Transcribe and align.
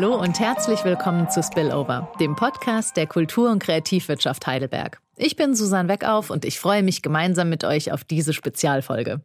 Hallo 0.00 0.14
und 0.14 0.38
herzlich 0.38 0.84
willkommen 0.84 1.28
zu 1.28 1.42
Spillover, 1.42 2.12
dem 2.20 2.36
Podcast 2.36 2.96
der 2.96 3.08
Kultur- 3.08 3.50
und 3.50 3.60
Kreativwirtschaft 3.60 4.46
Heidelberg. 4.46 5.00
Ich 5.16 5.34
bin 5.34 5.56
Susanne 5.56 5.88
Weckauf 5.88 6.30
und 6.30 6.44
ich 6.44 6.60
freue 6.60 6.84
mich 6.84 7.02
gemeinsam 7.02 7.48
mit 7.48 7.64
euch 7.64 7.90
auf 7.90 8.04
diese 8.04 8.32
Spezialfolge. 8.32 9.22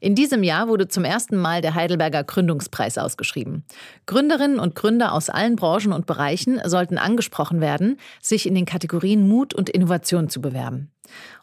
In 0.00 0.14
diesem 0.14 0.42
Jahr 0.42 0.68
wurde 0.68 0.88
zum 0.88 1.04
ersten 1.04 1.36
Mal 1.36 1.60
der 1.60 1.74
Heidelberger 1.74 2.24
Gründungspreis 2.24 2.96
ausgeschrieben. 2.96 3.64
Gründerinnen 4.06 4.58
und 4.58 4.74
Gründer 4.74 5.12
aus 5.12 5.28
allen 5.28 5.54
Branchen 5.54 5.92
und 5.92 6.06
Bereichen 6.06 6.62
sollten 6.64 6.96
angesprochen 6.96 7.60
werden, 7.60 7.98
sich 8.22 8.46
in 8.46 8.54
den 8.54 8.64
Kategorien 8.64 9.28
Mut 9.28 9.52
und 9.52 9.68
Innovation 9.68 10.30
zu 10.30 10.40
bewerben. 10.40 10.90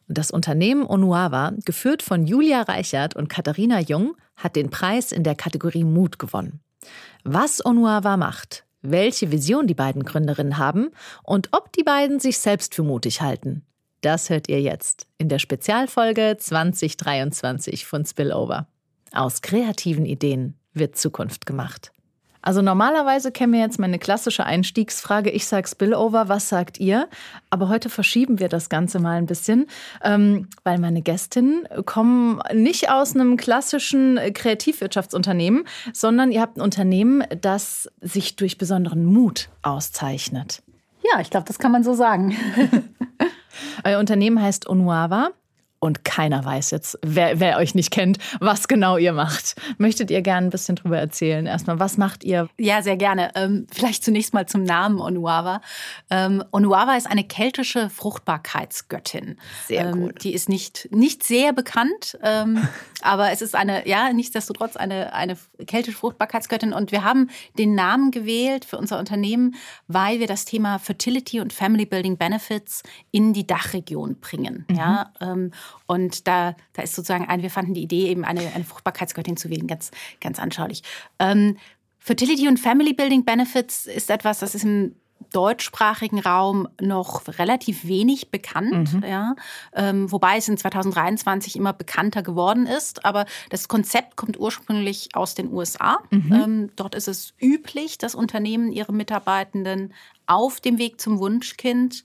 Und 0.08 0.18
das 0.18 0.32
Unternehmen 0.32 0.88
Onuava, 0.88 1.54
geführt 1.64 2.02
von 2.02 2.26
Julia 2.26 2.64
Reichert 2.64 3.16
und 3.16 3.30
Katharina 3.30 3.82
Jung, 3.82 4.16
hat 4.36 4.56
den 4.56 4.72
Preis 4.72 5.12
in 5.12 5.24
der 5.24 5.36
Kategorie 5.36 5.84
Mut 5.84 6.18
gewonnen. 6.18 6.60
Was 7.24 7.66
Onuava 7.66 8.18
macht, 8.18 8.66
welche 8.82 9.32
Vision 9.32 9.68
die 9.68 9.74
beiden 9.74 10.04
Gründerinnen 10.04 10.58
haben 10.58 10.92
und 11.24 11.50
ob 11.52 11.72
die 11.74 11.84
beiden 11.84 12.20
sich 12.20 12.38
selbst 12.38 12.76
für 12.76 12.84
mutig 12.84 13.22
halten. 13.22 13.66
Das 14.02 14.30
hört 14.30 14.50
ihr 14.50 14.62
jetzt 14.62 15.08
in 15.18 15.30
der 15.30 15.40
Spezialfolge 15.40 16.36
2023 16.38 17.86
von 17.86 18.06
Spillover. 18.06 18.68
Aus 19.14 19.42
kreativen 19.42 20.06
Ideen 20.06 20.60
wird 20.74 20.98
Zukunft 20.98 21.46
gemacht. 21.46 21.94
Also 22.44 22.62
normalerweise 22.62 23.32
kennen 23.32 23.54
wir 23.54 23.62
jetzt 23.62 23.80
meine 23.80 23.98
klassische 23.98 24.46
Einstiegsfrage. 24.46 25.32
Ich 25.32 25.48
sage 25.48 25.68
Spillover, 25.68 26.28
was 26.28 26.50
sagt 26.50 26.78
ihr? 26.80 27.08
Aber 27.50 27.70
heute 27.70 27.90
verschieben 27.90 28.40
wir 28.40 28.50
das 28.50 28.70
Ganze 28.70 29.00
mal 29.00 29.18
ein 29.18 29.26
bisschen, 29.26 29.68
ähm, 30.04 30.50
weil 30.66 30.78
meine 30.78 31.02
Gästinnen 31.02 31.66
kommen 31.86 32.42
nicht 32.54 32.92
aus 32.92 33.16
einem 33.16 33.38
klassischen 33.38 34.20
Kreativwirtschaftsunternehmen, 34.34 35.64
sondern 35.94 36.34
ihr 36.34 36.42
habt 36.42 36.58
ein 36.58 36.62
Unternehmen, 36.62 37.24
das 37.42 37.90
sich 38.02 38.36
durch 38.36 38.58
besonderen 38.58 39.06
Mut 39.06 39.50
auszeichnet. 39.62 40.62
Ja, 41.12 41.22
ich 41.22 41.30
glaube, 41.30 41.48
das 41.48 41.60
kann 41.60 41.72
man 41.72 41.84
so 41.84 41.94
sagen. 41.94 42.36
Euer 43.86 44.00
Unternehmen 44.00 44.42
heißt 44.42 44.68
Onuava 44.68 45.32
und 45.84 46.06
keiner 46.06 46.46
weiß 46.46 46.72
jetzt, 46.72 46.98
wer, 47.02 47.42
wer, 47.42 47.58
euch 47.58 47.76
nicht 47.76 47.92
kennt, 47.92 48.18
was 48.40 48.70
genau 48.70 48.96
ihr 48.96 49.12
macht. 49.12 49.56
Möchtet 49.78 50.12
ihr 50.12 50.22
gerne 50.22 50.48
ein 50.48 50.50
bisschen 50.50 50.78
drüber 50.78 50.98
erzählen? 50.98 51.46
Erstmal, 51.46 51.78
was 51.78 51.98
macht 51.98 52.24
ihr? 52.24 52.48
Ja, 52.58 52.82
sehr 52.82 52.96
gerne. 52.96 53.32
Ähm, 53.36 53.68
vielleicht 53.70 54.06
zunächst 54.06 54.34
mal 54.34 54.46
zum 54.46 54.64
Namen 54.64 55.02
Onuava. 55.02 55.60
Ähm, 56.10 56.42
Onuava 56.52 56.96
ist 56.96 57.06
eine 57.06 57.26
keltische 57.26 57.90
Fruchtbarkeitsgöttin. 57.90 59.38
Sehr 59.68 59.88
ähm, 59.88 60.00
gut. 60.00 60.24
Die 60.24 60.34
ist 60.34 60.48
nicht, 60.48 60.88
nicht 60.92 61.22
sehr 61.22 61.52
bekannt, 61.52 62.18
ähm, 62.24 62.66
aber 63.02 63.32
es 63.32 63.42
ist 63.42 63.54
eine, 63.54 63.86
ja, 63.86 64.14
nichtsdestotrotz 64.14 64.78
eine, 64.78 65.12
eine 65.12 65.36
keltische 65.68 65.98
Fruchtbarkeitsgöttin. 65.98 66.72
Und 66.72 66.94
wir 66.94 67.04
haben 67.04 67.30
den 67.58 67.76
Namen 67.76 68.12
gewählt 68.12 68.64
für 68.64 68.78
unser 68.78 69.00
Unternehmen, 69.00 69.56
weil 69.90 70.22
wir 70.22 70.28
das 70.28 70.46
Thema 70.46 70.80
Fertility 70.80 71.42
und 71.42 71.52
Family 71.52 71.86
Building 71.86 72.16
Benefits 72.16 72.84
in 73.12 73.34
die 73.34 73.46
Dachregion 73.46 74.22
bringen. 74.22 74.66
Mhm. 74.70 74.76
Ja, 74.78 75.12
ähm, 75.20 75.52
und 75.86 76.28
da, 76.28 76.56
da 76.74 76.82
ist 76.82 76.96
sozusagen 76.96 77.28
ein, 77.28 77.42
wir 77.42 77.50
fanden 77.50 77.74
die 77.74 77.84
Idee, 77.84 78.08
eben 78.08 78.26
eine, 78.26 78.42
eine 78.54 78.64
Fruchtbarkeitsgöttin 78.64 79.38
zu 79.38 79.50
wählen, 79.50 79.68
ganz, 79.68 79.92
ganz 80.22 80.40
anschaulich. 80.40 80.84
Ähm, 81.20 81.58
Fertility 82.00 82.48
und 82.48 82.60
Family 82.60 82.94
Building 82.94 83.24
Benefits 83.24 83.86
ist 83.86 84.10
etwas, 84.10 84.40
das 84.40 84.56
ist 84.56 84.66
im 84.66 84.96
deutschsprachigen 85.32 86.20
Raum 86.20 86.68
noch 86.82 87.24
relativ 87.40 87.88
wenig 87.88 88.30
bekannt, 88.30 88.94
mhm. 88.94 89.04
ja, 89.04 89.36
ähm, 89.74 90.12
wobei 90.12 90.38
es 90.38 90.48
in 90.48 90.58
2023 90.58 91.56
immer 91.56 91.74
bekannter 91.74 92.24
geworden 92.24 92.68
ist. 92.68 93.06
Aber 93.06 93.26
das 93.50 93.68
Konzept 93.68 94.16
kommt 94.16 94.40
ursprünglich 94.40 95.10
aus 95.14 95.36
den 95.36 95.52
USA. 95.52 96.00
Mhm. 96.10 96.32
Ähm, 96.32 96.70
dort 96.76 96.96
ist 96.96 97.08
es 97.08 97.34
üblich, 97.42 97.98
dass 97.98 98.16
Unternehmen 98.16 98.72
ihre 98.72 98.94
Mitarbeitenden 98.94 99.94
auf 100.26 100.62
dem 100.62 100.78
Weg 100.78 101.02
zum 101.02 101.20
Wunschkind 101.20 102.04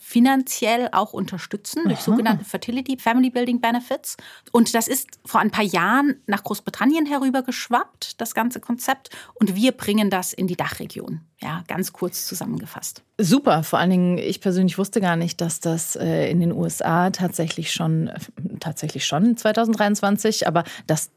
finanziell 0.00 0.88
auch 0.92 1.12
unterstützen 1.12 1.82
durch 1.84 1.98
Aha. 1.98 2.04
sogenannte 2.04 2.44
Fertility 2.44 2.96
Family 2.98 3.30
Building 3.30 3.60
Benefits. 3.60 4.16
Und 4.52 4.74
das 4.74 4.88
ist 4.88 5.08
vor 5.24 5.40
ein 5.40 5.50
paar 5.50 5.64
Jahren 5.64 6.16
nach 6.26 6.44
Großbritannien 6.44 7.06
herübergeschwappt, 7.06 8.20
das 8.20 8.34
ganze 8.34 8.60
Konzept. 8.60 9.10
Und 9.34 9.54
wir 9.54 9.72
bringen 9.72 10.10
das 10.10 10.32
in 10.32 10.46
die 10.46 10.56
Dachregion. 10.56 11.22
Ja, 11.40 11.62
ganz 11.68 11.92
kurz 11.92 12.26
zusammengefasst. 12.26 13.02
Super. 13.18 13.62
Vor 13.62 13.78
allen 13.78 13.90
Dingen, 13.90 14.18
ich 14.18 14.40
persönlich 14.40 14.78
wusste 14.78 15.00
gar 15.00 15.16
nicht, 15.16 15.40
dass 15.40 15.60
das 15.60 15.94
äh, 15.96 16.30
in 16.30 16.40
den 16.40 16.52
USA 16.52 17.10
tatsächlich 17.10 17.72
schon, 17.72 18.08
äh, 18.08 18.18
tatsächlich 18.60 19.06
schon 19.06 19.36
2023, 19.36 20.48
aber 20.48 20.64
dass 20.86 21.10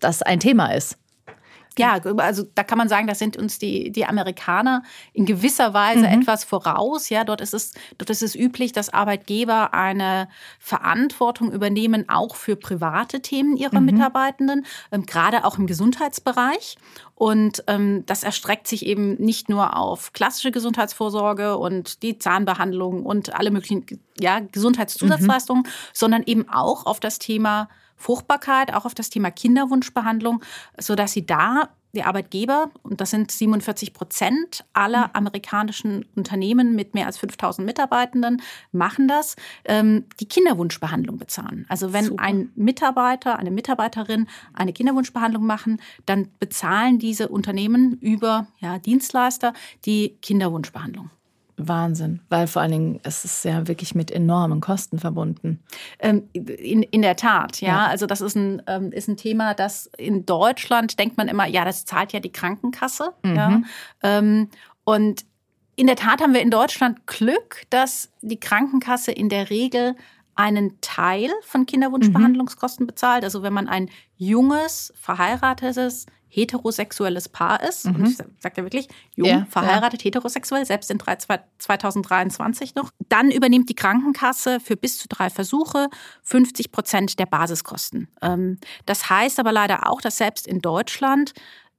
das 0.00 0.22
ein 0.22 0.40
Thema 0.40 0.72
ist. 0.72 0.96
Ja, 1.78 1.98
also 2.18 2.44
da 2.54 2.64
kann 2.64 2.78
man 2.78 2.88
sagen, 2.88 3.06
das 3.06 3.18
sind 3.18 3.36
uns 3.36 3.58
die, 3.58 3.92
die 3.92 4.04
Amerikaner 4.04 4.82
in 5.12 5.24
gewisser 5.24 5.72
Weise 5.72 6.00
mhm. 6.00 6.20
etwas 6.22 6.44
voraus. 6.44 7.08
Ja, 7.08 7.24
dort 7.24 7.40
ist 7.40 7.54
es, 7.54 7.72
dort 7.96 8.10
ist 8.10 8.22
es 8.22 8.34
üblich, 8.34 8.72
dass 8.72 8.92
Arbeitgeber 8.92 9.72
eine 9.72 10.28
Verantwortung 10.58 11.52
übernehmen, 11.52 12.08
auch 12.08 12.34
für 12.34 12.56
private 12.56 13.20
Themen 13.20 13.56
ihrer 13.56 13.80
mhm. 13.80 13.86
Mitarbeitenden, 13.86 14.66
ähm, 14.90 15.06
gerade 15.06 15.44
auch 15.44 15.58
im 15.58 15.66
Gesundheitsbereich. 15.66 16.76
Und 17.14 17.62
ähm, 17.66 18.04
das 18.06 18.24
erstreckt 18.24 18.66
sich 18.66 18.84
eben 18.84 19.14
nicht 19.14 19.48
nur 19.48 19.76
auf 19.76 20.12
klassische 20.12 20.50
Gesundheitsvorsorge 20.50 21.56
und 21.56 22.02
die 22.02 22.18
Zahnbehandlung 22.18 23.06
und 23.06 23.34
alle 23.34 23.50
möglichen 23.50 23.86
ja, 24.18 24.40
Gesundheitszusatzleistungen, 24.40 25.62
mhm. 25.62 25.70
sondern 25.92 26.22
eben 26.24 26.48
auch 26.48 26.86
auf 26.86 26.98
das 26.98 27.18
Thema 27.18 27.68
Fruchtbarkeit, 28.00 28.74
auch 28.74 28.86
auf 28.86 28.94
das 28.94 29.10
Thema 29.10 29.30
Kinderwunschbehandlung, 29.30 30.42
sodass 30.78 31.12
sie 31.12 31.26
da 31.26 31.68
die 31.92 32.04
Arbeitgeber, 32.04 32.70
und 32.82 33.00
das 33.00 33.10
sind 33.10 33.30
47 33.30 33.92
Prozent 33.92 34.64
aller 34.72 35.08
mhm. 35.08 35.14
amerikanischen 35.14 36.06
Unternehmen 36.14 36.76
mit 36.76 36.94
mehr 36.94 37.06
als 37.06 37.18
5000 37.18 37.66
Mitarbeitenden, 37.66 38.42
machen 38.72 39.08
das, 39.08 39.36
ähm, 39.64 40.06
die 40.20 40.28
Kinderwunschbehandlung 40.28 41.18
bezahlen. 41.18 41.66
Also 41.68 41.92
wenn 41.92 42.06
Super. 42.06 42.22
ein 42.22 42.50
Mitarbeiter, 42.54 43.38
eine 43.38 43.50
Mitarbeiterin 43.50 44.28
eine 44.54 44.72
Kinderwunschbehandlung 44.72 45.44
machen, 45.44 45.80
dann 46.06 46.28
bezahlen 46.38 46.98
diese 46.98 47.28
Unternehmen 47.28 47.98
über 48.00 48.46
ja, 48.60 48.78
Dienstleister 48.78 49.52
die 49.84 50.16
Kinderwunschbehandlung. 50.22 51.10
Wahnsinn, 51.68 52.20
weil 52.28 52.46
vor 52.46 52.62
allen 52.62 52.72
Dingen 52.72 53.00
es 53.02 53.24
ist 53.24 53.44
ja 53.44 53.66
wirklich 53.66 53.94
mit 53.94 54.10
enormen 54.10 54.60
Kosten 54.60 54.98
verbunden. 54.98 55.60
Ähm, 55.98 56.28
in, 56.32 56.82
in 56.82 57.02
der 57.02 57.16
Tat, 57.16 57.60
ja. 57.60 57.68
ja. 57.68 57.86
Also 57.86 58.06
das 58.06 58.20
ist 58.20 58.36
ein, 58.36 58.62
ähm, 58.66 58.92
ist 58.92 59.08
ein 59.08 59.16
Thema, 59.16 59.54
das 59.54 59.86
in 59.98 60.26
Deutschland 60.26 60.98
denkt 60.98 61.16
man 61.16 61.28
immer, 61.28 61.46
ja, 61.46 61.64
das 61.64 61.84
zahlt 61.84 62.12
ja 62.12 62.20
die 62.20 62.32
Krankenkasse. 62.32 63.12
Mhm. 63.22 63.36
Ja. 63.36 63.62
Ähm, 64.02 64.48
und 64.84 65.24
in 65.76 65.86
der 65.86 65.96
Tat 65.96 66.20
haben 66.20 66.34
wir 66.34 66.42
in 66.42 66.50
Deutschland 66.50 67.06
Glück, 67.06 67.62
dass 67.70 68.10
die 68.20 68.38
Krankenkasse 68.38 69.12
in 69.12 69.28
der 69.28 69.50
Regel 69.50 69.96
einen 70.34 70.80
Teil 70.80 71.30
von 71.42 71.66
Kinderwunschbehandlungskosten 71.66 72.84
mhm. 72.84 72.88
bezahlt. 72.88 73.24
Also 73.24 73.42
wenn 73.42 73.52
man 73.52 73.68
ein 73.68 73.90
junges, 74.16 74.92
verheiratetes, 74.96 76.06
heterosexuelles 76.30 77.28
Paar 77.28 77.62
ist, 77.62 77.86
mhm. 77.86 77.94
und 77.96 78.08
ich 78.08 78.16
sage 78.16 78.54
ja 78.56 78.62
wirklich 78.62 78.88
jung, 79.14 79.28
ja, 79.28 79.46
verheiratet, 79.50 80.02
ja. 80.02 80.06
heterosexuell, 80.06 80.64
selbst 80.64 80.90
in 80.90 80.98
2023 81.00 82.74
noch, 82.74 82.90
dann 83.08 83.30
übernimmt 83.30 83.68
die 83.68 83.74
Krankenkasse 83.74 84.60
für 84.60 84.76
bis 84.76 84.98
zu 84.98 85.08
drei 85.08 85.28
Versuche 85.28 85.88
50 86.22 86.72
Prozent 86.72 87.18
der 87.18 87.26
Basiskosten. 87.26 88.08
Ähm, 88.22 88.58
das 88.86 89.10
heißt 89.10 89.38
aber 89.40 89.52
leider 89.52 89.88
auch, 89.88 90.00
dass 90.00 90.16
selbst 90.16 90.46
in 90.46 90.60
Deutschland 90.60 91.32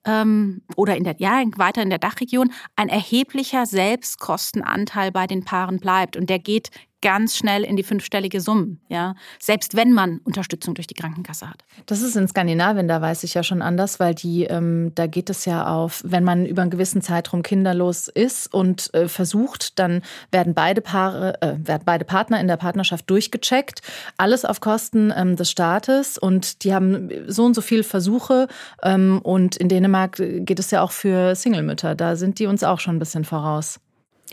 ähm, 0.06 0.62
oder 0.75 0.95
in 0.95 1.03
der, 1.03 1.16
ja, 1.19 1.44
weiter 1.56 1.81
in 1.81 1.89
der 1.89 2.00
Dachregion 2.00 2.51
ein 2.75 2.89
erheblicher 2.89 3.66
Selbstkostenanteil 3.66 5.12
bei 5.12 5.28
den 5.28 5.44
Paaren 5.45 5.79
bleibt. 5.79 6.18
Und 6.18 6.29
der 6.29 6.39
geht 6.39 6.69
ganz 7.01 7.35
schnell 7.35 7.63
in 7.63 7.75
die 7.75 7.84
fünfstellige 7.84 8.41
Summen, 8.41 8.80
ja, 8.88 9.15
selbst 9.39 9.75
wenn 9.75 9.92
man 9.92 10.19
Unterstützung 10.24 10.75
durch 10.75 10.88
die 10.88 10.94
Krankenkasse 10.94 11.50
hat. 11.50 11.63
Das 11.86 12.01
ist 12.01 12.15
in 12.15 12.27
Skandinavien, 12.27 12.88
da 12.88 13.01
weiß 13.01 13.24
ich 13.24 13.33
ja 13.33 13.44
schon 13.44 13.62
anders, 13.62 14.00
weil 14.00 14.15
die, 14.15 14.44
ähm, 14.45 14.92
da 14.95 15.07
geht 15.07 15.30
es 15.30 15.45
ja 15.45 15.68
auf, 15.68 16.01
wenn 16.06 16.24
man 16.24 16.45
über 16.45 16.62
einen 16.62 16.71
gewissen 16.71 17.01
Zeitraum 17.01 17.44
kinderlos 17.44 18.07
ist 18.07 18.53
und 18.53 18.94
äh, 18.94 19.07
versucht, 19.07 19.80
dann 19.80 20.01
werden 20.31 20.53
beide 20.53 20.81
Paare, 20.81 21.42
äh, 21.42 21.56
werden 21.57 21.83
beide 21.86 22.06
Partner 22.06 22.39
in 22.39 22.48
der 22.48 22.57
Partnerschaft 22.57 23.09
durchgecheckt, 23.09 23.81
alles 24.18 24.45
auf 24.45 24.62
Kosten 24.62 25.12
ähm, 25.15 25.36
des 25.36 25.50
Staates 25.50 26.18
und 26.18 26.63
die 26.63 26.74
haben 26.74 27.09
so 27.27 27.45
und 27.45 27.56
so 27.56 27.62
viele 27.62 27.83
Versuche 27.83 28.48
ähm, 28.83 29.19
und 29.24 29.57
in 29.57 29.69
Dänemark 29.69 30.18
geht 30.18 30.59
es 30.59 30.71
ja 30.71 30.81
auch 30.81 30.92
für 30.92 31.36
Singlemütter, 31.36 31.95
da 31.95 32.15
sind 32.15 32.39
die 32.39 32.45
uns 32.45 32.63
auch 32.63 32.80
schon 32.80 32.95
ein 32.95 33.00
bisschen 33.00 33.25
voraus. 33.25 33.80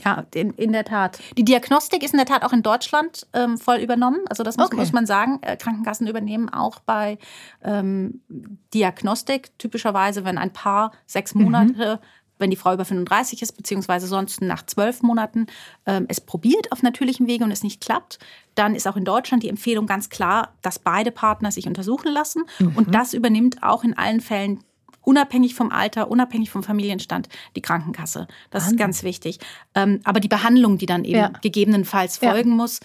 Ja, 0.05 0.25
in, 0.35 0.53
in 0.53 0.73
der 0.73 0.85
Tat. 0.85 1.19
Die 1.37 1.45
Diagnostik 1.45 2.03
ist 2.03 2.13
in 2.13 2.19
der 2.19 2.27
Tat 2.27 2.45
auch 2.45 2.53
in 2.53 2.63
Deutschland 2.63 3.27
ähm, 3.33 3.59
voll 3.59 3.79
übernommen. 3.79 4.21
Also 4.29 4.43
das 4.43 4.57
muss, 4.57 4.67
okay. 4.67 4.77
muss 4.77 4.93
man 4.93 5.07
sagen. 5.07 5.39
Äh, 5.43 5.57
Krankenkassen 5.57 6.07
übernehmen 6.07 6.49
auch 6.49 6.81
bei 6.81 7.19
ähm, 7.63 8.21
Diagnostik 8.75 9.59
typischerweise, 9.59 10.25
wenn 10.25 10.39
ein 10.39 10.53
Paar 10.53 10.93
sechs 11.07 11.35
Monate 11.35 11.97
mhm 11.97 12.09
wenn 12.39 12.51
die 12.51 12.57
Frau 12.57 12.73
über 12.73 12.85
35 12.85 13.43
ist, 13.43 13.53
beziehungsweise 13.53 14.07
sonst 14.07 14.41
nach 14.41 14.65
zwölf 14.65 15.03
Monaten 15.03 15.47
ähm, 15.87 16.07
es 16.09 16.21
probiert 16.21 16.73
auf 16.73 16.83
natürlichem 16.83 17.27
Wege 17.27 17.45
und 17.45 17.51
es 17.51 17.63
nicht 17.63 17.81
klappt, 17.81 18.19
dann 18.55 18.75
ist 18.75 18.87
auch 18.87 18.97
in 18.97 19.05
Deutschland 19.05 19.43
die 19.43 19.49
Empfehlung 19.49 19.87
ganz 19.87 20.09
klar, 20.09 20.55
dass 20.63 20.79
beide 20.79 21.11
Partner 21.11 21.51
sich 21.51 21.67
untersuchen 21.67 22.13
lassen. 22.13 22.45
Mhm. 22.59 22.77
Und 22.77 22.95
das 22.95 23.13
übernimmt 23.13 23.63
auch 23.63 23.85
in 23.85 23.97
allen 23.97 24.21
Fällen 24.21 24.65
unabhängig 25.09 25.55
vom 25.55 25.73
Alter, 25.73 26.11
unabhängig 26.11 26.51
vom 26.51 26.63
Familienstand, 26.63 27.31
die 27.57 27.63
Krankenkasse. 27.63 28.29
Das 28.51 28.65
Wahnsinn. 28.65 28.75
ist 28.75 28.79
ganz 28.79 29.03
wichtig. 29.05 29.39
Ähm, 29.75 30.01
aber 30.05 30.21
die 30.21 30.29
Behandlung, 30.29 30.77
die 30.77 30.85
dann 30.85 31.05
eben 31.05 31.17
ja. 31.17 31.33
gegebenenfalls 31.41 32.19
folgen 32.19 32.51
ja. 32.51 32.57
muss, 32.57 32.81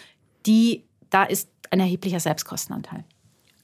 die, 0.46 0.86
da 1.10 1.26
ist 1.26 1.50
ein 1.70 1.82
erheblicher 1.82 2.22
Selbstkostenanteil. 2.22 3.04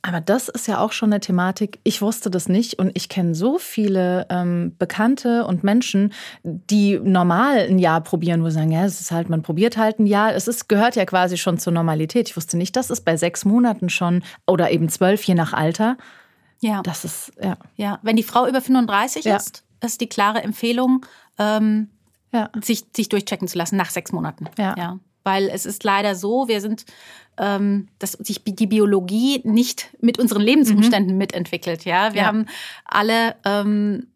Aber 0.02 0.20
das 0.20 0.50
ist 0.50 0.68
ja 0.68 0.80
auch 0.80 0.92
schon 0.92 1.14
eine 1.14 1.22
Thematik. 1.22 1.80
Ich 1.84 2.02
wusste 2.02 2.30
das 2.30 2.50
nicht 2.50 2.80
und 2.80 2.92
ich 2.96 3.08
kenne 3.08 3.34
so 3.34 3.58
viele 3.58 4.28
ähm, 4.30 4.76
Bekannte 4.78 5.46
und 5.46 5.64
Menschen, 5.64 6.12
die 6.44 7.00
normal 7.00 7.60
ein 7.70 7.80
Jahr 7.80 8.02
probieren, 8.02 8.44
wo 8.44 8.50
sie 8.50 8.56
sagen, 8.56 8.72
ja, 8.72 8.84
es 8.84 9.00
ist 9.00 9.12
halt, 9.12 9.30
man 9.30 9.42
probiert 9.42 9.78
halt 9.78 10.00
ein 10.00 10.06
Jahr. 10.06 10.34
Es 10.34 10.50
ist, 10.50 10.68
gehört 10.68 10.98
ja 10.98 11.06
quasi 11.06 11.38
schon 11.38 11.58
zur 11.60 11.72
Normalität. 11.72 12.30
Ich 12.30 12.36
wusste 12.36 12.58
nicht, 12.58 12.76
dass 12.76 12.90
es 12.90 13.00
bei 13.02 13.16
sechs 13.16 13.46
Monaten 13.46 13.90
schon 13.90 14.24
oder 14.48 14.72
eben 14.72 14.90
zwölf, 14.90 15.24
je 15.24 15.36
nach 15.36 15.54
Alter. 15.54 15.98
Ja. 16.60 16.82
Das 16.82 17.06
ist, 17.06 17.32
ja. 17.42 17.58
Ja, 17.76 18.00
wenn 18.02 18.16
die 18.16 18.24
Frau 18.24 18.48
über 18.48 18.62
35 18.62 19.26
ja. 19.26 19.38
ist, 19.38 19.64
ist 19.84 20.02
die 20.02 20.10
klare 20.10 20.44
Empfehlung, 20.44 21.06
ähm, 21.38 21.90
ja. 22.32 22.50
sich, 22.62 22.84
sich 22.96 23.10
durchchecken 23.10 23.48
zu 23.48 23.58
lassen 23.58 23.78
nach 23.78 23.90
sechs 23.90 24.12
Monaten. 24.12 24.50
Ja. 24.58 24.76
ja. 24.78 25.00
Weil 25.24 25.50
es 25.50 25.66
ist 25.66 25.84
leider 25.84 26.16
so, 26.16 26.48
wir 26.48 26.62
sind 26.62 26.86
ähm, 27.40 27.88
dass 28.00 28.12
sich 28.12 28.44
die 28.44 28.68
Biologie 28.68 29.42
nicht 29.46 29.96
mit 30.02 30.20
unseren 30.20 30.42
Lebensumständen 30.42 31.14
mhm. 31.14 31.18
mitentwickelt. 31.18 31.86
Ja, 31.86 32.14
wir 32.14 32.22
ja. 32.22 32.28
haben 32.28 32.46
alle 32.84 33.36
ähm, 33.46 34.08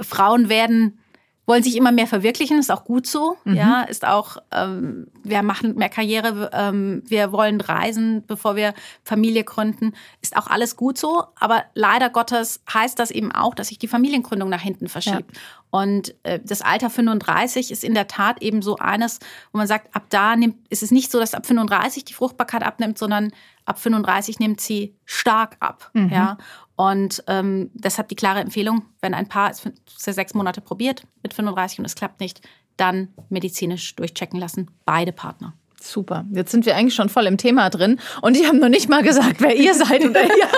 Frauen 0.00 0.48
werden 0.48 0.98
wollen 1.48 1.62
sich 1.62 1.76
immer 1.76 1.92
mehr 1.92 2.06
verwirklichen, 2.06 2.58
ist 2.58 2.70
auch 2.70 2.84
gut 2.84 3.06
so. 3.06 3.38
Mhm. 3.44 3.54
Ja, 3.54 3.82
ist 3.82 4.06
auch, 4.06 4.36
ähm, 4.52 5.06
wir 5.24 5.42
machen 5.42 5.76
mehr 5.76 5.88
Karriere, 5.88 6.50
ähm, 6.52 7.02
wir 7.06 7.32
wollen 7.32 7.60
reisen, 7.62 8.22
bevor 8.26 8.54
wir 8.54 8.74
Familie 9.02 9.44
gründen, 9.44 9.94
ist 10.20 10.36
auch 10.36 10.46
alles 10.46 10.76
gut 10.76 10.98
so. 10.98 11.24
Aber 11.40 11.64
leider 11.72 12.10
Gottes 12.10 12.60
heißt 12.72 12.98
das 12.98 13.10
eben 13.10 13.32
auch, 13.32 13.54
dass 13.54 13.68
sich 13.68 13.78
die 13.78 13.88
Familiengründung 13.88 14.50
nach 14.50 14.60
hinten 14.60 14.88
verschiebt. 14.88 15.34
Ja. 15.34 15.40
Und 15.70 16.14
äh, 16.22 16.40
das 16.42 16.62
Alter 16.62 16.90
35 16.90 17.70
ist 17.70 17.84
in 17.84 17.94
der 17.94 18.08
Tat 18.08 18.42
eben 18.42 18.62
so 18.62 18.76
eines, 18.76 19.18
wo 19.52 19.58
man 19.58 19.66
sagt, 19.66 19.94
ab 19.94 20.04
da 20.08 20.34
nimmt, 20.34 20.56
ist 20.70 20.82
es 20.82 20.90
nicht 20.90 21.10
so, 21.10 21.18
dass 21.18 21.34
ab 21.34 21.46
35 21.46 22.04
die 22.04 22.14
Fruchtbarkeit 22.14 22.62
abnimmt, 22.62 22.98
sondern 22.98 23.32
ab 23.64 23.78
35 23.78 24.38
nimmt 24.38 24.60
sie 24.60 24.94
stark 25.04 25.56
ab. 25.60 25.90
Mhm. 25.92 26.10
Ja. 26.10 26.38
Und 26.76 27.22
ähm, 27.26 27.70
deshalb 27.74 28.08
die 28.08 28.16
klare 28.16 28.40
Empfehlung, 28.40 28.86
wenn 29.00 29.12
ein 29.12 29.28
Paar 29.28 29.50
es 29.50 29.60
für 29.60 29.72
sechs 30.12 30.32
Monate 30.32 30.60
probiert 30.60 31.02
mit 31.22 31.34
35 31.34 31.80
und 31.80 31.84
es 31.84 31.94
klappt 31.94 32.20
nicht, 32.20 32.40
dann 32.76 33.08
medizinisch 33.28 33.94
durchchecken 33.96 34.38
lassen, 34.38 34.70
beide 34.84 35.12
Partner. 35.12 35.54
Super. 35.80 36.24
Jetzt 36.32 36.50
sind 36.50 36.66
wir 36.66 36.76
eigentlich 36.76 36.94
schon 36.94 37.08
voll 37.08 37.26
im 37.26 37.38
Thema 37.38 37.70
drin 37.70 38.00
und 38.22 38.36
die 38.36 38.46
haben 38.46 38.58
noch 38.58 38.68
nicht 38.68 38.88
mal 38.88 39.02
gesagt, 39.02 39.40
wer 39.40 39.56
ihr 39.56 39.74
seid 39.74 40.04
oder 40.04 40.24
ihr. 40.36 40.48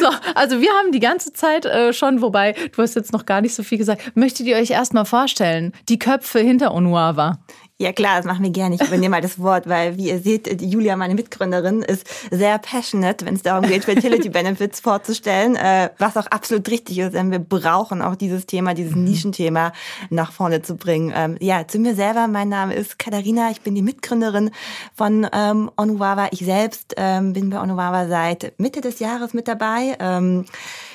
So, 0.00 0.08
also 0.34 0.60
wir 0.60 0.70
haben 0.72 0.92
die 0.92 1.00
ganze 1.00 1.32
Zeit 1.32 1.66
äh, 1.66 1.92
schon, 1.92 2.22
wobei 2.22 2.54
du 2.74 2.82
hast 2.82 2.94
jetzt 2.94 3.12
noch 3.12 3.26
gar 3.26 3.40
nicht 3.40 3.54
so 3.54 3.62
viel 3.62 3.78
gesagt. 3.78 4.12
Möchtet 4.14 4.46
ihr 4.46 4.56
euch 4.56 4.70
erstmal 4.70 5.04
vorstellen, 5.04 5.72
die 5.88 5.98
Köpfe 5.98 6.40
hinter 6.40 6.74
Onuava? 6.74 7.38
Ja 7.80 7.94
klar, 7.94 8.18
das 8.18 8.26
machen 8.26 8.42
wir 8.42 8.50
gerne. 8.50 8.74
Ich 8.74 8.82
übernehme 8.82 9.16
mal 9.16 9.22
das 9.22 9.38
Wort, 9.38 9.66
weil 9.66 9.96
wie 9.96 10.10
ihr 10.10 10.18
seht, 10.18 10.60
Julia, 10.60 10.96
meine 10.96 11.14
Mitgründerin, 11.14 11.80
ist 11.80 12.06
sehr 12.30 12.58
passionate, 12.58 13.24
wenn 13.24 13.36
es 13.36 13.40
darum 13.40 13.66
geht, 13.66 13.86
Fertility 13.86 14.28
Benefits 14.28 14.80
vorzustellen, 14.80 15.56
äh, 15.56 15.88
was 15.96 16.18
auch 16.18 16.26
absolut 16.26 16.70
richtig 16.70 16.98
ist, 16.98 17.14
denn 17.14 17.30
wir 17.30 17.38
brauchen 17.38 18.02
auch 18.02 18.16
dieses 18.16 18.44
Thema, 18.44 18.74
dieses 18.74 18.94
mhm. 18.94 19.04
Nischenthema 19.04 19.72
nach 20.10 20.30
vorne 20.30 20.60
zu 20.60 20.76
bringen. 20.76 21.10
Ähm, 21.16 21.38
ja, 21.40 21.66
zu 21.66 21.78
mir 21.78 21.94
selber, 21.94 22.28
mein 22.28 22.50
Name 22.50 22.74
ist 22.74 22.98
Katharina, 22.98 23.50
ich 23.50 23.62
bin 23.62 23.74
die 23.74 23.80
Mitgründerin 23.80 24.50
von 24.94 25.26
ähm, 25.32 25.70
Onuwawa. 25.78 26.28
Ich 26.32 26.40
selbst 26.40 26.92
ähm, 26.98 27.32
bin 27.32 27.48
bei 27.48 27.62
Onuwawa 27.62 28.08
seit 28.08 28.52
Mitte 28.58 28.82
des 28.82 28.98
Jahres 28.98 29.32
mit 29.32 29.48
dabei. 29.48 29.96
Ähm, 30.00 30.44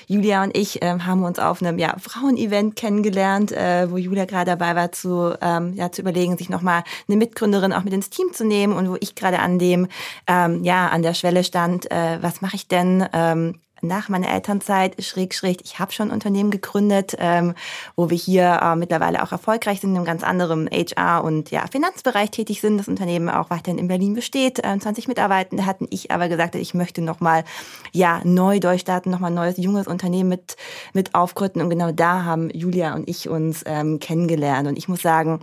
Julia 0.07 0.43
und 0.43 0.55
ich 0.55 0.79
ähm, 0.81 1.05
haben 1.05 1.23
uns 1.23 1.39
auf 1.39 1.61
einem 1.61 1.77
ja, 1.77 1.95
Frauenevent 1.99 2.75
kennengelernt, 2.75 3.51
äh, 3.51 3.89
wo 3.89 3.97
Julia 3.97 4.25
gerade 4.25 4.51
dabei 4.51 4.75
war, 4.75 4.91
zu, 4.91 5.35
ähm, 5.41 5.73
ja, 5.73 5.91
zu 5.91 6.01
überlegen, 6.01 6.37
sich 6.37 6.49
nochmal 6.49 6.83
eine 7.07 7.17
Mitgründerin 7.17 7.73
auch 7.73 7.83
mit 7.83 7.93
ins 7.93 8.09
Team 8.09 8.33
zu 8.33 8.45
nehmen 8.45 8.73
und 8.73 8.89
wo 8.89 8.97
ich 8.99 9.15
gerade 9.15 9.39
an 9.39 9.59
dem, 9.59 9.87
ähm, 10.27 10.63
ja, 10.63 10.87
an 10.87 11.01
der 11.01 11.13
Schwelle 11.13 11.43
stand, 11.43 11.89
äh, 11.91 12.17
was 12.21 12.41
mache 12.41 12.55
ich 12.55 12.67
denn? 12.67 13.05
Ähm, 13.13 13.59
nach 13.87 14.09
meiner 14.09 14.29
Elternzeit, 14.29 15.03
schräg, 15.03 15.33
schräg, 15.33 15.61
ich 15.63 15.79
habe 15.79 15.91
schon 15.91 16.09
ein 16.09 16.13
Unternehmen 16.13 16.51
gegründet, 16.51 17.15
ähm, 17.19 17.55
wo 17.95 18.09
wir 18.09 18.17
hier 18.17 18.59
äh, 18.61 18.75
mittlerweile 18.75 19.23
auch 19.23 19.31
erfolgreich 19.31 19.81
sind, 19.81 19.91
in 19.91 19.97
einem 19.97 20.05
ganz 20.05 20.23
anderen 20.23 20.69
HR- 20.69 21.23
und 21.23 21.51
ja, 21.51 21.65
Finanzbereich 21.71 22.31
tätig 22.31 22.61
sind. 22.61 22.77
Das 22.77 22.87
Unternehmen 22.87 23.29
auch 23.29 23.49
weiterhin 23.49 23.77
in 23.77 23.87
Berlin 23.87 24.13
besteht, 24.13 24.59
äh, 24.63 24.77
20 24.77 25.07
Mitarbeitende 25.07 25.65
hatten. 25.65 25.87
Ich 25.89 26.11
aber 26.11 26.29
gesagt, 26.29 26.55
ich 26.55 26.73
möchte 26.73 27.01
nochmal 27.01 27.43
ja, 27.91 28.21
neu 28.23 28.59
durchstarten, 28.59 29.11
nochmal 29.11 29.31
ein 29.31 29.35
neues, 29.35 29.57
junges 29.57 29.87
Unternehmen 29.87 30.29
mit, 30.29 30.57
mit 30.93 31.15
aufgründen. 31.15 31.61
Und 31.61 31.69
genau 31.69 31.91
da 31.91 32.23
haben 32.23 32.49
Julia 32.49 32.95
und 32.95 33.07
ich 33.09 33.29
uns 33.29 33.63
ähm, 33.65 33.99
kennengelernt. 33.99 34.67
Und 34.67 34.77
ich 34.77 34.87
muss 34.87 35.01
sagen, 35.01 35.41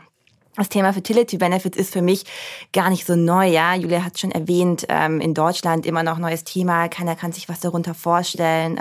das 0.57 0.69
Thema 0.69 0.93
Fertility 0.93 1.39
Benefits 1.39 1.79
ist 1.79 1.93
für 1.93 2.03
mich 2.03 2.25
gar 2.73 2.91
nicht 2.91 3.07
so 3.07 3.17
neu. 3.17 3.47
Ja, 3.47 3.75
Julia 3.75 4.05
hat 4.05 4.19
schon 4.19 4.33
erwähnt, 4.33 4.87
ähm, 4.89 5.21
in 5.21 5.33
Deutschland 5.33 5.87
immer 5.87 6.03
noch 6.03 6.19
neues 6.19 6.45
Thema. 6.45 6.89
Keiner 6.89 7.17
kann 7.17 7.33
sich 7.33 7.49
was 7.49 7.61
darunter 7.61 7.95
vorstellen. 7.95 8.79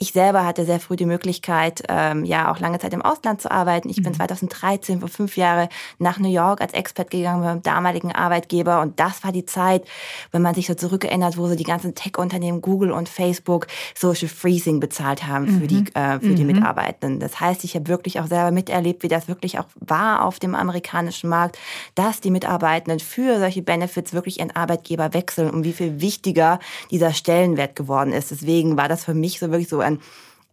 Ich 0.00 0.12
selber 0.12 0.46
hatte 0.46 0.64
sehr 0.64 0.78
früh 0.78 0.94
die 0.94 1.06
Möglichkeit, 1.06 1.82
ähm, 1.88 2.24
ja 2.24 2.52
auch 2.52 2.60
lange 2.60 2.78
Zeit 2.78 2.92
im 2.92 3.02
Ausland 3.02 3.40
zu 3.40 3.50
arbeiten. 3.50 3.90
Ich 3.90 4.00
bin 4.00 4.14
2013 4.14 4.96
mhm. 4.96 5.00
vor 5.00 5.08
fünf 5.08 5.36
Jahren 5.36 5.68
nach 5.98 6.20
New 6.20 6.30
York 6.30 6.60
als 6.60 6.72
Expert 6.72 7.10
gegangen 7.10 7.42
meinem 7.42 7.64
damaligen 7.64 8.12
Arbeitgeber 8.12 8.80
und 8.80 9.00
das 9.00 9.24
war 9.24 9.32
die 9.32 9.44
Zeit, 9.44 9.84
wenn 10.30 10.40
man 10.40 10.54
sich 10.54 10.68
so 10.68 10.74
zurückerinnert, 10.74 11.36
wo 11.36 11.48
so 11.48 11.56
die 11.56 11.64
ganzen 11.64 11.96
Tech-Unternehmen 11.96 12.60
Google 12.60 12.92
und 12.92 13.08
Facebook 13.08 13.66
Social 13.96 14.28
Freezing 14.28 14.78
bezahlt 14.78 15.26
haben 15.26 15.48
für 15.48 15.64
mhm. 15.64 15.68
die 15.68 15.84
äh, 15.94 16.20
für 16.20 16.26
mhm. 16.26 16.36
die 16.36 16.44
Mitarbeitenden. 16.44 17.18
Das 17.18 17.40
heißt, 17.40 17.64
ich 17.64 17.74
habe 17.74 17.88
wirklich 17.88 18.20
auch 18.20 18.28
selber 18.28 18.52
miterlebt, 18.52 19.02
wie 19.02 19.08
das 19.08 19.26
wirklich 19.26 19.58
auch 19.58 19.66
war 19.80 20.24
auf 20.24 20.38
dem 20.38 20.54
amerikanischen 20.54 21.28
Markt, 21.28 21.58
dass 21.96 22.20
die 22.20 22.30
Mitarbeitenden 22.30 23.00
für 23.00 23.40
solche 23.40 23.62
Benefits 23.62 24.12
wirklich 24.12 24.38
ihren 24.38 24.54
Arbeitgeber 24.54 25.12
wechseln 25.12 25.50
und 25.50 25.64
wie 25.64 25.72
viel 25.72 26.00
wichtiger 26.00 26.60
dieser 26.92 27.12
Stellenwert 27.12 27.74
geworden 27.74 28.12
ist. 28.12 28.30
Deswegen 28.30 28.76
war 28.76 28.88
das 28.88 29.04
für 29.04 29.14
mich 29.14 29.40
so 29.40 29.50
wirklich 29.50 29.68
so 29.68 29.87
ein 29.90 30.00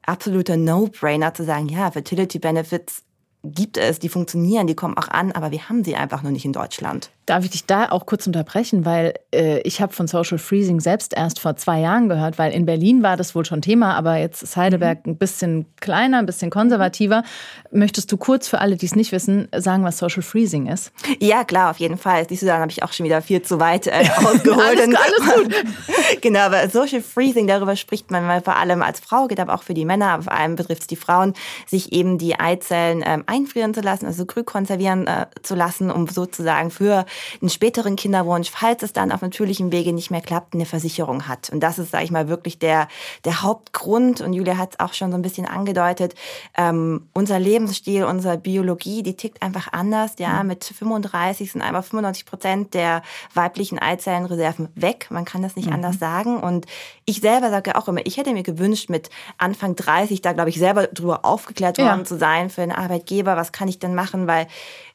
absoluter 0.06 0.58
No-Brainer 0.58 1.34
zu 1.34 1.44
sagen, 1.44 1.68
ja, 1.68 1.92
Fertility 1.92 2.40
Benefits 2.40 3.04
gibt 3.52 3.78
es, 3.78 4.00
die 4.00 4.10
funktionieren, 4.10 4.68
die 4.68 4.76
kommen 4.76 4.98
auch 4.98 5.08
an, 5.08 5.32
aber 5.32 5.52
wir 5.52 5.70
haben 5.70 5.84
sie 5.84 5.96
einfach 5.96 6.24
nur 6.24 6.32
nicht 6.32 6.46
in 6.46 6.54
Deutschland. 6.54 7.10
Darf 7.26 7.44
ich 7.44 7.50
dich 7.50 7.66
da 7.66 7.90
auch 7.90 8.06
kurz 8.06 8.28
unterbrechen, 8.28 8.86
weil 8.86 9.16
äh, 9.34 9.60
ich 9.62 9.82
habe 9.82 9.94
von 9.94 10.08
Social 10.08 10.38
Freezing 10.38 10.80
selbst 10.80 11.14
erst 11.16 11.40
vor 11.40 11.56
zwei 11.56 11.80
Jahren 11.80 12.08
gehört, 12.08 12.38
weil 12.38 12.54
in 12.54 12.68
Berlin 12.68 13.02
war 13.02 13.18
das 13.18 13.34
wohl 13.34 13.46
schon 13.46 13.64
Thema, 13.64 13.96
aber 13.96 14.18
jetzt 14.18 14.44
ist 14.44 14.58
Heidelberg 14.58 15.06
mhm. 15.06 15.14
ein 15.14 15.18
bisschen 15.18 15.66
kleiner, 15.82 16.20
ein 16.20 16.28
bisschen 16.28 16.52
konservativer. 16.52 17.24
Möchtest 17.72 18.12
du 18.12 18.18
kurz 18.18 18.48
für 18.48 18.60
alle, 18.60 18.76
die 18.76 18.86
es 18.86 18.96
nicht 18.96 19.12
wissen, 19.12 19.48
sagen, 19.56 19.84
was 19.84 19.98
Social 19.98 20.22
Freezing 20.22 20.68
ist? 20.68 20.92
Ja, 21.20 21.44
klar, 21.44 21.72
auf 21.72 21.80
jeden 21.80 21.98
Fall. 21.98 22.28
Siehst 22.30 22.44
du, 22.44 22.46
dann 22.46 22.62
habe 22.62 22.72
ich 22.72 22.84
auch 22.84 22.94
schon 22.94 23.06
wieder 23.06 23.24
viel 23.24 23.42
zu 23.42 23.60
weit 23.60 23.88
äh, 23.88 23.92
ausgeholt. 24.18 24.80
alles, 24.80 24.96
alles 24.96 25.36
gut. 25.36 25.56
genau, 26.22 26.42
aber 26.42 26.70
Social 26.70 27.02
Freezing, 27.02 27.48
darüber 27.48 27.76
spricht 27.76 28.12
man 28.12 28.44
vor 28.44 28.56
allem 28.56 28.84
als 28.84 29.00
Frau, 29.00 29.28
geht 29.28 29.40
aber 29.40 29.56
auch 29.56 29.64
für 29.64 29.74
die 29.74 29.86
Männer, 29.86 30.10
aber 30.10 30.24
vor 30.24 30.34
allem 30.34 30.56
betrifft 30.56 30.84
es 30.84 30.88
die 30.88 30.96
Frauen, 30.96 31.34
sich 31.66 31.92
eben 31.92 32.20
die 32.20 32.40
Eizellen 32.40 33.04
ähm, 33.06 33.24
einfrieren 33.36 33.74
zu 33.74 33.82
lassen, 33.82 34.06
also 34.06 34.26
grün 34.26 34.46
konservieren 34.46 35.08
äh, 35.08 35.28
zu 35.44 35.56
lassen, 35.56 35.92
um 35.92 36.08
sozusagen 36.08 36.72
für 36.72 37.06
einen 37.42 37.50
späteren 37.50 37.96
Kinderwunsch, 37.96 38.50
falls 38.50 38.84
es 38.84 38.94
dann 38.94 39.12
auf 39.12 39.22
natürlichem 39.22 39.72
Wege 39.72 39.94
nicht 39.94 40.12
mehr 40.12 40.22
klappt, 40.22 40.54
eine 40.54 40.66
Versicherung 40.66 41.28
hat. 41.28 41.50
Und 41.50 41.62
das 41.62 41.80
ist, 41.80 41.92
sage 41.92 42.06
ich 42.06 42.12
mal, 42.12 42.28
wirklich 42.28 42.60
der, 42.60 42.88
der 43.26 43.42
Hauptgrund. 43.42 44.22
Und 44.22 44.34
Julia 44.34 44.58
hat 44.58 44.74
es 44.74 44.80
auch 44.80 44.94
schon 44.94 45.12
so 45.12 45.18
ein 45.18 45.22
bisschen 45.22 45.46
angedeutet. 45.46 46.16
Ähm, 46.58 47.08
unser 47.14 47.40
Lebensstil, 47.40 48.06
unsere 48.06 48.38
Biologie, 48.38 49.04
die 49.04 49.16
tickt 49.16 49.42
einfach 49.42 49.74
anders. 49.74 50.14
Ja, 50.18 50.42
mhm. 50.42 50.50
mit 50.50 50.64
35 50.64 51.52
sind 51.52 51.62
einmal 51.62 51.84
95 51.84 52.26
Prozent 52.26 52.74
der 52.74 53.02
weiblichen 53.34 53.80
Eizellenreserven 53.80 54.70
weg. 54.76 55.08
Man 55.10 55.26
kann 55.26 55.42
das 55.42 55.56
nicht 55.56 55.68
mhm. 55.68 55.76
anders 55.76 56.00
sagen. 56.00 56.38
Und 56.38 56.66
ich 57.06 57.22
selber 57.22 57.50
sage 57.50 57.76
auch 57.76 57.88
immer, 57.88 58.06
ich 58.06 58.18
hätte 58.18 58.34
mir 58.34 58.44
gewünscht, 58.44 58.90
mit 58.90 59.10
Anfang 59.38 59.76
30 59.76 60.22
da, 60.22 60.34
glaube 60.34 60.50
ich, 60.50 60.58
selber 60.58 60.88
drüber 60.88 61.26
aufgeklärt 61.26 61.78
worden 61.78 62.00
ja. 62.00 62.06
zu 62.06 62.18
sein 62.18 62.50
für 62.50 62.62
einen 62.62 62.72
Arbeitgeber. 62.72 63.25
Was 63.26 63.52
kann 63.52 63.68
ich 63.68 63.80
denn 63.80 63.96
machen? 63.96 64.28
Weil 64.28 64.48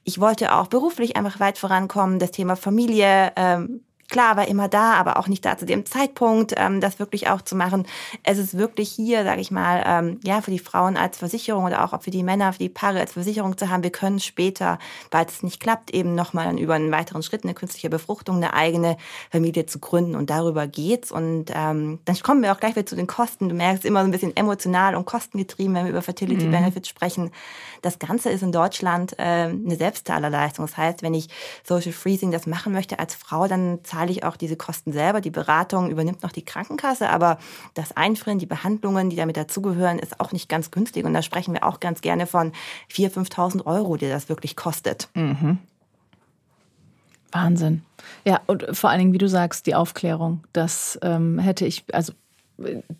ich 0.05 0.21
wollte 0.21 0.55
auch 0.55 0.69
beruflich 0.69 1.17
einfach 1.17 1.41
weit 1.41 1.59
vorankommen. 1.59 2.19
Das 2.19 2.31
Thema 2.31 2.57
Familie 2.57 3.33
ähm, 3.37 3.83
klar, 4.11 4.37
war 4.37 4.49
immer 4.49 4.69
da, 4.69 4.95
aber 4.95 5.17
auch 5.17 5.29
nicht 5.29 5.45
da 5.45 5.57
zu 5.57 5.67
dem 5.67 5.87
Zeitpunkt, 5.87 6.55
ähm, 6.57 6.81
das 6.81 6.99
wirklich 6.99 7.29
auch 7.29 7.43
zu 7.43 7.57
machen. 7.57 7.87
Es 8.23 8.39
ist 8.39 8.57
wirklich 8.57 8.91
hier, 8.91 9.25
sage 9.25 9.41
ich 9.41 9.51
mal, 9.51 9.83
ähm, 9.87 10.21
ja, 10.23 10.41
für 10.43 10.51
die 10.51 10.59
Frauen 10.59 10.97
als 10.97 11.19
Versicherung 11.19 11.65
oder 11.65 11.85
auch 11.85 12.03
für 12.03 12.11
die 12.11 12.23
Männer, 12.23 12.53
für 12.53 12.59
die 12.59 12.69
Paare 12.69 13.01
als 13.01 13.13
Versicherung 13.13 13.57
zu 13.57 13.71
haben. 13.71 13.83
Wir 13.83 13.91
können 13.91 14.21
später, 14.21 14.79
weil 15.11 15.27
es 15.27 15.43
nicht 15.43 15.61
klappt, 15.61 15.93
eben 15.93 16.15
nochmal 16.15 16.59
über 16.59 16.75
einen 16.75 16.93
weiteren 16.93 17.23
Schritt, 17.23 17.45
eine 17.45 17.55
künstliche 17.55 17.91
Befruchtung, 17.91 18.37
eine 18.37 18.55
eigene 18.55 18.97
Familie 19.31 19.67
zu 19.67 19.79
gründen. 19.79 20.17
Und 20.17 20.31
darüber 20.31 20.67
geht's. 20.67 21.13
Und 21.13 21.47
ähm, 21.55 22.01
dann 22.05 22.19
kommen 22.21 22.43
wir 22.43 22.53
auch 22.53 22.61
gleich 22.61 22.77
wieder 22.77 22.87
zu 22.87 22.97
den 22.97 23.07
Kosten. 23.07 23.49
Du 23.49 23.55
merkst 23.55 23.85
immer 23.85 24.01
so 24.01 24.09
ein 24.09 24.11
bisschen 24.11 24.37
emotional 24.37 24.95
und 24.95 25.05
kostengetrieben, 25.05 25.75
wenn 25.75 25.85
wir 25.85 25.91
über 25.91 26.03
Fertility 26.03 26.47
mhm. 26.47 26.51
Benefits 26.51 26.89
sprechen. 26.89 27.31
Das 27.83 27.99
Ganze 27.99 28.31
ist 28.31 28.43
in 28.43 28.53
Deutschland 28.53 29.19
äh, 29.19 29.23
eine 29.23 29.77
Selbstzahlerleistung. 29.77 30.67
Das 30.67 30.77
heißt, 30.77 31.03
wenn 31.03 31.15
ich 31.15 31.29
Social 31.65 31.93
Freezing 31.93 32.31
das 32.31 32.47
machen 32.47 32.73
möchte 32.73 32.99
als 32.99 33.15
Frau, 33.15 33.47
dann 33.47 33.81
zahle 33.85 34.00
freilich 34.01 34.25
auch 34.25 34.37
diese 34.37 34.57
Kosten 34.57 34.93
selber. 34.93 35.21
Die 35.21 35.31
Beratung 35.31 35.91
übernimmt 35.91 36.23
noch 36.23 36.33
die 36.33 36.45
Krankenkasse, 36.45 37.11
aber 37.11 37.39
das 37.75 37.97
Einfrieren, 37.97 38.39
die 38.39 38.47
Behandlungen, 38.47 39.11
die 39.11 39.17
damit 39.17 39.37
dazugehören, 39.37 39.99
ist 39.99 40.21
auch 40.21 40.33
nicht 40.33 40.49
ganz 40.49 40.71
günstig. 40.71 41.05
Und 41.05 41.13
da 41.13 41.21
sprechen 41.21 41.53
wir 41.53 41.65
auch 41.65 41.81
ganz 41.81 42.01
gerne 42.01 42.27
von 42.27 42.53
4.000, 42.91 43.31
5.000 43.31 43.67
Euro, 43.67 43.97
die 43.97 44.09
das 44.09 44.29
wirklich 44.29 44.57
kostet. 44.57 45.09
Mhm. 45.15 45.59
Wahnsinn. 47.31 47.83
Ja, 48.25 48.41
und 48.47 48.67
vor 48.73 48.89
allen 48.91 49.01
Dingen, 49.01 49.13
wie 49.13 49.19
du 49.19 49.29
sagst, 49.29 49.67
die 49.67 49.75
Aufklärung. 49.75 50.45
Das 50.53 50.99
ähm, 51.03 51.39
hätte 51.39 51.67
ich, 51.67 51.85
also 51.93 52.15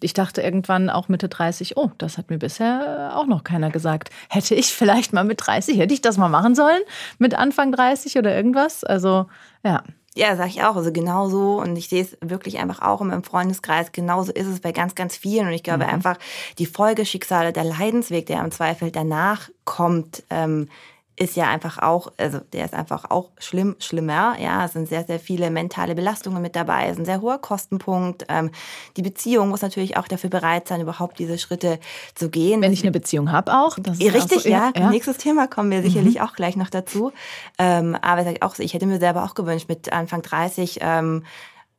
ich 0.01 0.13
dachte 0.15 0.43
irgendwann 0.43 0.91
auch 0.91 1.09
Mitte 1.09 1.29
30, 1.29 1.77
oh, 1.77 1.91
das 1.99 2.19
hat 2.19 2.31
mir 2.31 2.39
bisher 2.39 3.13
auch 3.15 3.27
noch 3.27 3.45
keiner 3.45 3.71
gesagt. 3.71 4.11
Hätte 4.29 4.55
ich 4.55 4.73
vielleicht 4.73 5.13
mal 5.13 5.25
mit 5.25 5.47
30, 5.47 5.79
hätte 5.79 5.95
ich 5.95 6.03
das 6.03 6.19
mal 6.19 6.29
machen 6.29 6.55
sollen? 6.55 6.81
Mit 7.19 7.35
Anfang 7.35 7.73
30 7.73 8.19
oder 8.19 8.35
irgendwas? 8.35 8.85
Also, 8.85 9.27
ja. 9.63 9.83
Ja, 10.17 10.35
sag 10.35 10.49
ich 10.49 10.63
auch. 10.63 10.75
Also 10.77 10.93
genauso. 10.93 11.61
Und 11.61 11.77
ich 11.77 11.89
sehe 11.89 12.03
es 12.03 12.17
wirklich 12.21 12.59
einfach 12.59 12.83
auch 12.83 13.01
in 13.01 13.09
meinem 13.09 13.23
Freundeskreis. 13.23 13.93
Genauso 13.93 14.33
ist 14.33 14.49
es 14.49 14.61
bei 14.61 14.73
ganz, 14.73 14.95
ganz 14.95 15.17
vielen. 15.17 15.47
Und 15.47 15.53
ich 15.53 15.63
glaube 15.63 15.85
mhm. 15.85 15.91
einfach, 15.91 16.19
die 16.59 16.67
Folgeschicksale, 16.67 17.53
der 17.53 17.65
Leidensweg, 17.65 18.27
der 18.27 18.41
im 18.41 18.51
Zweifel 18.51 18.91
danach 18.91 19.51
kommt, 19.65 20.25
ähm, 20.31 20.69
ist 21.21 21.37
ja 21.37 21.49
einfach 21.51 21.79
auch, 21.79 22.13
also 22.17 22.39
der 22.55 22.65
ist 22.65 22.73
einfach 22.73 23.11
auch 23.11 23.29
schlimm, 23.39 23.77
schlimmer. 23.79 24.37
Ja, 24.41 24.65
es 24.65 24.73
sind 24.73 24.89
sehr, 24.89 25.05
sehr 25.05 25.21
viele 25.21 25.51
mentale 25.51 25.95
Belastungen 25.95 26.41
mit 26.41 26.57
dabei, 26.57 26.87
es 26.87 26.93
ist 26.93 27.01
ein 27.01 27.05
sehr 27.05 27.21
hoher 27.21 27.39
Kostenpunkt. 27.39 28.25
Ähm, 28.31 28.51
die 28.97 29.03
Beziehung 29.03 29.51
muss 29.51 29.61
natürlich 29.61 29.99
auch 29.99 30.09
dafür 30.09 30.31
bereit 30.31 30.67
sein, 30.67 30.81
überhaupt 30.81 31.19
diese 31.19 31.37
Schritte 31.37 31.79
zu 32.15 32.31
gehen. 32.31 32.63
Wenn 32.63 32.73
ich 32.73 32.83
eine 32.83 32.91
Beziehung 32.91 33.31
habe 33.33 33.53
auch. 33.53 33.79
Das 33.79 33.99
ist 33.99 34.15
Richtig, 34.15 34.45
so, 34.45 34.49
ja, 34.49 34.73
ja. 34.75 34.89
Nächstes 34.89 35.19
Thema 35.19 35.47
kommen 35.47 35.71
wir 35.71 35.83
sicherlich 35.83 36.15
mhm. 36.15 36.23
auch 36.23 36.33
gleich 36.33 36.57
noch 36.57 36.71
dazu. 36.71 37.13
Ähm, 37.59 37.99
aber 38.01 38.27
ich, 38.27 38.43
auch, 38.43 38.59
ich 38.59 38.73
hätte 38.73 38.87
mir 38.87 38.99
selber 38.99 39.25
auch 39.25 39.35
gewünscht, 39.35 39.69
mit 39.69 39.93
Anfang 39.93 40.23
30 40.23 40.79
ähm, 40.81 41.25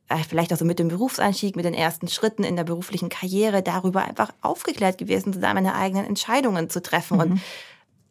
äh, 0.08 0.18
vielleicht 0.28 0.52
auch 0.52 0.56
so 0.56 0.64
mit 0.64 0.78
dem 0.78 0.86
Berufseinstieg, 0.86 1.56
mit 1.56 1.64
den 1.64 1.74
ersten 1.74 2.06
Schritten 2.06 2.44
in 2.44 2.54
der 2.54 2.64
beruflichen 2.64 3.08
Karriere, 3.08 3.60
darüber 3.60 4.04
einfach 4.04 4.30
aufgeklärt 4.40 4.98
gewesen 4.98 5.32
zu 5.32 5.40
sein, 5.40 5.56
meine 5.56 5.74
eigenen 5.74 6.06
Entscheidungen 6.06 6.70
zu 6.70 6.80
treffen. 6.80 7.16
Mhm. 7.16 7.20
Und 7.20 7.40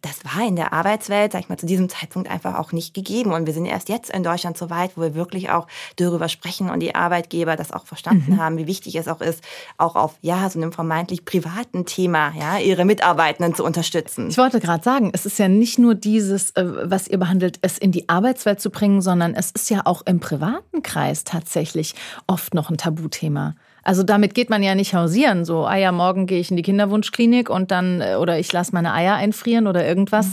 das 0.02 0.26
war 0.26 0.48
in 0.48 0.56
der 0.56 0.74
Arbeitswelt, 0.74 1.32
sag 1.32 1.42
ich 1.42 1.50
mal, 1.50 1.58
zu 1.58 1.66
diesem 1.66 1.88
Zeitpunkt 1.88 2.30
einfach 2.30 2.58
auch 2.58 2.72
nicht 2.72 2.94
gegeben. 2.94 3.34
Und 3.34 3.46
wir 3.46 3.54
sind 3.54 3.66
erst 3.66 3.88
jetzt 3.90 4.10
in 4.10 4.24
Deutschland 4.24 4.58
so 4.58 4.70
weit, 4.70 4.98
wo 4.98 5.02
wir 5.02 5.16
wirklich 5.16 5.52
auch 5.52 5.68
darüber 5.98 6.28
sprechen 6.28 6.70
und 6.70 6.80
die 6.80 6.96
Arbeitgeber 6.96 7.56
das 7.56 7.72
auch 7.72 7.86
verstanden 7.86 8.34
mhm. 8.34 8.40
haben, 8.40 8.58
wie 8.58 8.68
wichtig 8.68 8.96
es 8.96 9.08
auch 9.08 9.22
ist, 9.22 9.44
auch 9.78 9.96
auf, 9.96 10.16
ja, 10.22 10.50
so 10.50 10.60
einem 10.60 10.72
vermeintlich 10.72 11.26
privaten 11.26 11.86
Thema, 11.86 12.34
ja, 12.38 12.58
ihre 12.58 12.86
Mitarbeitenden 12.86 13.54
zu 13.54 13.64
unterstützen. 13.64 14.30
Ich 14.30 14.38
wollte 14.38 14.60
gerade 14.60 14.84
sagen, 14.84 15.12
es 15.14 15.26
ist 15.26 15.38
ja 15.38 15.48
nicht 15.48 15.78
nur 15.78 15.94
dieses, 15.94 16.52
äh, 16.52 16.66
was 16.66 17.08
ihr 17.08 17.20
behandelt, 17.20 17.60
es 17.62 17.78
in 17.78 17.92
die 17.92 18.10
Arbeitswelt 18.10 18.60
zu 18.60 18.72
bringen, 18.72 19.02
sondern 19.02 19.36
es 19.36 19.52
ist 19.52 19.70
ja 19.70 19.82
auch 19.86 20.02
im 20.06 20.20
privaten 20.20 20.82
Kreis 20.82 21.24
tatsächlich 21.24 21.94
oft 22.26 22.54
noch 22.54 22.70
ein 22.70 22.78
Tabuthema. 22.78 23.56
Also 23.84 24.04
damit 24.04 24.36
geht 24.36 24.50
man 24.50 24.62
ja 24.62 24.76
nicht 24.76 24.94
hausieren. 24.94 25.46
So, 25.46 25.66
ah 25.66 25.76
ja, 25.76 25.92
morgen 25.92 26.28
gehe 26.28 26.40
ich 26.40 26.52
in 26.52 26.58
die 26.58 26.64
Kinderwunschklinik 26.64 27.50
und 27.50 27.72
dann, 27.72 28.02
äh, 28.02 28.16
oder 28.16 28.38
ich 28.40 28.52
lasse 28.52 28.74
meine 28.74 28.94
Eier 28.94 29.16
einfrieren 29.16 29.68
oder 29.68 29.86
irgendwas. 29.86 30.28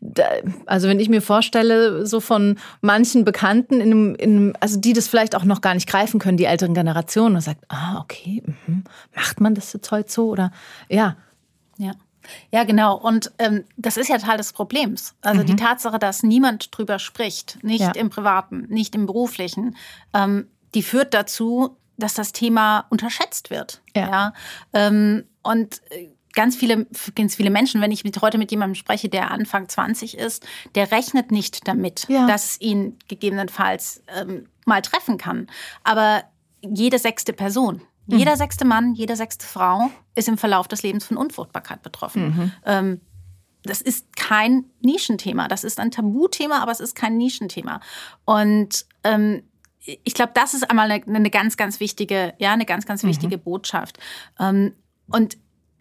Mhm. 0.00 0.54
also 0.66 0.88
wenn 0.88 1.00
ich 1.00 1.08
mir 1.08 1.22
vorstelle, 1.22 2.06
so 2.06 2.20
von 2.20 2.58
manchen 2.80 3.24
Bekannten, 3.24 3.80
in 3.80 3.92
einem, 3.92 4.14
in 4.14 4.36
einem, 4.36 4.52
also 4.60 4.80
die 4.80 4.92
das 4.92 5.08
vielleicht 5.08 5.36
auch 5.36 5.44
noch 5.44 5.60
gar 5.60 5.74
nicht 5.74 5.88
greifen 5.88 6.18
können, 6.18 6.36
die 6.36 6.44
älteren 6.44 6.74
Generationen, 6.74 7.36
und 7.36 7.42
sagt, 7.42 7.64
ah, 7.68 8.00
okay, 8.00 8.42
mh, 8.66 8.82
macht 9.14 9.40
man 9.40 9.54
das 9.54 9.72
jetzt 9.72 9.90
heute 9.90 10.10
so? 10.10 10.30
Oder 10.30 10.50
ja. 10.88 11.16
Ja. 11.78 11.92
Ja, 12.50 12.64
genau. 12.64 12.96
Und 12.96 13.32
ähm, 13.38 13.64
das 13.76 13.98
ist 13.98 14.08
ja 14.08 14.18
Teil 14.18 14.38
des 14.38 14.52
Problems. 14.52 15.14
Also 15.20 15.42
mhm. 15.42 15.46
die 15.46 15.56
Tatsache, 15.56 15.98
dass 15.98 16.22
niemand 16.22 16.76
drüber 16.76 16.98
spricht, 16.98 17.62
nicht 17.62 17.80
ja. 17.80 17.90
im 17.90 18.08
Privaten, 18.08 18.66
nicht 18.68 18.94
im 18.94 19.06
Beruflichen, 19.06 19.76
ähm, 20.14 20.46
die 20.74 20.82
führt 20.82 21.12
dazu, 21.14 21.76
dass 21.96 22.14
das 22.14 22.32
Thema 22.32 22.86
unterschätzt 22.90 23.50
wird. 23.50 23.82
Ja. 23.94 24.10
ja? 24.10 24.32
Ähm, 24.72 25.24
und 25.42 25.80
äh, 25.90 26.08
ganz 26.34 26.56
viele, 26.56 26.86
ganz 27.14 27.36
viele 27.36 27.50
Menschen, 27.50 27.80
wenn 27.80 27.92
ich 27.92 28.04
mit, 28.04 28.20
heute 28.20 28.38
mit 28.38 28.50
jemandem 28.50 28.74
spreche, 28.74 29.08
der 29.08 29.30
Anfang 29.30 29.68
20 29.68 30.18
ist, 30.18 30.44
der 30.74 30.90
rechnet 30.90 31.30
nicht 31.30 31.66
damit, 31.66 32.06
ja. 32.08 32.26
dass 32.26 32.44
es 32.44 32.60
ihn 32.60 32.98
gegebenenfalls 33.08 34.02
ähm, 34.14 34.48
mal 34.64 34.82
treffen 34.82 35.18
kann. 35.18 35.46
Aber 35.82 36.24
jede 36.60 36.98
sechste 36.98 37.32
Person, 37.32 37.82
mhm. 38.06 38.18
jeder 38.18 38.36
sechste 38.36 38.64
Mann, 38.64 38.94
jede 38.94 39.16
sechste 39.16 39.46
Frau 39.46 39.90
ist 40.14 40.28
im 40.28 40.38
Verlauf 40.38 40.68
des 40.68 40.82
Lebens 40.82 41.04
von 41.04 41.16
Unfruchtbarkeit 41.16 41.82
betroffen. 41.82 42.26
Mhm. 42.26 42.52
Ähm, 42.64 43.00
das 43.62 43.80
ist 43.80 44.14
kein 44.16 44.66
Nischenthema. 44.80 45.48
Das 45.48 45.64
ist 45.64 45.80
ein 45.80 45.90
Tabuthema, 45.90 46.60
aber 46.60 46.72
es 46.72 46.80
ist 46.80 46.94
kein 46.94 47.16
Nischenthema. 47.16 47.80
Und 48.26 48.84
ähm, 49.04 49.42
ich 49.84 50.14
glaube, 50.14 50.32
das 50.34 50.54
ist 50.54 50.68
einmal 50.68 50.90
eine, 50.90 51.04
eine, 51.06 51.30
ganz, 51.30 51.56
ganz 51.56 51.80
wichtige, 51.80 52.34
ja, 52.38 52.52
eine 52.52 52.64
ganz, 52.64 52.86
ganz 52.86 53.02
wichtige 53.04 53.36
mhm. 53.36 53.42
Botschaft. 53.42 53.98
Ähm, 54.38 54.72
und 55.08 55.36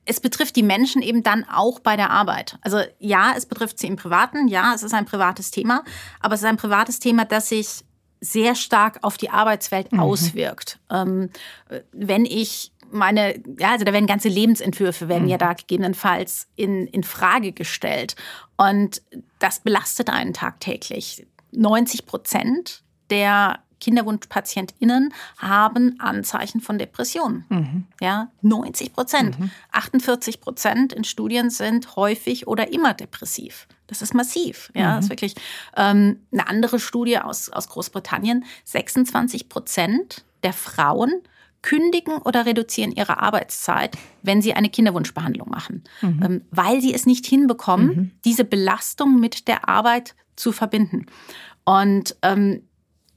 es 0.06 0.20
betrifft 0.20 0.56
die 0.56 0.64
Menschen 0.64 1.02
eben 1.02 1.24
dann 1.24 1.46
auch 1.46 1.80
bei 1.80 1.96
der 1.96 2.10
Arbeit. 2.10 2.58
Also 2.62 2.82
ja, 3.00 3.34
es 3.38 3.46
betrifft 3.46 3.80
sie 3.80 3.88
im 3.88 3.96
Privaten, 3.96 4.48
ja, 4.48 4.74
es 4.74 4.84
ist 4.84 4.94
ein 4.94 5.06
privates 5.06 5.52
Thema, 5.52 5.84
aber 6.20 6.36
es 6.36 6.42
ist 6.42 6.48
ein 6.48 6.58
privates 6.58 7.00
Thema, 7.00 7.24
das 7.24 7.50
sich 7.50 7.86
sehr 8.20 8.56
stark 8.56 9.00
auf 9.02 9.18
die 9.18 9.30
Arbeitswelt 9.30 9.92
mhm. 9.92 10.00
auswirkt. 10.02 10.80
Ähm, 10.90 11.30
wenn 11.92 12.26
ich 12.26 12.72
meine, 12.92 13.42
ja, 13.60 13.72
also 13.72 13.86
da 13.86 13.94
werden 13.94 14.06
ganze 14.06 14.30
Lebensentwürfe 14.30 15.08
werden 15.08 15.24
mhm. 15.24 15.30
ja 15.30 15.38
da 15.38 15.54
gegebenenfalls 15.54 16.48
in, 16.56 16.88
in 16.88 17.04
Frage 17.04 17.52
gestellt. 17.52 18.16
Und 18.58 19.02
das 19.40 19.62
belastet 19.62 20.10
einen 20.10 20.34
tagtäglich. 20.34 21.26
90 21.52 22.06
Prozent 22.06 22.84
der 23.10 23.60
KinderwunschpatientInnen 23.84 25.14
haben 25.38 26.00
Anzeichen 26.00 26.62
von 26.62 26.78
Depressionen. 26.78 27.46
Mhm. 27.50 27.84
Ja, 28.00 28.30
90 28.42 28.94
Prozent. 28.94 29.40
Mhm. 29.40 29.52
48 29.72 30.40
Prozent 30.40 30.94
in 30.94 31.04
Studien 31.04 31.50
sind 31.50 31.96
häufig 31.96 32.48
oder 32.48 32.72
immer 32.72 32.94
depressiv. 32.94 33.68
Das 33.88 34.02
ist 34.02 34.14
massiv. 34.14 34.72
Ja, 34.74 34.92
mhm. 34.92 34.96
das 34.96 35.06
ist 35.06 35.10
wirklich 35.10 35.36
ähm, 35.76 36.22
eine 36.32 36.48
andere 36.48 36.80
Studie 36.80 37.18
aus, 37.20 37.50
aus 37.50 37.68
Großbritannien. 37.68 38.46
26 38.64 39.50
Prozent 39.50 40.24
der 40.44 40.54
Frauen 40.54 41.22
kündigen 41.62 42.18
oder 42.18 42.46
reduzieren 42.46 42.92
ihre 42.92 43.20
Arbeitszeit, 43.20 43.98
wenn 44.22 44.42
sie 44.42 44.54
eine 44.54 44.70
Kinderwunschbehandlung 44.70 45.50
machen, 45.50 45.84
mhm. 46.02 46.24
ähm, 46.24 46.42
weil 46.52 46.82
sie 46.82 46.94
es 46.94 47.06
nicht 47.06 47.26
hinbekommen, 47.26 47.88
mhm. 47.88 48.12
diese 48.24 48.44
Belastung 48.44 49.20
mit 49.20 49.48
der 49.48 49.68
Arbeit 49.68 50.16
zu 50.36 50.52
verbinden. 50.52 51.06
Und 51.64 52.18
ähm, 52.22 52.64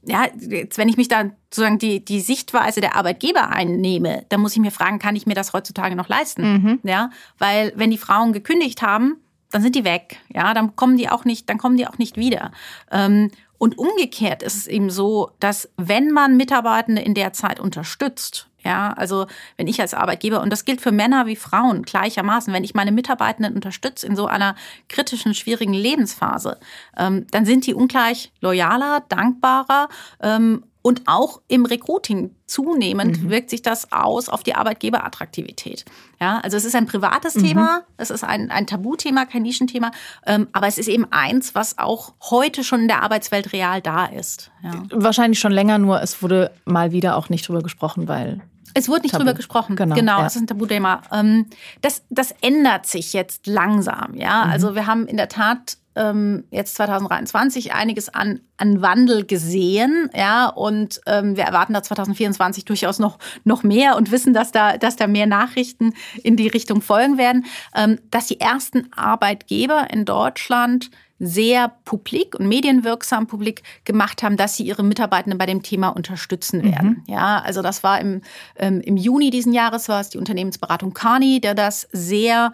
ja, 0.03 0.27
jetzt, 0.39 0.77
wenn 0.77 0.89
ich 0.89 0.97
mich 0.97 1.07
da 1.07 1.31
sozusagen 1.49 1.79
die, 1.79 2.03
die 2.03 2.21
Sichtweise 2.21 2.81
der 2.81 2.95
Arbeitgeber 2.95 3.49
einnehme, 3.49 4.25
dann 4.29 4.41
muss 4.41 4.53
ich 4.53 4.59
mir 4.59 4.71
fragen, 4.71 4.99
kann 4.99 5.15
ich 5.15 5.25
mir 5.25 5.33
das 5.33 5.53
heutzutage 5.53 5.95
noch 5.95 6.07
leisten? 6.07 6.53
Mhm. 6.53 6.79
Ja, 6.83 7.09
weil 7.37 7.73
wenn 7.75 7.91
die 7.91 7.97
Frauen 7.97 8.33
gekündigt 8.33 8.81
haben, 8.81 9.17
dann 9.51 9.61
sind 9.61 9.75
die 9.75 9.85
weg. 9.85 10.17
Ja, 10.33 10.53
dann 10.53 10.75
kommen 10.75 10.97
die 10.97 11.09
auch 11.09 11.25
nicht, 11.25 11.49
dann 11.49 11.57
kommen 11.57 11.77
die 11.77 11.87
auch 11.87 11.97
nicht 11.97 12.17
wieder. 12.17 12.51
Ähm, 12.91 13.31
und 13.57 13.77
umgekehrt 13.77 14.43
ist 14.43 14.55
es 14.55 14.67
eben 14.67 14.89
so, 14.89 15.31
dass 15.39 15.69
wenn 15.77 16.11
man 16.11 16.37
Mitarbeitende 16.37 17.01
in 17.01 17.13
der 17.13 17.33
Zeit 17.33 17.59
unterstützt, 17.59 18.47
ja, 18.63 18.93
also 18.93 19.27
wenn 19.55 19.67
ich 19.67 19.79
als 19.79 19.93
Arbeitgeber, 19.93 20.41
und 20.41 20.51
das 20.51 20.65
gilt 20.65 20.81
für 20.81 20.91
Männer 20.91 21.25
wie 21.25 21.35
Frauen 21.35 21.83
gleichermaßen, 21.83 22.53
wenn 22.53 22.63
ich 22.63 22.73
meine 22.73 22.91
Mitarbeitenden 22.91 23.55
unterstütze 23.55 24.05
in 24.05 24.15
so 24.15 24.27
einer 24.27 24.55
kritischen, 24.89 25.33
schwierigen 25.33 25.73
Lebensphase, 25.73 26.59
ähm, 26.97 27.25
dann 27.31 27.45
sind 27.45 27.65
die 27.65 27.73
ungleich 27.73 28.31
loyaler, 28.41 29.03
dankbarer 29.07 29.87
ähm, 30.21 30.63
und 30.87 31.01
auch 31.05 31.41
im 31.49 31.65
Recruiting 31.65 32.33
zunehmend 32.45 33.21
mhm. 33.21 33.29
wirkt 33.29 33.49
sich 33.49 33.61
das 33.61 33.91
aus 33.91 34.29
auf 34.29 34.41
die 34.41 34.55
Arbeitgeberattraktivität. 34.55 35.83
Ja, 36.21 36.39
also 36.39 36.55
es 36.55 36.63
ist 36.63 36.75
ein 36.75 36.85
privates 36.85 37.35
mhm. 37.35 37.43
Thema, 37.43 37.81
es 37.97 38.09
ist 38.09 38.23
ein, 38.23 38.49
ein 38.51 38.67
Tabuthema, 38.67 39.25
kein 39.25 39.41
Nischenthema, 39.41 39.91
ähm, 40.25 40.47
aber 40.53 40.67
es 40.67 40.77
ist 40.77 40.87
eben 40.87 41.05
eins, 41.11 41.55
was 41.55 41.77
auch 41.77 42.13
heute 42.29 42.63
schon 42.63 42.83
in 42.83 42.87
der 42.87 43.03
Arbeitswelt 43.03 43.51
real 43.51 43.81
da 43.81 44.05
ist. 44.05 44.49
Ja. 44.63 44.81
Wahrscheinlich 44.93 45.39
schon 45.39 45.51
länger, 45.51 45.77
nur 45.77 46.01
es 46.01 46.21
wurde 46.21 46.51
mal 46.63 46.93
wieder 46.93 47.17
auch 47.17 47.27
nicht 47.27 47.45
drüber 47.45 47.61
gesprochen, 47.61 48.07
weil 48.07 48.39
es 48.73 48.87
wurde 48.87 49.01
nicht 49.01 49.11
Tabu. 49.11 49.25
drüber 49.25 49.33
gesprochen. 49.35 49.75
Genau, 49.75 49.93
genau 49.93 50.17
ja. 50.19 50.23
das 50.23 50.37
ist 50.37 50.43
ein 50.43 50.47
Tabuthema. 50.47 51.01
Ähm, 51.11 51.47
das, 51.81 52.03
das 52.09 52.33
ändert 52.39 52.85
sich 52.85 53.11
jetzt 53.11 53.45
langsam. 53.45 54.15
Ja, 54.15 54.45
mhm. 54.45 54.51
also 54.51 54.73
wir 54.73 54.87
haben 54.87 55.05
in 55.05 55.17
der 55.17 55.27
Tat 55.27 55.79
ähm, 55.97 56.43
jetzt 56.51 56.75
2023 56.75 57.73
einiges 57.73 58.09
an, 58.09 58.39
an 58.57 58.81
Wandel 58.81 59.25
gesehen, 59.25 60.09
ja, 60.15 60.47
und 60.47 61.01
ähm, 61.05 61.35
wir 61.35 61.43
erwarten 61.43 61.73
da 61.73 61.83
2024 61.83 62.65
durchaus 62.65 62.99
noch, 62.99 63.17
noch 63.43 63.63
mehr 63.63 63.97
und 63.97 64.11
wissen, 64.11 64.33
dass 64.33 64.51
da, 64.51 64.77
dass 64.77 64.95
da 64.95 65.07
mehr 65.07 65.25
Nachrichten 65.25 65.93
in 66.23 66.37
die 66.37 66.47
Richtung 66.47 66.81
folgen 66.81 67.17
werden, 67.17 67.45
ähm, 67.75 67.99
dass 68.11 68.27
die 68.27 68.39
ersten 68.39 68.91
Arbeitgeber 68.93 69.87
in 69.91 70.05
Deutschland 70.05 70.91
sehr 71.19 71.71
publik 71.83 72.35
und 72.39 72.47
medienwirksam 72.47 73.27
publik 73.27 73.63
gemacht 73.85 74.21
haben, 74.21 74.37
dass 74.37 74.55
sie 74.55 74.63
ihre 74.63 74.83
Mitarbeitenden 74.83 75.37
bei 75.37 75.47
dem 75.47 75.63
Thema 75.63 75.89
unterstützen 75.89 76.63
werden. 76.63 77.03
Mhm. 77.07 77.13
Ja, 77.13 77.39
also 77.39 77.61
das 77.61 77.83
war 77.83 77.99
im, 77.99 78.21
ähm, 78.55 78.81
im 78.81 78.97
Juni 78.97 79.31
diesen 79.31 79.51
Jahres 79.51 79.89
war 79.89 79.99
es 79.99 80.09
die 80.09 80.19
Unternehmensberatung 80.19 80.93
Carney, 80.93 81.41
der 81.41 81.55
das 81.55 81.87
sehr 81.91 82.51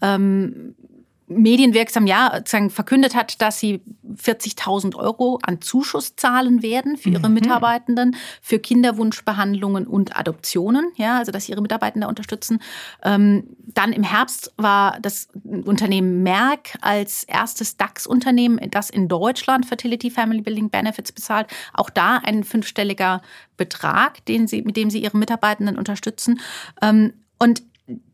ähm, 0.00 0.76
medienwirksam 1.26 2.06
ja 2.06 2.42
verkündet 2.68 3.14
hat, 3.14 3.40
dass 3.40 3.58
sie 3.58 3.80
40.000 4.16 4.94
Euro 4.94 5.38
an 5.42 5.60
Zuschuss 5.60 6.16
zahlen 6.16 6.62
werden 6.62 6.96
für 6.96 7.10
ihre 7.10 7.28
mhm. 7.28 7.34
Mitarbeitenden 7.34 8.16
für 8.42 8.58
Kinderwunschbehandlungen 8.58 9.86
und 9.86 10.16
Adoptionen, 10.16 10.92
ja, 10.96 11.18
also 11.18 11.32
dass 11.32 11.46
sie 11.46 11.52
ihre 11.52 11.62
Mitarbeitenden 11.62 12.08
unterstützen. 12.08 12.60
Ähm, 13.02 13.44
dann 13.58 13.92
im 13.92 14.02
Herbst 14.02 14.52
war 14.56 14.98
das 15.00 15.28
Unternehmen 15.44 16.22
Merck 16.22 16.76
als 16.80 17.24
erstes 17.24 17.76
DAX-Unternehmen, 17.76 18.60
das 18.70 18.90
in 18.90 19.08
Deutschland 19.08 19.66
Fertility 19.66 20.10
Family 20.10 20.42
Building 20.42 20.70
Benefits 20.70 21.12
bezahlt, 21.12 21.46
auch 21.72 21.90
da 21.90 22.18
ein 22.18 22.44
fünfstelliger 22.44 23.22
Betrag, 23.56 24.24
den 24.26 24.46
sie, 24.46 24.62
mit 24.62 24.76
dem 24.76 24.90
sie 24.90 25.02
ihre 25.02 25.16
Mitarbeitenden 25.16 25.78
unterstützen. 25.78 26.40
Ähm, 26.82 27.14
und 27.38 27.62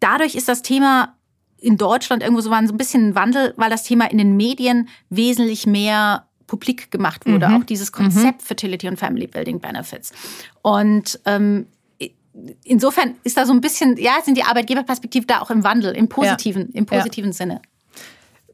dadurch 0.01 0.35
ist 0.35 0.49
das 0.49 0.63
Thema 0.63 1.15
in 1.61 1.77
Deutschland 1.77 2.23
irgendwo 2.23 2.41
so 2.41 2.51
war 2.51 2.67
so 2.67 2.73
ein 2.73 2.79
bisschen 2.79 3.09
ein 3.09 3.15
Wandel, 3.15 3.55
weil 3.57 3.71
das 3.71 3.85
Thema 3.85 4.11
in 4.11 4.19
den 4.19 4.37
Medien 4.37 4.89
wesentlich 5.09 5.67
mehr 5.67 6.27
publik 6.47 6.91
gemacht 6.91 7.27
wurde, 7.27 7.49
mhm. 7.49 7.57
auch 7.57 7.65
dieses 7.65 7.93
Konzept 7.93 8.43
mhm. 8.43 8.47
Fertility 8.47 8.89
und 8.89 8.99
Family 8.99 9.27
Building 9.27 9.61
Benefits. 9.61 10.13
Und 10.63 11.21
ähm, 11.25 11.67
insofern 12.65 13.15
ist 13.23 13.37
da 13.37 13.47
so 13.47 13.53
ein 13.53 13.61
bisschen, 13.61 13.97
ja, 13.97 14.15
sind 14.25 14.37
die 14.37 14.43
Arbeitgeberperspektive 14.43 15.27
da 15.27 15.41
auch 15.41 15.51
im 15.51 15.65
Wandel, 15.65 15.95
im 15.95 16.09
positiven, 16.09 16.63
ja. 16.73 16.79
im 16.79 16.87
positiven 16.87 17.31
ja. 17.31 17.35
Sinne. 17.35 17.63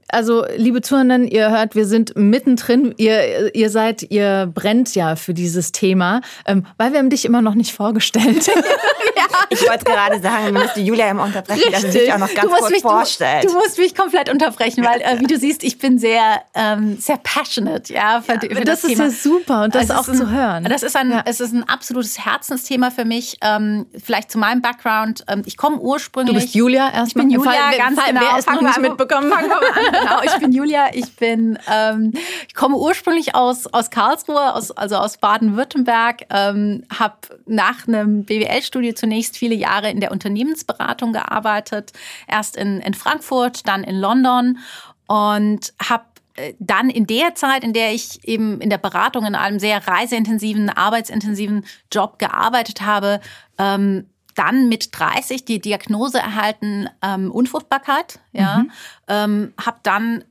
Also, 0.08 0.44
liebe 0.56 0.82
Zuhörenden, 0.82 1.26
ihr 1.26 1.50
hört, 1.50 1.74
wir 1.74 1.84
sind 1.84 2.16
mittendrin. 2.16 2.94
Ihr, 2.96 3.54
ihr 3.54 3.70
seid, 3.70 4.08
ihr 4.10 4.50
brennt 4.54 4.94
ja 4.94 5.16
für 5.16 5.34
dieses 5.34 5.72
Thema, 5.72 6.20
ähm, 6.46 6.64
weil 6.78 6.92
wir 6.92 7.00
haben 7.00 7.10
dich 7.10 7.24
immer 7.24 7.42
noch 7.42 7.54
nicht 7.54 7.72
vorgestellt. 7.72 8.46
ja. 8.46 9.24
Ich 9.48 9.68
wollte 9.68 9.84
gerade 9.84 10.20
sagen, 10.20 10.54
du 10.54 10.60
musst 10.60 10.76
die 10.76 10.84
Julia 10.84 11.10
immer 11.10 11.24
unterbrechen, 11.24 11.62
Richtig. 11.62 11.82
dass 11.82 11.92
sie 11.92 11.98
sich 12.00 12.12
auch 12.12 12.18
noch 12.18 12.32
ganz 12.32 12.52
kurz 12.52 12.70
mich, 12.70 12.82
vorstellt. 12.82 13.44
Du, 13.44 13.48
du, 13.48 13.54
musst 13.54 13.78
mich 13.78 13.94
komplett 13.94 14.30
unterbrechen, 14.30 14.84
weil, 14.84 15.00
äh, 15.00 15.18
wie 15.20 15.26
du 15.26 15.36
siehst, 15.38 15.64
ich 15.64 15.78
bin 15.78 15.98
sehr, 15.98 16.42
ähm, 16.54 16.98
sehr 16.98 17.16
passionate, 17.16 17.92
ja, 17.92 18.20
für, 18.20 18.34
ja, 18.34 18.40
für 18.40 18.64
das, 18.64 18.82
das 18.82 18.90
Thema. 18.90 19.06
Ist 19.06 19.24
ja 19.24 19.30
super 19.30 19.64
und 19.64 19.74
das 19.74 19.90
also 19.90 20.02
auch 20.02 20.08
ein, 20.08 20.16
zu 20.16 20.30
hören. 20.30 20.64
Das 20.64 20.82
ist 20.84 20.96
ein, 20.96 21.10
ja. 21.10 21.22
es 21.24 21.40
ist 21.40 21.52
ein 21.52 21.68
absolutes 21.68 22.24
Herzensthema 22.24 22.90
für 22.90 23.04
mich. 23.04 23.38
Ähm, 23.42 23.86
vielleicht 24.02 24.30
zu 24.30 24.38
meinem 24.38 24.62
Background. 24.62 25.24
Ähm, 25.28 25.42
ich 25.46 25.56
komme 25.56 25.78
ursprünglich. 25.78 26.34
Du 26.34 26.40
bist 26.40 26.54
Julia 26.54 26.92
erstmal. 26.92 27.26
Ich 27.26 27.32
bin 27.32 27.40
Julia, 27.40 27.52
Fall, 27.52 27.78
ganz 27.78 28.00
Fall, 28.00 28.12
genau. 28.12 28.20
Wer 28.30 28.38
ist 28.38 28.50
noch 28.50 28.62
nicht 28.62 28.80
mitbekommen? 28.80 29.30
Fangen 29.30 29.48
wir 29.48 29.56
an 29.56 29.95
genau, 30.00 30.22
ich 30.22 30.34
bin 30.38 30.52
Julia. 30.52 30.94
Ich 30.94 31.16
bin, 31.16 31.58
ähm, 31.72 32.12
ich 32.46 32.54
komme 32.54 32.76
ursprünglich 32.76 33.34
aus, 33.34 33.66
aus 33.66 33.90
Karlsruhe, 33.90 34.54
aus, 34.54 34.70
also 34.70 34.96
aus 34.96 35.18
Baden-Württemberg, 35.18 36.26
ähm, 36.30 36.84
habe 36.98 37.16
nach 37.46 37.86
einem 37.86 38.24
BWL-Studio 38.24 38.94
zunächst 38.94 39.36
viele 39.36 39.54
Jahre 39.54 39.90
in 39.90 40.00
der 40.00 40.12
Unternehmensberatung 40.12 41.12
gearbeitet. 41.12 41.92
Erst 42.26 42.56
in, 42.56 42.80
in 42.80 42.94
Frankfurt, 42.94 43.66
dann 43.66 43.84
in 43.84 43.98
London 43.98 44.58
und 45.06 45.72
habe 45.82 46.04
äh, 46.36 46.54
dann 46.58 46.90
in 46.90 47.06
der 47.06 47.34
Zeit, 47.34 47.64
in 47.64 47.72
der 47.72 47.92
ich 47.92 48.26
eben 48.26 48.60
in 48.60 48.70
der 48.70 48.78
Beratung 48.78 49.24
in 49.24 49.34
einem 49.34 49.58
sehr 49.58 49.86
reiseintensiven, 49.86 50.70
arbeitsintensiven 50.70 51.64
Job 51.92 52.18
gearbeitet 52.18 52.82
habe, 52.82 53.20
ähm, 53.58 54.06
dann 54.36 54.68
mit 54.68 54.90
30 54.92 55.44
die 55.44 55.60
Diagnose 55.60 56.18
erhalten 56.18 56.88
ähm, 57.02 57.32
Unfruchtbarkeit. 57.32 58.20
Ja, 58.32 58.58
mhm. 58.58 58.70
ähm, 59.08 59.54
habe 59.60 59.78
dann 59.82 60.24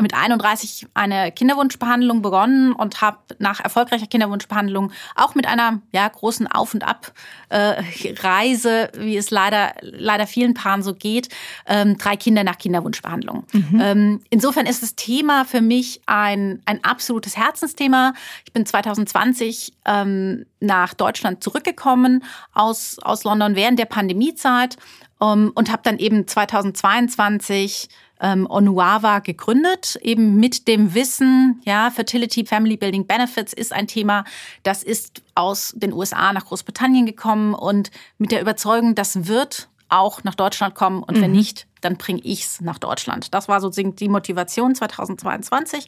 mit 0.00 0.14
31 0.14 0.86
eine 0.94 1.32
Kinderwunschbehandlung 1.32 2.22
begonnen 2.22 2.72
und 2.72 3.00
habe 3.00 3.18
nach 3.38 3.60
erfolgreicher 3.60 4.06
Kinderwunschbehandlung 4.06 4.92
auch 5.14 5.34
mit 5.34 5.46
einer 5.46 5.80
ja, 5.92 6.08
großen 6.08 6.46
Auf- 6.46 6.74
und 6.74 6.82
Ab-Reise, 6.84 8.70
äh, 8.92 9.00
wie 9.00 9.16
es 9.16 9.30
leider, 9.30 9.72
leider 9.80 10.26
vielen 10.26 10.54
Paaren 10.54 10.82
so 10.82 10.94
geht, 10.94 11.28
ähm, 11.66 11.98
drei 11.98 12.16
Kinder 12.16 12.44
nach 12.44 12.58
Kinderwunschbehandlung. 12.58 13.44
Mhm. 13.52 13.80
Ähm, 13.80 14.20
insofern 14.30 14.66
ist 14.66 14.82
das 14.82 14.94
Thema 14.94 15.44
für 15.44 15.60
mich 15.60 16.00
ein, 16.06 16.62
ein 16.64 16.82
absolutes 16.84 17.36
Herzensthema. 17.36 18.14
Ich 18.44 18.52
bin 18.52 18.64
2020 18.66 19.72
ähm, 19.84 20.46
nach 20.60 20.94
Deutschland 20.94 21.42
zurückgekommen 21.42 22.24
aus, 22.54 22.98
aus 23.00 23.24
London 23.24 23.56
während 23.56 23.78
der 23.78 23.86
Pandemiezeit 23.86 24.76
um, 25.22 25.52
und 25.54 25.70
habe 25.70 25.82
dann 25.84 25.98
eben 25.98 26.26
2022 26.26 27.88
ähm, 28.20 28.44
Onuava 28.50 29.20
gegründet, 29.20 29.96
eben 30.02 30.40
mit 30.40 30.66
dem 30.66 30.94
Wissen, 30.94 31.60
ja, 31.64 31.90
Fertility, 31.90 32.44
Family 32.44 32.76
Building 32.76 33.06
Benefits 33.06 33.52
ist 33.52 33.72
ein 33.72 33.86
Thema, 33.86 34.24
das 34.64 34.82
ist 34.82 35.22
aus 35.36 35.74
den 35.76 35.92
USA 35.92 36.32
nach 36.32 36.46
Großbritannien 36.46 37.06
gekommen 37.06 37.54
und 37.54 37.92
mit 38.18 38.32
der 38.32 38.40
Überzeugung, 38.40 38.96
das 38.96 39.28
wird 39.28 39.68
auch 39.88 40.24
nach 40.24 40.34
Deutschland 40.34 40.74
kommen 40.74 41.04
und 41.04 41.18
mhm. 41.18 41.22
wenn 41.22 41.32
nicht, 41.32 41.68
dann 41.82 41.96
bringe 41.98 42.20
ich 42.24 42.42
es 42.42 42.60
nach 42.60 42.78
Deutschland. 42.78 43.32
Das 43.32 43.46
war 43.46 43.60
sozusagen 43.60 43.94
die 43.94 44.08
Motivation 44.08 44.74
2022. 44.74 45.86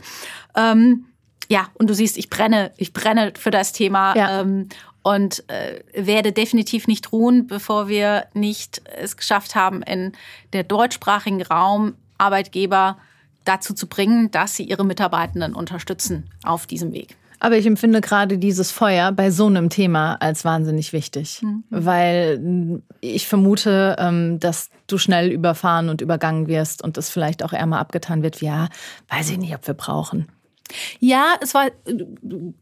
Ähm, 0.55 1.07
ja, 1.49 1.69
und 1.75 1.91
du 1.91 1.95
siehst, 1.95 2.19
ich 2.19 2.31
brenne, 2.31 2.73
ich 2.77 2.93
brenne 2.93 3.33
für 3.37 3.51
das 3.51 3.73
Thema 3.73 4.17
ja. 4.17 4.41
ähm, 4.41 4.69
und 5.05 5.45
äh, 5.49 5.81
werde 5.95 6.33
definitiv 6.33 6.89
nicht 6.89 7.13
ruhen, 7.13 7.47
bevor 7.47 7.89
wir 7.89 8.27
nicht 8.33 8.83
es 8.97 9.17
geschafft 9.17 9.55
haben, 9.55 9.83
in 9.83 10.13
der 10.53 10.65
deutschsprachigen 10.65 11.43
Raum 11.43 11.95
Arbeitgeber 12.19 12.97
dazu 13.45 13.75
zu 13.75 13.87
bringen, 13.87 14.31
dass 14.31 14.57
sie 14.57 14.65
ihre 14.65 14.85
Mitarbeitenden 14.85 15.55
unterstützen 15.55 16.31
auf 16.43 16.67
diesem 16.67 16.93
Weg. 16.93 17.17
Aber 17.39 17.59
ich 17.59 17.67
empfinde 17.67 18.01
gerade 18.01 18.39
dieses 18.39 18.71
Feuer 18.71 19.13
bei 19.13 19.31
so 19.31 19.47
einem 19.47 19.69
Thema 19.69 20.15
als 20.15 20.47
wahnsinnig 20.47 20.95
wichtig, 20.95 21.43
mhm. 21.43 21.65
weil 21.69 22.81
ich 23.03 23.29
vermute, 23.29 23.97
ähm, 23.99 24.41
dass 24.41 24.71
du 24.87 24.97
schnell 24.97 25.31
überfahren 25.31 25.91
und 25.91 26.01
übergangen 26.01 26.47
wirst 26.47 26.83
und 26.83 26.97
es 26.97 27.11
vielleicht 27.11 27.43
auch 27.43 27.53
eher 27.53 27.67
mal 27.67 27.81
abgetan 27.81 28.23
wird, 28.23 28.41
wie, 28.41 28.47
ja, 28.47 28.71
weiß 29.11 29.29
ich 29.29 29.37
nicht, 29.37 29.55
ob 29.55 29.67
wir 29.67 29.75
brauchen. 29.75 30.29
Ja, 31.01 31.35
es 31.41 31.55
war 31.55 31.67
äh, 31.67 31.73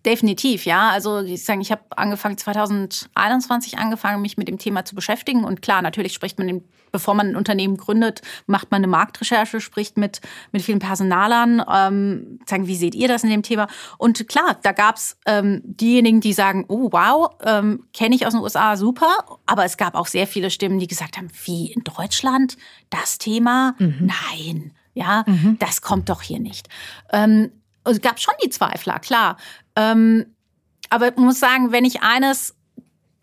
definitiv, 0.05 0.65
ja. 0.65 0.91
Also 0.91 1.21
ich 1.21 1.45
sagen, 1.45 1.61
ich 1.61 1.71
habe 1.71 1.83
angefangen 1.91 2.39
2021 2.39 3.79
angefangen, 3.79 4.23
mich 4.23 4.37
mit 4.37 4.49
dem 4.49 4.59
Thema 4.59 4.85
zu 4.85 4.95
beschäftigen 4.95 5.45
und 5.45 5.63
klar, 5.63 5.83
natürlich 5.83 6.13
spricht 6.13 6.39
man, 6.39 6.63
bevor 6.91 7.15
man 7.15 7.29
ein 7.29 7.37
Unternehmen 7.37 7.77
gründet, 7.77 8.23
macht 8.47 8.71
man 8.71 8.79
eine 8.79 8.87
Marktrecherche, 8.87 9.61
spricht 9.61 9.97
mit 9.97 10.21
mit 10.53 10.63
vielen 10.63 10.79
Personalern, 10.79 11.63
ähm, 11.71 12.39
sagen, 12.47 12.67
wie 12.67 12.77
seht 12.77 12.95
ihr 12.95 13.09
das 13.09 13.25
in 13.25 13.31
dem 13.31 13.43
Thema? 13.43 13.67
Und 13.99 14.29
klar, 14.29 14.59
da 14.63 14.73
gab's 14.73 15.17
ähm, 15.27 15.63
diejenigen, 15.65 16.21
die 16.21 16.33
sagen, 16.33 16.65
oh 16.69 16.89
wow, 16.93 17.31
ähm, 17.45 17.85
kenne 17.93 18.15
ich 18.15 18.27
aus 18.27 18.33
den 18.33 18.43
USA, 18.43 18.77
super. 18.77 19.41
Aber 19.47 19.65
es 19.65 19.77
gab 19.77 19.95
auch 19.95 20.07
sehr 20.07 20.27
viele 20.27 20.51
Stimmen, 20.51 20.79
die 20.79 20.87
gesagt 20.87 21.17
haben, 21.17 21.29
wie 21.45 21.73
in 21.73 21.83
Deutschland 21.85 22.57
das 22.91 23.19
Thema? 23.19 23.75
Mhm. 23.79 24.11
Nein. 24.31 24.73
Ja, 24.95 25.25
mhm. 25.27 25.57
das 25.59 25.81
kommt 25.81 26.11
doch 26.11 26.23
hier 26.23 26.39
nicht. 26.39 26.69
Ähm, 27.13 27.51
es 27.85 28.01
gab 28.01 28.21
schon 28.21 28.35
die 28.45 28.51
Zweifler, 28.51 28.99
klar. 28.99 29.37
Ähm, 29.77 30.27
aber 30.91 31.09
ich 31.09 31.17
muss 31.17 31.41
sagen, 31.41 31.73
wenn 31.73 31.85
ich 31.85 32.03
eines 32.03 32.55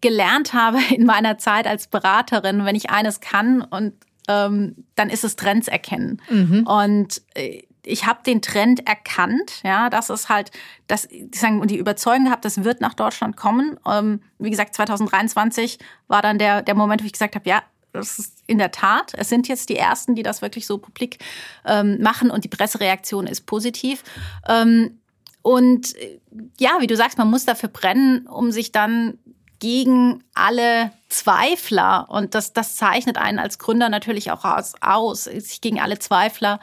gelernt 0.02 0.54
habe 0.54 0.80
in 0.90 1.06
meiner 1.06 1.38
Zeit 1.38 1.68
als 1.68 1.88
Beraterin, 1.88 2.66
wenn 2.66 2.76
ich 2.76 2.90
eines 2.90 3.20
kann 3.20 3.62
und 3.62 3.94
ähm, 4.28 4.86
dann 4.96 5.10
ist 5.10 5.24
es 5.24 5.36
Trends 5.36 5.68
erkennen. 5.68 6.22
Mhm. 6.30 6.66
Und 6.68 7.22
äh, 7.36 7.64
ich 7.84 8.06
habe 8.06 8.20
den 8.24 8.42
Trend 8.42 8.88
erkannt, 8.88 9.62
ja, 9.64 9.90
das 9.90 10.10
ist 10.10 10.30
halt, 10.30 10.52
das, 10.88 11.08
sagen, 11.34 11.60
und 11.60 11.72
die 11.72 11.78
Überzeugung 11.78 12.26
gehabt, 12.26 12.46
das 12.46 12.64
wird 12.64 12.82
nach 12.82 12.94
Deutschland 12.94 13.36
kommen. 13.36 13.80
Ähm, 13.86 14.22
wie 14.38 14.50
gesagt, 14.50 14.76
2023 14.76 15.80
war 16.08 16.22
dann 16.22 16.38
der, 16.38 16.62
der 16.62 16.76
Moment, 16.76 17.02
wo 17.02 17.06
ich 17.06 17.14
gesagt 17.14 17.36
habe, 17.36 17.50
ja, 17.50 17.64
das 17.92 18.20
ist 18.20 18.44
in 18.48 18.58
der 18.58 18.72
Tat. 18.72 19.14
Es 19.16 19.30
sind 19.30 19.48
jetzt 19.48 19.70
die 19.70 19.78
ersten, 19.78 20.16
die 20.16 20.24
das 20.24 20.42
wirklich 20.42 20.66
so 20.66 20.78
publik 20.78 21.18
ähm, 21.66 22.02
machen 22.02 22.32
und 22.32 22.44
die 22.44 22.50
Pressereaktion 22.50 23.28
ist 23.28 23.46
positiv. 23.46 24.04
Ähm, 24.48 25.00
und 25.42 25.96
äh, 25.98 26.20
ja, 26.60 26.78
wie 26.80 26.88
du 26.88 26.96
sagst, 26.96 27.18
man 27.18 27.30
muss 27.30 27.46
dafür 27.46 27.70
brennen, 27.70 28.28
um 28.28 28.52
sich 28.52 28.72
dann 28.72 29.18
gegen 29.60 30.24
alle 30.34 30.92
Zweifler, 31.10 32.08
und 32.10 32.36
das, 32.36 32.54
das 32.54 32.76
zeichnet 32.76 33.18
einen 33.18 33.40
als 33.40 33.60
Gründer 33.60 33.90
natürlich 33.90 34.32
auch 34.32 34.46
aus, 34.46 34.74
aus 34.80 35.26
sich 35.26 35.60
gegen 35.60 35.80
alle 35.80 36.00
Zweifler 36.00 36.60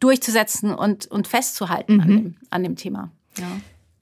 durchzusetzen 0.00 0.74
und, 0.74 1.06
und 1.06 1.28
festzuhalten 1.28 1.94
mhm. 1.94 2.00
an, 2.00 2.08
dem, 2.08 2.36
an 2.50 2.62
dem 2.62 2.76
Thema. 2.76 3.10
Ja. 3.38 3.46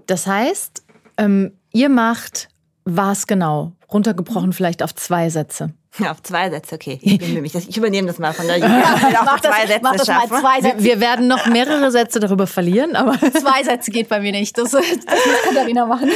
Das 0.06 0.26
heißt, 0.26 0.82
ähm, 1.18 1.52
ihr 1.72 1.88
macht 1.88 2.48
was 2.84 3.26
genau? 3.26 3.72
Runtergebrochen 3.92 4.52
vielleicht 4.52 4.82
auf 4.82 4.94
zwei 4.94 5.30
Sätze. 5.30 5.72
Ja, 5.98 6.10
auf 6.10 6.22
zwei 6.22 6.50
Sätze, 6.50 6.74
okay. 6.74 6.98
Ich 7.02 7.18
bemühe 7.18 7.42
mich. 7.42 7.54
Ich 7.54 7.76
übernehme 7.76 8.08
das 8.08 8.18
mal 8.18 8.32
von 8.32 8.46
der 8.46 8.58
Julia. 8.58 9.22
mach 9.24 9.40
das, 9.40 9.52
zwei 9.52 9.66
Sätze 9.66 9.80
mach 9.82 9.96
das 9.96 10.08
mal 10.08 10.28
zwei 10.28 10.60
Sätze. 10.60 10.78
Wir, 10.78 10.84
wir, 10.84 11.00
werden 11.00 11.28
noch 11.28 11.46
mehrere 11.46 11.90
Sätze 11.90 12.20
darüber 12.20 12.46
verlieren, 12.46 12.96
aber. 12.96 13.14
Zwei 13.34 13.62
Sätze 13.62 13.90
geht 13.90 14.08
bei 14.08 14.20
mir 14.20 14.32
nicht. 14.32 14.56
Das, 14.56 14.70
das 14.70 14.82
muss 14.82 15.42
Katharina 15.44 15.86
machen. 15.86 16.10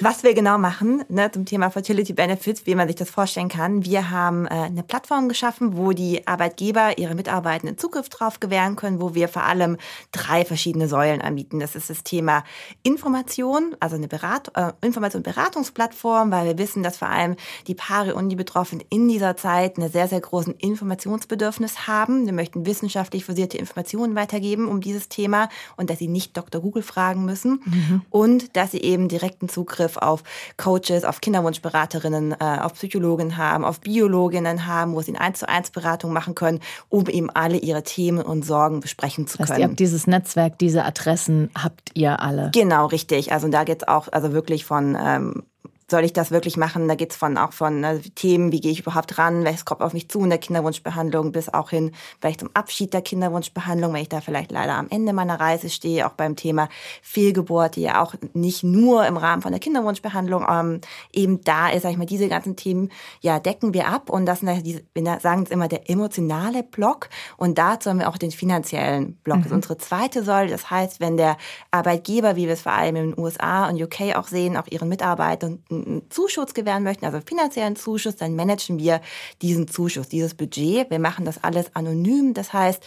Was 0.00 0.22
wir 0.22 0.34
genau 0.34 0.56
machen 0.58 1.04
ne, 1.08 1.30
zum 1.30 1.44
Thema 1.44 1.70
Fertility 1.70 2.12
Benefits, 2.12 2.66
wie 2.66 2.74
man 2.74 2.88
sich 2.88 2.96
das 2.96 3.10
vorstellen 3.10 3.48
kann. 3.48 3.84
Wir 3.84 4.10
haben 4.10 4.46
äh, 4.46 4.50
eine 4.50 4.82
Plattform 4.82 5.28
geschaffen, 5.28 5.76
wo 5.76 5.92
die 5.92 6.26
Arbeitgeber 6.26 6.98
ihre 6.98 7.14
Mitarbeitenden 7.14 7.76
Zugriff 7.76 8.08
drauf 8.08 8.40
gewähren 8.40 8.76
können, 8.76 9.00
wo 9.00 9.14
wir 9.14 9.28
vor 9.28 9.44
allem 9.44 9.76
drei 10.12 10.44
verschiedene 10.44 10.88
Säulen 10.88 11.20
anbieten. 11.20 11.60
Das 11.60 11.76
ist 11.76 11.90
das 11.90 12.02
Thema 12.02 12.44
Information, 12.82 13.76
also 13.80 13.96
eine 13.96 14.08
Berat 14.08 14.50
äh, 14.56 14.72
Information- 14.80 15.20
und 15.20 15.34
Beratungsplattform, 15.34 16.30
weil 16.30 16.46
wir 16.46 16.58
wissen, 16.58 16.82
dass 16.82 16.96
vor 16.96 17.08
allem 17.08 17.36
die 17.66 17.74
Paare 17.74 18.14
und 18.14 18.30
die 18.30 18.39
Betroffenen 18.40 18.82
in 18.88 19.06
dieser 19.06 19.36
Zeit 19.36 19.76
einen 19.76 19.90
sehr, 19.90 20.08
sehr 20.08 20.20
großen 20.20 20.54
Informationsbedürfnis 20.54 21.86
haben. 21.86 22.24
Wir 22.24 22.32
möchten 22.32 22.64
wissenschaftlich 22.64 23.26
versierte 23.26 23.58
Informationen 23.58 24.14
weitergeben 24.14 24.66
um 24.66 24.80
dieses 24.80 25.10
Thema 25.10 25.50
und 25.76 25.90
dass 25.90 25.98
sie 25.98 26.08
nicht 26.08 26.34
Dr. 26.38 26.62
Google 26.62 26.82
fragen 26.82 27.26
müssen 27.26 27.60
mhm. 27.66 28.02
und 28.08 28.56
dass 28.56 28.70
sie 28.70 28.80
eben 28.80 29.08
direkten 29.08 29.50
Zugriff 29.50 29.98
auf 29.98 30.22
Coaches, 30.56 31.04
auf 31.04 31.20
Kinderwunschberaterinnen, 31.20 32.32
äh, 32.32 32.58
auf 32.62 32.72
Psychologen 32.74 33.36
haben, 33.36 33.62
auf 33.62 33.80
Biologinnen 33.80 34.66
haben, 34.66 34.94
wo 34.94 35.02
sie 35.02 35.10
eine 35.14 35.20
1 35.20 35.40
zu 35.40 35.48
1 35.48 35.70
Beratung 35.70 36.14
machen 36.14 36.34
können, 36.34 36.60
um 36.88 37.06
eben 37.08 37.28
alle 37.28 37.58
ihre 37.58 37.82
Themen 37.82 38.22
und 38.22 38.42
Sorgen 38.46 38.80
besprechen 38.80 39.26
zu 39.26 39.36
können. 39.36 39.50
Heißt, 39.50 39.60
ihr 39.60 39.66
habt 39.66 39.78
dieses 39.78 40.06
Netzwerk, 40.06 40.58
diese 40.58 40.86
Adressen 40.86 41.50
habt 41.54 41.90
ihr 41.92 42.20
alle. 42.20 42.50
Genau, 42.54 42.86
richtig. 42.86 43.32
Also 43.32 43.48
da 43.48 43.64
geht 43.64 43.82
es 43.82 43.88
auch 43.88 44.08
also 44.10 44.32
wirklich 44.32 44.64
von 44.64 44.96
ähm, 44.98 45.42
soll 45.90 46.04
ich 46.04 46.12
das 46.12 46.30
wirklich 46.30 46.56
machen? 46.56 46.88
Da 46.88 46.94
geht's 46.94 47.16
von 47.16 47.36
auch 47.36 47.52
von 47.52 47.84
äh, 47.84 48.00
Themen, 48.14 48.52
wie 48.52 48.60
gehe 48.60 48.72
ich 48.72 48.80
überhaupt 48.80 49.18
ran, 49.18 49.44
welches 49.44 49.64
kommt 49.64 49.82
auf 49.82 49.92
mich 49.92 50.08
zu 50.08 50.22
in 50.22 50.30
der 50.30 50.38
Kinderwunschbehandlung, 50.38 51.32
bis 51.32 51.52
auch 51.52 51.70
hin 51.70 51.92
vielleicht 52.20 52.40
zum 52.40 52.50
Abschied 52.54 52.92
der 52.94 53.02
Kinderwunschbehandlung, 53.02 53.92
wenn 53.92 54.02
ich 54.02 54.08
da 54.08 54.20
vielleicht 54.20 54.52
leider 54.52 54.74
am 54.74 54.88
Ende 54.88 55.12
meiner 55.12 55.38
Reise 55.38 55.68
stehe, 55.68 56.06
auch 56.06 56.12
beim 56.12 56.36
Thema 56.36 56.68
Fehlgeburt, 57.02 57.76
die 57.76 57.82
ja 57.82 58.02
auch 58.02 58.14
nicht 58.32 58.62
nur 58.62 59.06
im 59.06 59.16
Rahmen 59.16 59.42
von 59.42 59.52
der 59.52 59.60
Kinderwunschbehandlung 59.60 60.46
ähm, 60.48 60.80
eben 61.12 61.42
da 61.42 61.68
ist, 61.70 61.82
sag 61.82 61.92
ich 61.92 61.98
mal, 61.98 62.06
diese 62.06 62.28
ganzen 62.28 62.56
Themen 62.56 62.90
ja 63.20 63.38
decken 63.38 63.74
wir 63.74 63.88
ab 63.88 64.10
und 64.10 64.26
das 64.26 64.40
sind 64.40 64.64
diese, 64.64 64.82
wir 64.94 65.18
sagen 65.20 65.42
es 65.42 65.50
immer 65.50 65.68
der 65.68 65.90
emotionale 65.90 66.62
Block 66.62 67.08
und 67.36 67.58
dazu 67.58 67.90
haben 67.90 67.98
wir 67.98 68.08
auch 68.08 68.18
den 68.18 68.30
finanziellen 68.30 69.14
Block. 69.24 69.38
Mhm. 69.38 69.42
Das 69.42 69.50
ist 69.50 69.56
unsere 69.56 69.78
zweite 69.78 70.22
Säule. 70.24 70.50
Das 70.50 70.70
heißt, 70.70 71.00
wenn 71.00 71.16
der 71.16 71.36
Arbeitgeber, 71.70 72.36
wie 72.36 72.46
wir 72.46 72.54
es 72.54 72.62
vor 72.62 72.72
allem 72.72 72.96
in 72.96 73.10
den 73.10 73.18
USA 73.18 73.68
und 73.68 73.80
UK 73.80 74.16
auch 74.16 74.28
sehen, 74.28 74.56
auch 74.56 74.66
ihren 74.68 74.88
Mitarbeitern 74.88 75.62
einen 75.86 76.10
Zuschuss 76.10 76.54
gewähren 76.54 76.82
möchten, 76.82 77.04
also 77.04 77.20
finanziellen 77.24 77.76
Zuschuss, 77.76 78.16
dann 78.16 78.36
managen 78.36 78.78
wir 78.78 79.00
diesen 79.42 79.68
Zuschuss, 79.68 80.08
dieses 80.08 80.34
Budget. 80.34 80.90
Wir 80.90 80.98
machen 80.98 81.24
das 81.24 81.42
alles 81.42 81.74
anonym. 81.74 82.34
Das 82.34 82.52
heißt, 82.52 82.82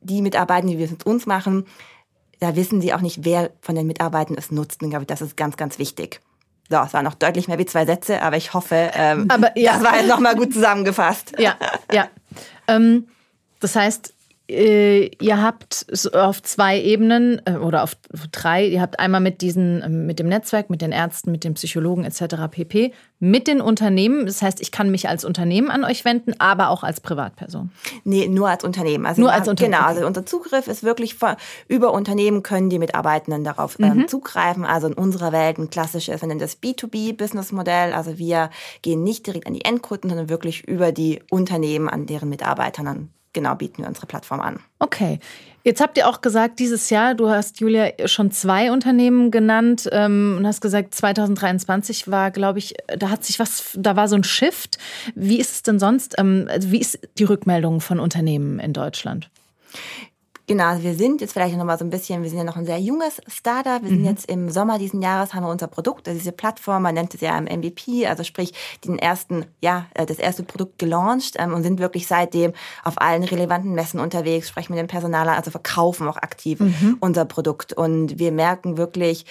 die 0.00 0.22
Mitarbeiter, 0.22 0.66
die 0.66 0.78
wir 0.78 0.88
mit 0.88 1.06
uns 1.06 1.26
machen, 1.26 1.66
da 2.40 2.54
wissen 2.56 2.80
sie 2.80 2.94
auch 2.94 3.00
nicht, 3.00 3.24
wer 3.24 3.50
von 3.60 3.74
den 3.74 3.86
Mitarbeitern 3.86 4.36
es 4.38 4.50
nutzt. 4.50 4.80
Und 4.80 4.88
ich 4.88 4.92
glaube, 4.92 5.06
das 5.06 5.20
ist 5.20 5.36
ganz, 5.36 5.56
ganz 5.56 5.78
wichtig. 5.78 6.20
So, 6.70 6.76
es 6.76 6.92
waren 6.92 7.04
noch 7.04 7.14
deutlich 7.14 7.48
mehr 7.48 7.58
wie 7.58 7.66
zwei 7.66 7.86
Sätze, 7.86 8.20
aber 8.22 8.36
ich 8.36 8.52
hoffe, 8.52 8.90
ähm, 8.94 9.26
aber, 9.30 9.56
ja. 9.58 9.74
das 9.74 9.84
war 9.84 9.96
jetzt 9.96 10.08
nochmal 10.08 10.36
gut 10.36 10.52
zusammengefasst. 10.52 11.32
Ja, 11.38 11.56
ja. 11.90 12.08
Ähm, 12.66 13.08
das 13.60 13.74
heißt, 13.74 14.12
äh, 14.48 15.10
ihr 15.20 15.42
habt 15.42 15.86
auf 16.14 16.42
zwei 16.42 16.80
Ebenen 16.80 17.42
äh, 17.44 17.56
oder 17.56 17.82
auf 17.82 17.96
drei, 18.32 18.66
ihr 18.66 18.80
habt 18.80 18.98
einmal 18.98 19.20
mit 19.20 19.42
diesen, 19.42 19.82
ähm, 19.82 20.06
mit 20.06 20.18
dem 20.18 20.28
Netzwerk, 20.28 20.70
mit 20.70 20.80
den 20.80 20.90
Ärzten, 20.90 21.30
mit 21.30 21.44
den 21.44 21.54
Psychologen 21.54 22.04
etc. 22.04 22.48
pp, 22.50 22.92
mit 23.18 23.46
den 23.46 23.60
Unternehmen. 23.60 24.24
Das 24.24 24.40
heißt, 24.40 24.60
ich 24.62 24.72
kann 24.72 24.90
mich 24.90 25.08
als 25.08 25.26
Unternehmen 25.26 25.70
an 25.70 25.84
euch 25.84 26.04
wenden, 26.06 26.32
aber 26.38 26.70
auch 26.70 26.82
als 26.82 27.00
Privatperson. 27.00 27.70
Nee, 28.04 28.28
nur 28.28 28.48
als 28.48 28.64
Unternehmen. 28.64 29.04
Also 29.04 29.20
nur 29.20 29.32
als 29.32 29.48
Unternehmen. 29.48 29.74
Genau, 29.76 29.86
also 29.86 30.06
unser 30.06 30.24
Zugriff 30.24 30.66
ist 30.66 30.82
wirklich 30.82 31.16
über 31.68 31.92
Unternehmen 31.92 32.42
können 32.42 32.70
die 32.70 32.78
Mitarbeitenden 32.78 33.44
darauf 33.44 33.78
ähm, 33.78 33.98
mhm. 33.98 34.08
zugreifen. 34.08 34.64
Also 34.64 34.86
in 34.86 34.94
unserer 34.94 35.32
Welt 35.32 35.58
ein 35.58 35.68
klassisches, 35.68 36.22
wir 36.22 36.28
nennen 36.28 36.40
das 36.40 36.62
B2B-Business-Modell. 36.62 37.92
Also 37.92 38.16
wir 38.16 38.48
gehen 38.80 39.02
nicht 39.02 39.26
direkt 39.26 39.46
an 39.46 39.52
die 39.52 39.64
Endkunden, 39.64 40.08
sondern 40.08 40.30
wirklich 40.30 40.66
über 40.66 40.90
die 40.90 41.20
Unternehmen 41.30 41.90
an 41.90 42.06
deren 42.06 42.30
Mitarbeitern 42.30 43.10
genau 43.32 43.54
bieten 43.54 43.82
wir 43.82 43.88
unsere 43.88 44.06
Plattform 44.06 44.40
an. 44.40 44.60
Okay. 44.78 45.18
Jetzt 45.64 45.80
habt 45.80 45.98
ihr 45.98 46.08
auch 46.08 46.20
gesagt, 46.20 46.60
dieses 46.60 46.88
Jahr, 46.88 47.14
du 47.14 47.28
hast 47.28 47.60
Julia 47.60 47.90
schon 48.06 48.30
zwei 48.30 48.72
Unternehmen 48.72 49.30
genannt 49.30 49.88
ähm, 49.92 50.36
und 50.38 50.46
hast 50.46 50.60
gesagt, 50.60 50.94
2023 50.94 52.10
war, 52.10 52.30
glaube 52.30 52.58
ich, 52.58 52.74
da 52.86 53.10
hat 53.10 53.24
sich 53.24 53.38
was, 53.38 53.76
da 53.76 53.96
war 53.96 54.08
so 54.08 54.16
ein 54.16 54.24
Shift. 54.24 54.78
Wie 55.14 55.38
ist 55.38 55.52
es 55.52 55.62
denn 55.62 55.78
sonst? 55.78 56.14
Ähm, 56.16 56.48
wie 56.60 56.78
ist 56.78 56.98
die 57.18 57.24
Rückmeldung 57.24 57.80
von 57.80 58.00
Unternehmen 58.00 58.60
in 58.60 58.72
Deutschland? 58.72 59.28
Genau, 60.48 60.64
also 60.64 60.82
wir 60.82 60.94
sind 60.94 61.20
jetzt 61.20 61.34
vielleicht 61.34 61.54
noch 61.58 61.64
mal 61.66 61.76
so 61.78 61.84
ein 61.84 61.90
bisschen, 61.90 62.22
wir 62.22 62.30
sind 62.30 62.38
ja 62.38 62.44
noch 62.44 62.56
ein 62.56 62.64
sehr 62.64 62.78
junges 62.78 63.20
Startup. 63.26 63.82
Wir 63.82 63.90
sind 63.90 64.00
mhm. 64.00 64.06
jetzt 64.06 64.30
im 64.30 64.48
Sommer 64.48 64.78
diesen 64.78 65.02
Jahres 65.02 65.34
haben 65.34 65.44
wir 65.44 65.50
unser 65.50 65.66
Produkt, 65.66 66.08
also 66.08 66.18
diese 66.18 66.32
Plattform, 66.32 66.84
man 66.84 66.94
nennt 66.94 67.14
es 67.14 67.20
ja 67.20 67.38
MVP, 67.38 68.06
also 68.06 68.24
sprich 68.24 68.54
den 68.82 68.98
ersten, 68.98 69.44
ja, 69.60 69.86
äh, 69.92 70.06
das 70.06 70.18
erste 70.18 70.44
Produkt 70.44 70.78
gelauncht 70.78 71.34
ähm, 71.38 71.52
und 71.52 71.64
sind 71.64 71.80
wirklich 71.80 72.06
seitdem 72.06 72.54
auf 72.82 72.98
allen 72.98 73.24
relevanten 73.24 73.74
Messen 73.74 74.00
unterwegs, 74.00 74.48
sprechen 74.48 74.72
mit 74.72 74.80
dem 74.80 74.86
Personal, 74.86 75.28
also 75.28 75.50
verkaufen 75.50 76.08
auch 76.08 76.16
aktiv 76.16 76.60
mhm. 76.60 76.96
unser 77.00 77.26
Produkt. 77.26 77.74
Und 77.74 78.18
wir 78.18 78.32
merken 78.32 78.78
wirklich, 78.78 79.26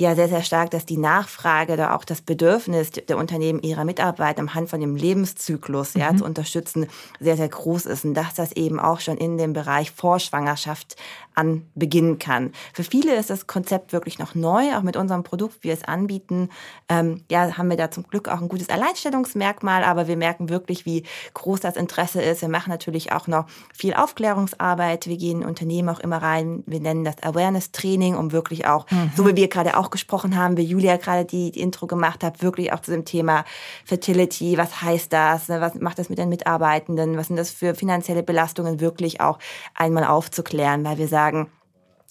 ja 0.00 0.14
sehr, 0.14 0.28
sehr 0.28 0.42
stark, 0.42 0.70
dass 0.70 0.86
die 0.86 0.96
Nachfrage 0.96 1.74
oder 1.74 1.94
auch 1.94 2.04
das 2.04 2.22
Bedürfnis 2.22 2.90
der 2.90 3.18
Unternehmen 3.18 3.60
ihrer 3.60 3.84
Mitarbeiter 3.84 4.40
am 4.40 4.54
Hand 4.54 4.70
von 4.70 4.80
dem 4.80 4.96
Lebenszyklus 4.96 5.94
ja, 5.94 6.12
mhm. 6.12 6.18
zu 6.18 6.24
unterstützen 6.24 6.86
sehr, 7.20 7.36
sehr 7.36 7.48
groß 7.48 7.86
ist 7.86 8.04
und 8.04 8.14
dass 8.14 8.34
das 8.34 8.52
eben 8.52 8.80
auch 8.80 9.00
schon 9.00 9.18
in 9.18 9.36
dem 9.36 9.52
Bereich 9.52 9.90
Vorschwangerschaft 9.90 10.96
an 11.34 11.66
beginnen 11.74 12.18
kann. 12.18 12.52
Für 12.72 12.84
viele 12.84 13.14
ist 13.16 13.30
das 13.30 13.46
Konzept 13.46 13.92
wirklich 13.92 14.18
noch 14.18 14.34
neu, 14.34 14.76
auch 14.76 14.82
mit 14.82 14.96
unserem 14.96 15.22
Produkt, 15.22 15.62
wie 15.62 15.68
wir 15.68 15.74
es 15.74 15.84
anbieten. 15.84 16.50
Ähm, 16.88 17.24
ja, 17.30 17.56
haben 17.56 17.70
wir 17.70 17.76
da 17.76 17.90
zum 17.90 18.04
Glück 18.04 18.28
auch 18.28 18.40
ein 18.40 18.48
gutes 18.48 18.68
Alleinstellungsmerkmal, 18.68 19.84
aber 19.84 20.08
wir 20.08 20.16
merken 20.16 20.48
wirklich, 20.48 20.84
wie 20.86 21.04
groß 21.34 21.60
das 21.60 21.76
Interesse 21.76 22.20
ist. 22.20 22.42
Wir 22.42 22.48
machen 22.48 22.70
natürlich 22.70 23.12
auch 23.12 23.26
noch 23.26 23.46
viel 23.72 23.94
Aufklärungsarbeit. 23.94 25.06
Wir 25.06 25.16
gehen 25.16 25.42
in 25.42 25.48
Unternehmen 25.48 25.88
auch 25.88 26.00
immer 26.00 26.18
rein. 26.18 26.62
Wir 26.66 26.80
nennen 26.80 27.04
das 27.04 27.22
Awareness-Training, 27.22 28.16
um 28.16 28.32
wirklich 28.32 28.66
auch, 28.66 28.90
mhm. 28.90 29.12
so 29.16 29.26
wie 29.26 29.36
wir 29.36 29.48
gerade 29.48 29.76
auch 29.76 29.89
gesprochen 29.90 30.36
haben, 30.36 30.56
wie 30.56 30.62
Julia 30.62 30.96
gerade 30.96 31.24
die, 31.24 31.50
die 31.50 31.60
Intro 31.60 31.86
gemacht 31.86 32.24
hat, 32.24 32.42
wirklich 32.42 32.72
auch 32.72 32.80
zu 32.80 32.90
dem 32.90 33.04
Thema 33.04 33.44
Fertility. 33.84 34.56
Was 34.58 34.82
heißt 34.82 35.12
das? 35.12 35.48
Was 35.48 35.74
macht 35.74 35.98
das 35.98 36.08
mit 36.08 36.18
den 36.18 36.28
Mitarbeitenden? 36.28 37.16
Was 37.16 37.28
sind 37.28 37.36
das 37.36 37.50
für 37.50 37.74
finanzielle 37.74 38.22
Belastungen? 38.22 38.80
Wirklich 38.80 39.20
auch 39.20 39.38
einmal 39.74 40.04
aufzuklären, 40.04 40.84
weil 40.84 40.98
wir 40.98 41.08
sagen, 41.08 41.50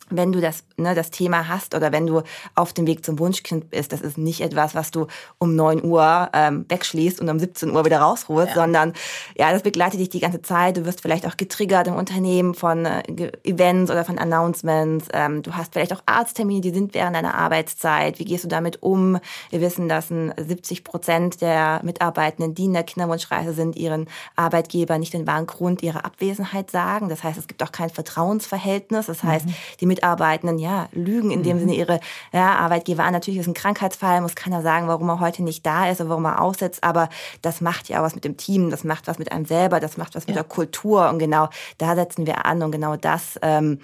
wenn 0.09 0.31
du 0.31 0.41
das, 0.41 0.63
ne, 0.79 0.95
das 0.95 1.11
Thema 1.11 1.47
hast 1.47 1.75
oder 1.75 1.91
wenn 1.91 2.07
du 2.07 2.21
auf 2.55 2.73
dem 2.73 2.87
Weg 2.87 3.05
zum 3.05 3.19
Wunschkind 3.19 3.69
bist, 3.69 3.91
das 3.91 4.01
ist 4.01 4.17
nicht 4.17 4.41
etwas, 4.41 4.75
was 4.75 4.91
du 4.91 5.07
um 5.37 5.55
9 5.55 5.83
Uhr 5.83 6.29
ähm, 6.33 6.65
wegschließt 6.69 7.21
und 7.21 7.29
um 7.29 7.39
17 7.39 7.71
Uhr 7.71 7.85
wieder 7.85 7.99
rausholst, 7.99 8.55
ja. 8.55 8.61
sondern 8.61 8.93
ja, 9.37 9.51
das 9.51 9.63
begleitet 9.63 9.99
dich 9.99 10.09
die 10.09 10.19
ganze 10.19 10.41
Zeit. 10.41 10.77
Du 10.77 10.85
wirst 10.85 11.01
vielleicht 11.01 11.27
auch 11.27 11.37
getriggert 11.37 11.87
im 11.87 11.95
Unternehmen 11.95 12.53
von 12.53 12.85
äh, 12.85 13.03
Events 13.43 13.91
oder 13.91 14.05
von 14.05 14.17
Announcements. 14.17 15.07
Ähm, 15.13 15.41
du 15.41 15.55
hast 15.55 15.73
vielleicht 15.73 15.93
auch 15.93 16.01
Arzttermine, 16.05 16.61
die 16.61 16.71
sind 16.71 16.93
während 16.93 17.15
deiner 17.15 17.35
Arbeitszeit. 17.35 18.19
Wie 18.19 18.25
gehst 18.25 18.43
du 18.43 18.47
damit 18.47 18.81
um? 18.81 19.19
Wir 19.49 19.61
wissen, 19.61 19.89
dass 19.89 20.07
70 20.07 20.83
Prozent 20.83 21.41
der 21.41 21.81
Mitarbeitenden, 21.83 22.55
die 22.55 22.65
in 22.65 22.73
der 22.73 22.83
Kinderwunschreise 22.83 23.53
sind, 23.53 23.75
ihren 23.75 24.07
Arbeitgeber 24.35 24.97
nicht 24.97 25.13
den 25.13 25.27
wahren 25.27 25.47
Grund 25.47 25.83
ihrer 25.83 26.05
Abwesenheit 26.05 26.71
sagen. 26.71 27.09
Das 27.09 27.23
heißt, 27.23 27.37
es 27.37 27.47
gibt 27.47 27.63
auch 27.63 27.71
kein 27.71 27.89
Vertrauensverhältnis. 27.89 29.07
Das 29.07 29.23
heißt, 29.23 29.47
mhm. 29.47 29.55
die 29.79 29.85
Mitarbeitenden 29.85 30.59
ja 30.59 30.68
lügen 30.91 31.32
in 31.32 31.43
dem 31.43 31.58
mhm. 31.58 31.62
Sinne 31.62 31.75
ihre 31.75 31.99
ja, 32.32 32.55
Arbeitgeber 32.55 33.03
an. 33.03 33.13
Natürlich 33.13 33.39
ist 33.39 33.47
ein 33.47 33.53
Krankheitsfall, 33.53 34.21
muss 34.21 34.36
keiner 34.36 34.62
sagen, 34.62 34.88
warum 34.88 35.10
er 35.10 35.19
heute 35.19 35.43
nicht 35.43 35.65
da 35.65 35.89
ist 35.89 36.01
oder 36.01 36.10
warum 36.10 36.25
er 36.25 36.41
aussetzt, 36.41 36.84
aber 36.84 37.10
das 37.41 37.62
macht 37.62 37.89
ja 37.89 37.99
auch 37.99 38.03
was 38.03 38.15
mit 38.15 38.25
dem 38.25 38.38
Team, 38.38 38.69
das 38.69 38.84
macht 38.84 39.08
was 39.08 39.19
mit 39.19 39.32
einem 39.32 39.45
selber, 39.45 39.79
das 39.79 39.97
macht 39.97 40.15
was 40.15 40.27
mit 40.27 40.36
ja. 40.36 40.41
der 40.41 40.49
Kultur 40.49 41.10
und 41.10 41.19
genau 41.19 41.49
da 41.77 41.95
setzen 41.95 42.25
wir 42.25 42.45
an 42.45 42.62
und 42.63 42.71
genau 42.71 42.95
das 42.95 43.39
ähm, 43.41 43.79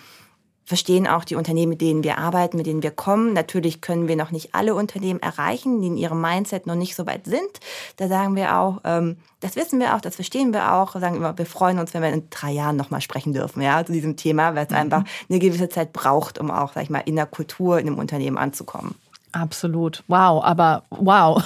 verstehen 0.66 1.08
auch 1.08 1.24
die 1.24 1.36
Unternehmen, 1.36 1.72
mit 1.72 1.82
denen 1.82 2.04
wir 2.04 2.18
arbeiten, 2.18 2.58
mit 2.58 2.66
denen 2.66 2.84
wir 2.84 2.92
kommen. 2.92 3.34
Natürlich 3.34 3.82
können 3.82 4.08
wir 4.08 4.16
noch 4.16 4.32
nicht 4.32 4.56
alle 4.56 4.74
Unternehmen 4.74 5.22
erreichen, 5.22 5.82
die 5.82 5.88
in 5.88 5.98
ihrem 5.98 6.20
Mindset 6.20 6.66
noch 6.66 6.76
nicht 6.76 6.96
so 6.96 7.06
weit 7.06 7.26
sind. 7.26 7.60
Da 7.98 8.08
sagen 8.08 8.36
wir 8.36 8.58
auch, 8.58 8.82
ähm, 8.84 9.18
das 9.42 9.56
wissen 9.56 9.80
wir 9.80 9.96
auch, 9.96 10.02
das 10.02 10.16
verstehen 10.16 10.54
wir 10.54 10.74
auch, 10.74 10.94
sagen 11.00 11.18
immer, 11.18 11.38
wir 11.38 11.46
freuen 11.46 11.78
uns, 11.78 11.94
wenn 11.94 12.02
wir 12.02 12.10
in 12.10 12.30
drei 12.32 12.52
Jahren 12.52 12.76
nochmal 12.76 13.02
sprechen 13.02 13.32
dürfen, 13.32 13.62
ja, 13.62 13.86
zu 13.86 13.94
diesem 13.94 14.18
Thema, 14.18 14.56
weil 14.56 14.66
es 14.66 14.72
mhm. 14.72 14.78
einfach 14.78 15.04
eine 15.30 15.40
gewisse 15.40 15.70
Zeit 15.70 15.94
braucht, 15.94 16.40
um 16.40 16.50
auch, 16.50 16.74
sag 16.74 16.84
ich 16.84 16.90
mal, 16.90 17.04
in 17.06 17.16
der 17.16 17.28
Kultur, 17.28 17.80
in 17.80 17.88
einem 17.88 18.00
Unternehmen 18.00 18.38
anzukommen. 18.38 18.96
Absolut. 19.34 20.04
Wow, 20.08 20.44
aber 20.44 20.84
wow. 20.90 21.44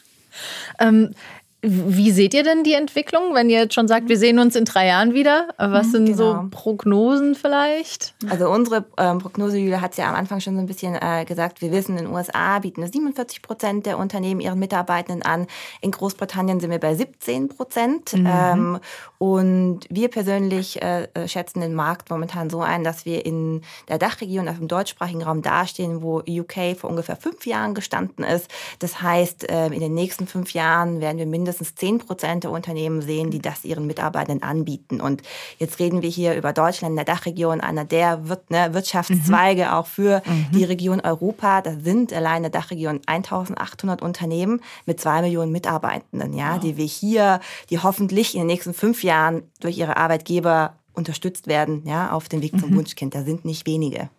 ähm, 0.80 1.14
Wie 1.60 2.12
seht 2.12 2.34
ihr 2.34 2.44
denn 2.44 2.62
die 2.62 2.74
Entwicklung, 2.74 3.34
wenn 3.34 3.50
ihr 3.50 3.58
jetzt 3.58 3.74
schon 3.74 3.88
sagt, 3.88 4.08
wir 4.08 4.16
sehen 4.16 4.38
uns 4.38 4.54
in 4.54 4.64
drei 4.64 4.86
Jahren 4.86 5.12
wieder? 5.12 5.48
Was 5.58 5.90
sind 5.90 6.04
genau. 6.04 6.16
so 6.16 6.48
Prognosen 6.52 7.34
vielleicht? 7.34 8.14
Also 8.30 8.48
unsere 8.48 8.84
ähm, 8.96 9.18
Prognose, 9.18 9.58
Julia 9.58 9.80
hat 9.80 9.90
es 9.90 9.96
ja 9.96 10.08
am 10.08 10.14
Anfang 10.14 10.38
schon 10.38 10.54
so 10.54 10.60
ein 10.60 10.66
bisschen 10.66 10.94
äh, 10.94 11.24
gesagt, 11.24 11.60
wir 11.60 11.72
wissen, 11.72 11.98
in 11.98 12.04
den 12.04 12.14
USA 12.14 12.60
bieten 12.60 12.84
es 12.84 12.92
47 12.92 13.42
Prozent 13.42 13.86
der 13.86 13.98
Unternehmen 13.98 14.40
ihren 14.40 14.60
Mitarbeitenden 14.60 15.22
an. 15.22 15.48
In 15.80 15.90
Großbritannien 15.90 16.60
sind 16.60 16.70
wir 16.70 16.78
bei 16.78 16.94
17 16.94 17.48
Prozent. 17.48 18.12
Mhm. 18.12 18.28
Ähm, 18.28 18.78
und 19.18 19.80
wir 19.90 20.10
persönlich 20.10 20.80
äh, 20.80 21.08
äh, 21.14 21.26
schätzen 21.26 21.60
den 21.60 21.74
Markt 21.74 22.08
momentan 22.10 22.50
so 22.50 22.60
ein, 22.60 22.84
dass 22.84 23.04
wir 23.04 23.26
in 23.26 23.62
der 23.88 23.98
Dachregion, 23.98 24.46
also 24.46 24.60
im 24.60 24.68
deutschsprachigen 24.68 25.24
Raum 25.24 25.42
dastehen, 25.42 26.02
wo 26.02 26.18
UK 26.20 26.78
vor 26.78 26.88
ungefähr 26.88 27.16
fünf 27.16 27.46
Jahren 27.46 27.74
gestanden 27.74 28.24
ist. 28.24 28.48
Das 28.78 29.02
heißt, 29.02 29.50
äh, 29.50 29.66
in 29.66 29.80
den 29.80 29.94
nächsten 29.94 30.28
fünf 30.28 30.52
Jahren 30.52 31.00
werden 31.00 31.18
wir 31.18 31.26
mindestens 31.26 31.47
mindestens 31.48 31.74
10 31.76 31.98
Prozent 31.98 32.44
der 32.44 32.50
Unternehmen 32.50 33.00
sehen, 33.00 33.30
die 33.30 33.40
das 33.40 33.64
ihren 33.64 33.86
Mitarbeitern 33.86 34.42
anbieten. 34.42 35.00
Und 35.00 35.22
jetzt 35.58 35.78
reden 35.78 36.02
wir 36.02 36.10
hier 36.10 36.34
über 36.34 36.52
Deutschland, 36.52 36.96
der 36.96 37.06
Dachregion, 37.06 37.62
einer 37.62 37.86
der 37.86 38.20
ne, 38.50 38.74
Wirtschaftszweige 38.74 39.64
mhm. 39.64 39.70
auch 39.70 39.86
für 39.86 40.22
mhm. 40.26 40.46
die 40.52 40.64
Region 40.64 41.00
Europa. 41.00 41.62
Da 41.62 41.72
sind 41.80 42.12
allein 42.12 42.42
der 42.42 42.50
Dachregion 42.50 43.00
1800 43.06 44.02
Unternehmen 44.02 44.60
mit 44.84 45.00
zwei 45.00 45.22
Millionen 45.22 45.50
Mitarbeitenden, 45.50 46.34
ja, 46.34 46.54
wow. 46.54 46.60
die 46.60 46.76
wir 46.76 46.84
hier, 46.84 47.40
die 47.70 47.78
hoffentlich 47.78 48.34
in 48.34 48.40
den 48.40 48.48
nächsten 48.48 48.74
fünf 48.74 49.02
Jahren 49.02 49.44
durch 49.60 49.78
ihre 49.78 49.96
Arbeitgeber 49.96 50.74
unterstützt 50.98 51.46
werden, 51.46 51.82
ja, 51.86 52.10
auf 52.10 52.28
dem 52.28 52.42
Weg 52.42 52.58
zum 52.60 52.70
mhm. 52.70 52.76
Wunschkind. 52.76 53.14
Da 53.14 53.22
sind 53.22 53.44
nicht 53.46 53.66
wenige. 53.66 54.10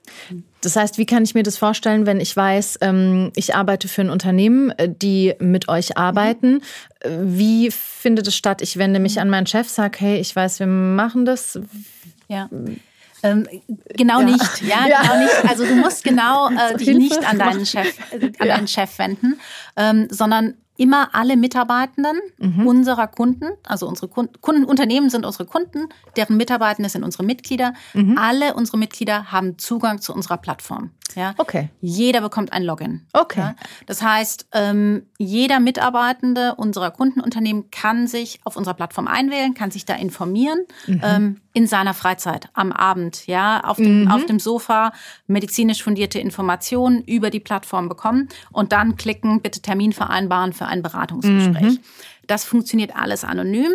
Das 0.61 0.75
heißt, 0.75 0.97
wie 0.97 1.05
kann 1.05 1.23
ich 1.23 1.35
mir 1.35 1.43
das 1.43 1.57
vorstellen, 1.57 2.07
wenn 2.07 2.19
ich 2.19 2.35
weiß, 2.35 2.79
ähm, 2.81 3.31
ich 3.35 3.55
arbeite 3.55 3.87
für 3.87 4.01
ein 4.01 4.09
Unternehmen, 4.09 4.71
äh, 4.71 4.89
die 4.89 5.35
mit 5.39 5.69
euch 5.69 5.97
arbeiten? 5.97 6.61
Äh, 7.01 7.09
wie 7.21 7.69
findet 7.69 8.27
es 8.27 8.35
statt? 8.35 8.61
Ich 8.63 8.77
wende 8.77 8.99
mich 8.99 9.19
an 9.19 9.29
meinen 9.29 9.45
Chef, 9.45 9.69
sage, 9.69 9.99
hey, 9.99 10.19
ich 10.19 10.35
weiß, 10.35 10.59
wir 10.59 10.67
machen 10.67 11.25
das. 11.25 11.59
Ja. 12.27 12.49
Ähm, 13.21 13.47
genau 13.95 14.21
ja. 14.21 14.25
nicht, 14.25 14.61
ja, 14.61 14.87
ja, 14.89 15.01
genau 15.01 15.19
nicht. 15.19 15.49
Also 15.49 15.65
du 15.65 15.75
musst 15.75 16.03
genau 16.03 16.49
äh, 16.49 16.77
dich 16.77 16.87
nicht 16.95 17.25
an 17.25 17.37
deinen 17.37 17.65
Chef, 17.65 17.93
äh, 18.11 18.25
an 18.39 18.47
ja. 18.47 18.55
deinen 18.55 18.67
Chef 18.67 18.97
wenden, 18.97 19.39
ähm, 19.75 20.07
sondern 20.09 20.55
immer 20.79 21.13
alle 21.13 21.35
Mitarbeitenden 21.35 22.19
mhm. 22.37 22.65
unserer 22.65 23.07
Kunden, 23.07 23.45
also 23.65 23.87
unsere 23.87 24.07
Kunden, 24.07 24.33
Kundenunternehmen 24.39 25.09
sind 25.09 25.25
unsere 25.25 25.45
Kunden, 25.45 25.89
deren 26.15 26.37
Mitarbeitende 26.37 26.89
sind 26.89 27.03
unsere 27.03 27.23
Mitglieder. 27.23 27.73
Mhm. 27.93 28.17
Alle 28.17 28.53
unsere 28.53 28.77
Mitglieder 28.77 29.31
haben 29.31 29.57
Zugang 29.57 29.99
zu 30.01 30.13
unserer 30.13 30.37
Plattform. 30.37 30.91
Ja? 31.15 31.33
Okay. 31.37 31.69
Jeder 31.81 32.21
bekommt 32.21 32.53
ein 32.53 32.63
Login. 32.63 33.05
Okay. 33.13 33.39
Ja? 33.39 33.55
Das 33.85 34.01
heißt, 34.01 34.47
ähm, 34.53 35.07
jeder 35.17 35.59
Mitarbeitende 35.59 36.55
unserer 36.55 36.91
Kundenunternehmen 36.91 37.71
kann 37.71 38.07
sich 38.07 38.39
auf 38.43 38.55
unserer 38.55 38.73
Plattform 38.73 39.07
einwählen, 39.07 39.53
kann 39.53 39.71
sich 39.71 39.85
da 39.85 39.95
informieren 39.95 40.59
mhm. 40.87 41.01
ähm, 41.03 41.41
in 41.53 41.67
seiner 41.67 41.93
Freizeit 41.93 42.49
am 42.53 42.71
Abend, 42.71 43.27
ja, 43.27 43.61
auf 43.63 43.77
dem, 43.77 44.03
mhm. 44.03 44.11
auf 44.11 44.25
dem 44.25 44.39
Sofa 44.39 44.93
medizinisch 45.27 45.83
fundierte 45.83 46.19
Informationen 46.19 47.03
über 47.03 47.29
die 47.29 47.39
Plattform 47.39 47.89
bekommen 47.89 48.29
und 48.51 48.71
dann 48.71 48.95
klicken, 48.95 49.41
bitte 49.41 49.61
Termin 49.61 49.93
vereinbaren 49.93 50.53
für 50.53 50.65
ein 50.65 50.81
Beratungsgespräch. 50.81 51.73
Mhm. 51.73 51.79
Das 52.27 52.45
funktioniert 52.45 52.95
alles 52.95 53.23
anonym 53.23 53.73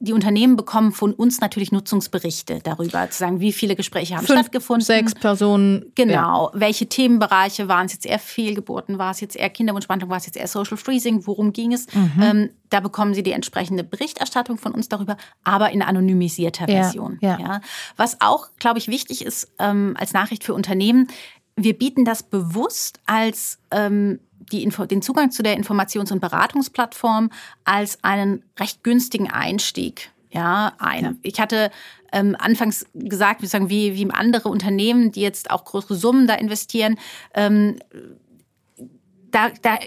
die 0.00 0.12
Unternehmen 0.12 0.56
bekommen 0.56 0.92
von 0.92 1.12
uns 1.12 1.40
natürlich 1.40 1.72
Nutzungsberichte 1.72 2.60
darüber, 2.62 3.10
zu 3.10 3.18
sagen, 3.18 3.40
wie 3.40 3.52
viele 3.52 3.74
Gespräche 3.74 4.16
haben 4.16 4.26
Fünf, 4.26 4.38
stattgefunden. 4.38 4.84
Sechs 4.84 5.14
Personen. 5.14 5.92
Genau. 5.96 6.50
Ja. 6.52 6.60
Welche 6.60 6.88
Themenbereiche 6.88 7.66
waren 7.66 7.86
es 7.86 7.94
jetzt 7.94 8.06
eher 8.06 8.20
Fehlgeburten? 8.20 8.98
War 8.98 9.10
es 9.10 9.20
jetzt 9.20 9.34
eher 9.34 9.50
Kinderwunschbehandlung? 9.50 10.08
War 10.08 10.18
es 10.18 10.26
jetzt 10.26 10.36
eher 10.36 10.46
Social 10.46 10.76
Freezing? 10.76 11.26
Worum 11.26 11.52
ging 11.52 11.72
es? 11.72 11.92
Mhm. 11.92 12.22
Ähm, 12.22 12.50
da 12.70 12.78
bekommen 12.78 13.12
Sie 13.12 13.24
die 13.24 13.32
entsprechende 13.32 13.82
Berichterstattung 13.82 14.58
von 14.58 14.72
uns 14.72 14.88
darüber, 14.88 15.16
aber 15.42 15.70
in 15.70 15.82
anonymisierter 15.82 16.66
Version. 16.66 17.18
Ja, 17.20 17.38
ja. 17.38 17.38
ja. 17.40 17.60
Was 17.96 18.20
auch, 18.20 18.50
glaube 18.58 18.78
ich, 18.78 18.86
wichtig 18.86 19.24
ist 19.24 19.52
ähm, 19.58 19.96
als 19.98 20.12
Nachricht 20.12 20.44
für 20.44 20.54
Unternehmen, 20.54 21.08
wir 21.56 21.76
bieten 21.76 22.04
das 22.04 22.22
bewusst 22.22 23.00
als 23.06 23.58
ähm, 23.72 24.20
die 24.48 24.62
Info 24.62 24.84
den 24.86 25.02
Zugang 25.02 25.30
zu 25.30 25.42
der 25.42 25.58
Informations- 25.58 26.12
und 26.12 26.20
Beratungsplattform 26.20 27.30
als 27.64 28.02
einen 28.02 28.44
recht 28.58 28.82
günstigen 28.82 29.30
Einstieg. 29.30 30.10
Ja, 30.30 30.72
ein. 30.78 31.04
Ja. 31.04 31.14
Ich 31.22 31.40
hatte 31.40 31.70
ähm, 32.12 32.36
anfangs 32.38 32.86
gesagt, 32.94 33.42
wir 33.42 33.48
sagen, 33.48 33.70
wie, 33.70 33.94
wie 33.94 34.10
andere 34.10 34.48
Unternehmen, 34.48 35.12
die 35.12 35.20
jetzt 35.20 35.50
auch 35.50 35.64
größere 35.64 35.94
Summen 35.94 36.26
da 36.26 36.34
investieren, 36.34 36.98
ähm, 37.34 37.78
da, 39.30 39.50
da 39.62 39.78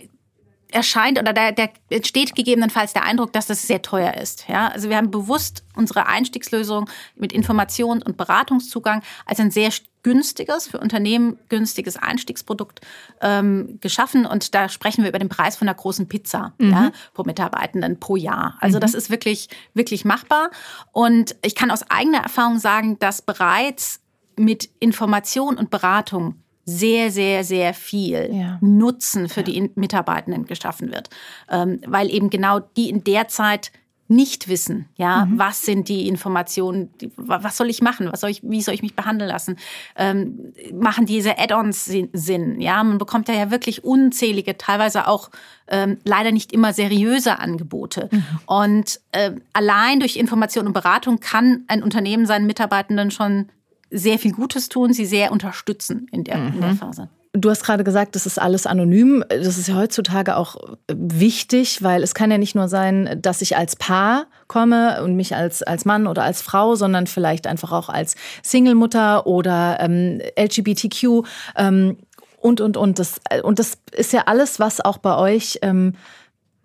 erscheint 0.71 1.19
oder 1.19 1.33
da, 1.33 1.51
da 1.51 1.67
entsteht 1.89 2.35
gegebenenfalls 2.35 2.93
der 2.93 3.03
Eindruck, 3.03 3.33
dass 3.33 3.47
das 3.47 3.61
sehr 3.63 3.81
teuer 3.81 4.15
ist. 4.15 4.45
Ja, 4.47 4.69
also 4.69 4.89
wir 4.89 4.97
haben 4.97 5.11
bewusst 5.11 5.63
unsere 5.75 6.07
Einstiegslösung 6.07 6.89
mit 7.15 7.33
Information 7.33 8.01
und 8.01 8.17
Beratungszugang 8.17 9.03
als 9.25 9.39
ein 9.39 9.51
sehr 9.51 9.71
günstiges, 10.03 10.67
für 10.67 10.79
Unternehmen 10.79 11.37
günstiges 11.49 11.97
Einstiegsprodukt 11.97 12.81
ähm, 13.21 13.77
geschaffen. 13.81 14.25
Und 14.25 14.55
da 14.55 14.69
sprechen 14.69 15.03
wir 15.03 15.09
über 15.09 15.19
den 15.19 15.29
Preis 15.29 15.55
von 15.55 15.67
einer 15.67 15.75
großen 15.75 16.07
Pizza 16.07 16.53
mhm. 16.57 16.71
ja, 16.71 16.91
pro 17.13 17.23
Mitarbeitenden 17.23 17.99
pro 17.99 18.15
Jahr. 18.15 18.57
Also 18.59 18.77
mhm. 18.77 18.81
das 18.81 18.93
ist 18.93 19.09
wirklich, 19.09 19.49
wirklich 19.73 20.05
machbar. 20.05 20.49
Und 20.91 21.35
ich 21.43 21.55
kann 21.55 21.71
aus 21.71 21.89
eigener 21.89 22.19
Erfahrung 22.19 22.59
sagen, 22.59 22.97
dass 22.99 23.21
bereits 23.21 24.01
mit 24.37 24.69
Information 24.79 25.57
und 25.57 25.69
Beratung 25.69 26.40
sehr, 26.65 27.11
sehr, 27.11 27.43
sehr 27.43 27.73
viel 27.73 28.29
ja. 28.33 28.57
Nutzen 28.61 29.29
für 29.29 29.41
ja. 29.41 29.45
die 29.45 29.71
Mitarbeitenden 29.75 30.45
geschaffen 30.45 30.91
wird. 30.91 31.09
Ähm, 31.49 31.81
weil 31.85 32.09
eben 32.09 32.29
genau 32.29 32.59
die 32.59 32.89
in 32.89 33.03
der 33.03 33.27
Zeit 33.27 33.71
nicht 34.11 34.49
wissen, 34.49 34.89
ja, 34.97 35.25
mhm. 35.25 35.39
was 35.39 35.61
sind 35.61 35.87
die 35.87 36.07
Informationen, 36.09 36.89
was 37.15 37.55
soll 37.55 37.69
ich 37.69 37.81
machen, 37.81 38.11
was 38.11 38.19
soll 38.19 38.29
ich, 38.29 38.43
wie 38.43 38.61
soll 38.61 38.73
ich 38.73 38.81
mich 38.81 38.93
behandeln 38.93 39.31
lassen, 39.31 39.55
ähm, 39.95 40.51
machen 40.73 41.05
diese 41.05 41.39
Add-ons 41.39 41.85
Sinn, 41.85 42.59
ja, 42.59 42.83
man 42.83 42.97
bekommt 42.97 43.29
ja, 43.29 43.35
ja 43.35 43.51
wirklich 43.51 43.85
unzählige, 43.85 44.57
teilweise 44.57 45.07
auch 45.07 45.29
ähm, 45.67 45.97
leider 46.03 46.33
nicht 46.33 46.51
immer 46.51 46.73
seriöse 46.73 47.39
Angebote 47.39 48.09
mhm. 48.11 48.23
und 48.47 48.99
äh, 49.13 49.31
allein 49.53 50.01
durch 50.01 50.17
Information 50.17 50.67
und 50.67 50.73
Beratung 50.73 51.21
kann 51.21 51.63
ein 51.67 51.81
Unternehmen 51.81 52.25
seinen 52.25 52.47
Mitarbeitenden 52.47 53.11
schon 53.11 53.47
sehr 53.91 54.17
viel 54.17 54.31
Gutes 54.31 54.69
tun, 54.69 54.93
sie 54.93 55.05
sehr 55.05 55.31
unterstützen 55.31 56.07
in 56.11 56.23
der, 56.23 56.37
mhm. 56.37 56.53
in 56.53 56.61
der 56.61 56.71
mhm. 56.71 56.77
Phase. 56.77 57.09
Du 57.33 57.49
hast 57.49 57.63
gerade 57.63 57.85
gesagt, 57.85 58.15
das 58.15 58.25
ist 58.25 58.39
alles 58.39 58.65
anonym. 58.65 59.23
Das 59.29 59.57
ist 59.57 59.69
ja 59.69 59.75
heutzutage 59.75 60.35
auch 60.35 60.57
wichtig, 60.91 61.81
weil 61.81 62.03
es 62.03 62.13
kann 62.13 62.29
ja 62.29 62.37
nicht 62.37 62.55
nur 62.55 62.67
sein, 62.67 63.19
dass 63.21 63.41
ich 63.41 63.55
als 63.55 63.77
Paar 63.77 64.25
komme 64.47 65.01
und 65.01 65.15
mich 65.15 65.33
als, 65.33 65.63
als 65.63 65.85
Mann 65.85 66.07
oder 66.07 66.23
als 66.23 66.41
Frau, 66.41 66.75
sondern 66.75 67.07
vielleicht 67.07 67.47
einfach 67.47 67.71
auch 67.71 67.87
als 67.87 68.15
Single-Mutter 68.43 69.27
oder 69.27 69.77
ähm, 69.79 70.19
LGBTQ 70.37 71.25
ähm, 71.55 71.97
und, 72.37 72.59
und, 72.59 72.75
und. 72.75 72.99
Das, 72.99 73.21
und 73.43 73.59
das 73.59 73.77
ist 73.93 74.11
ja 74.11 74.23
alles, 74.25 74.59
was 74.59 74.81
auch 74.81 74.97
bei 74.97 75.15
euch, 75.15 75.59
ähm, 75.61 75.93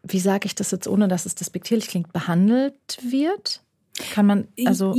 wie 0.02 0.20
sage 0.20 0.46
ich 0.46 0.56
das 0.56 0.72
jetzt, 0.72 0.88
ohne 0.88 1.06
dass 1.06 1.26
es 1.26 1.36
despektierlich 1.36 1.86
klingt, 1.86 2.12
behandelt 2.12 2.98
wird? 3.08 3.62
Kann 4.12 4.26
man, 4.26 4.48
also 4.64 4.94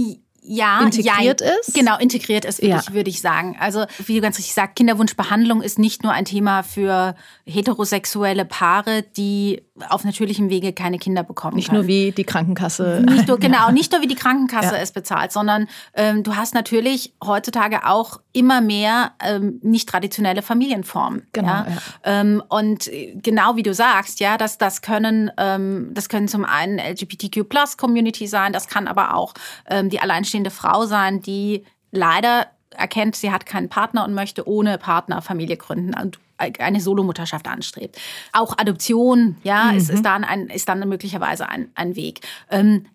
ja, 0.48 0.82
integriert 0.82 1.42
ja, 1.42 1.48
ist? 1.60 1.74
Genau, 1.74 1.98
integriert 1.98 2.46
ist, 2.46 2.62
wirklich, 2.62 2.88
ja. 2.88 2.94
würde 2.94 3.10
ich 3.10 3.22
sagen. 3.22 3.58
Also, 3.60 3.86
wie 4.06 4.16
du 4.16 4.22
ganz 4.22 4.38
richtig 4.38 4.54
sagst, 4.54 4.76
Kinderwunschbehandlung 4.76 5.62
ist 5.62 5.78
nicht 5.78 6.04
nur 6.04 6.14
ein 6.14 6.26
Thema 6.26 6.64
für 6.64 7.16
heterosexuelle 7.46 8.46
Paare, 8.46 9.04
die 9.04 9.62
auf 9.90 10.04
natürlichem 10.04 10.50
Wege 10.50 10.74
keine 10.74 10.98
Kinder 10.98 11.24
bekommen 11.24 11.56
Nicht 11.56 11.70
können. 11.70 11.82
nur 11.82 11.88
wie 11.88 12.12
die 12.12 12.24
Krankenkasse. 12.24 13.04
Nicht 13.08 13.28
nur, 13.28 13.40
genau, 13.40 13.72
nicht 13.72 13.92
nur 13.92 14.02
wie 14.02 14.08
die 14.08 14.16
Krankenkasse 14.16 14.76
ja. 14.76 14.82
es 14.82 14.92
bezahlt, 14.92 15.32
sondern 15.32 15.68
ähm, 15.94 16.24
du 16.24 16.36
hast 16.36 16.54
natürlich 16.54 17.14
heutzutage 17.24 17.86
auch 17.86 18.20
immer 18.34 18.62
mehr 18.62 19.12
ähm, 19.24 19.60
nicht 19.62 19.90
traditionelle 19.90 20.42
Familienformen. 20.42 21.28
Genau. 21.34 21.48
Ja? 21.48 21.68
ja. 21.70 21.82
Ähm, 22.04 22.44
und 22.50 22.90
genau 23.16 23.56
wie 23.56 23.64
du 23.64 23.74
sagst, 23.74 24.20
ja, 24.20 24.38
das, 24.38 24.58
das 24.58 24.82
können, 24.82 25.32
ähm, 25.38 25.92
das 25.94 26.10
können 26.10 26.28
zum 26.28 26.46
einen 26.46 26.80
LGBTQ 26.80 27.48
Plus 27.48 27.78
Community 27.78 28.28
sein, 28.28 28.54
das 28.54 28.68
kann 28.68 28.88
aber 28.88 29.16
auch 29.16 29.34
ähm, 29.70 29.90
die 29.90 30.00
alleinstehende 30.00 30.37
Frau 30.52 30.86
sein, 30.86 31.22
die 31.22 31.64
leider 31.92 32.48
erkennt, 32.72 33.16
sie 33.16 33.32
hat 33.32 33.46
keinen 33.46 33.70
Partner 33.70 34.04
und 34.06 34.14
möchte 34.14 34.48
ohne 34.48 34.78
Partner 34.78 35.22
Familie 35.22 35.58
gründen 35.58 35.94
und 36.00 36.20
eine 36.38 36.80
Solomutterschaft 36.80 37.48
anstrebt. 37.48 37.98
Auch 38.32 38.58
Adoption, 38.58 39.38
ja, 39.44 39.72
mhm. 39.72 39.78
ist, 39.78 39.90
ist, 39.90 40.06
dann 40.06 40.24
ein, 40.24 40.48
ist 40.48 40.70
dann 40.70 40.88
möglicherweise 40.88 41.50
ein, 41.50 41.72
ein 41.74 41.96
Weg. 41.96 42.22
Ähm, 42.52 42.86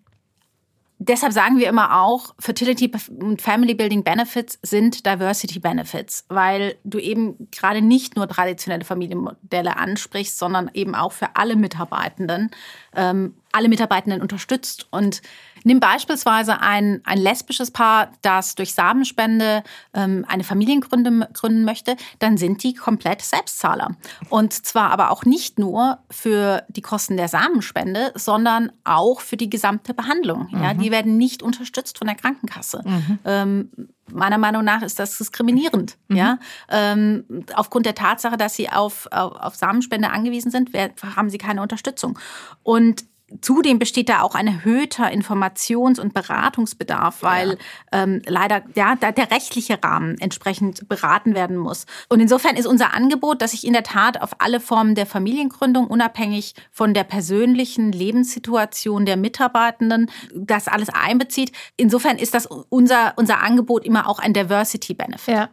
deshalb 0.97 1.33
sagen 1.33 1.57
wir 1.57 1.67
immer 1.67 2.01
auch, 2.01 2.33
Fertility 2.39 2.91
und 3.19 3.41
Family 3.41 3.73
Building 3.73 4.03
Benefits 4.03 4.59
sind 4.61 5.05
Diversity 5.05 5.59
Benefits, 5.59 6.25
weil 6.29 6.75
du 6.83 6.99
eben 6.99 7.49
gerade 7.51 7.81
nicht 7.81 8.15
nur 8.15 8.27
traditionelle 8.27 8.85
Familienmodelle 8.85 9.75
ansprichst, 9.75 10.37
sondern 10.37 10.71
eben 10.73 10.95
auch 10.95 11.11
für 11.11 11.35
alle 11.35 11.55
Mitarbeitenden 11.55 12.51
ähm, 12.95 13.35
alle 13.53 13.69
Mitarbeitenden 13.69 14.21
unterstützt. 14.21 14.87
Und 14.91 15.21
nimm 15.63 15.79
beispielsweise 15.79 16.61
ein, 16.61 17.01
ein 17.05 17.17
lesbisches 17.17 17.71
Paar, 17.71 18.11
das 18.21 18.55
durch 18.55 18.73
Samenspende 18.73 19.63
ähm, 19.93 20.25
eine 20.27 20.43
Familie 20.43 20.79
gründen, 20.79 21.25
gründen 21.33 21.65
möchte, 21.65 21.95
dann 22.19 22.37
sind 22.37 22.63
die 22.63 22.73
komplett 22.73 23.21
Selbstzahler. 23.21 23.95
Und 24.29 24.53
zwar 24.53 24.91
aber 24.91 25.11
auch 25.11 25.25
nicht 25.25 25.59
nur 25.59 25.99
für 26.09 26.63
die 26.69 26.81
Kosten 26.81 27.17
der 27.17 27.27
Samenspende, 27.27 28.11
sondern 28.15 28.71
auch 28.83 29.21
für 29.21 29.37
die 29.37 29.49
gesamte 29.49 29.93
Behandlung. 29.93 30.47
Mhm. 30.51 30.63
Ja, 30.63 30.73
die 30.73 30.91
werden 30.91 31.17
nicht 31.17 31.43
unterstützt 31.43 31.97
von 31.97 32.07
der 32.07 32.15
Krankenkasse. 32.15 32.81
Mhm. 32.85 33.19
Ähm, 33.25 33.71
meiner 34.11 34.37
Meinung 34.37 34.63
nach 34.63 34.81
ist 34.81 34.99
das 34.99 35.17
diskriminierend. 35.17 35.97
Mhm. 36.07 36.15
Ja? 36.15 36.39
Ähm, 36.69 37.25
aufgrund 37.55 37.85
der 37.85 37.95
Tatsache, 37.95 38.37
dass 38.37 38.55
sie 38.55 38.69
auf, 38.69 39.07
auf, 39.11 39.35
auf 39.35 39.55
Samenspende 39.55 40.09
angewiesen 40.11 40.51
sind, 40.51 40.71
haben 41.15 41.29
sie 41.29 41.37
keine 41.37 41.61
Unterstützung. 41.61 42.19
Und 42.63 43.05
Zudem 43.41 43.79
besteht 43.79 44.09
da 44.09 44.21
auch 44.21 44.35
ein 44.35 44.47
erhöhter 44.47 45.05
Informations- 45.11 45.99
und 45.99 46.13
Beratungsbedarf, 46.13 47.23
weil 47.23 47.51
ja. 47.91 48.03
ähm, 48.03 48.21
leider 48.25 48.63
ja, 48.75 48.95
der 48.95 49.31
rechtliche 49.31 49.83
Rahmen 49.83 50.17
entsprechend 50.19 50.87
beraten 50.87 51.35
werden 51.35 51.57
muss. 51.57 51.85
Und 52.09 52.19
insofern 52.19 52.55
ist 52.55 52.65
unser 52.65 52.93
Angebot, 52.93 53.41
dass 53.41 53.51
sich 53.51 53.65
in 53.65 53.73
der 53.73 53.83
Tat 53.83 54.21
auf 54.21 54.31
alle 54.39 54.59
Formen 54.59 54.95
der 54.95 55.05
Familiengründung, 55.05 55.87
unabhängig 55.87 56.53
von 56.71 56.93
der 56.93 57.03
persönlichen 57.03 57.91
Lebenssituation 57.91 59.05
der 59.05 59.17
Mitarbeitenden, 59.17 60.09
das 60.35 60.67
alles 60.67 60.89
einbezieht. 60.89 61.51
Insofern 61.77 62.17
ist 62.17 62.33
das 62.33 62.45
unser, 62.45 63.13
unser 63.15 63.41
Angebot 63.41 63.85
immer 63.85 64.07
auch 64.07 64.19
ein 64.19 64.33
Diversity-Benefit. 64.33 65.33
Ja. 65.33 65.49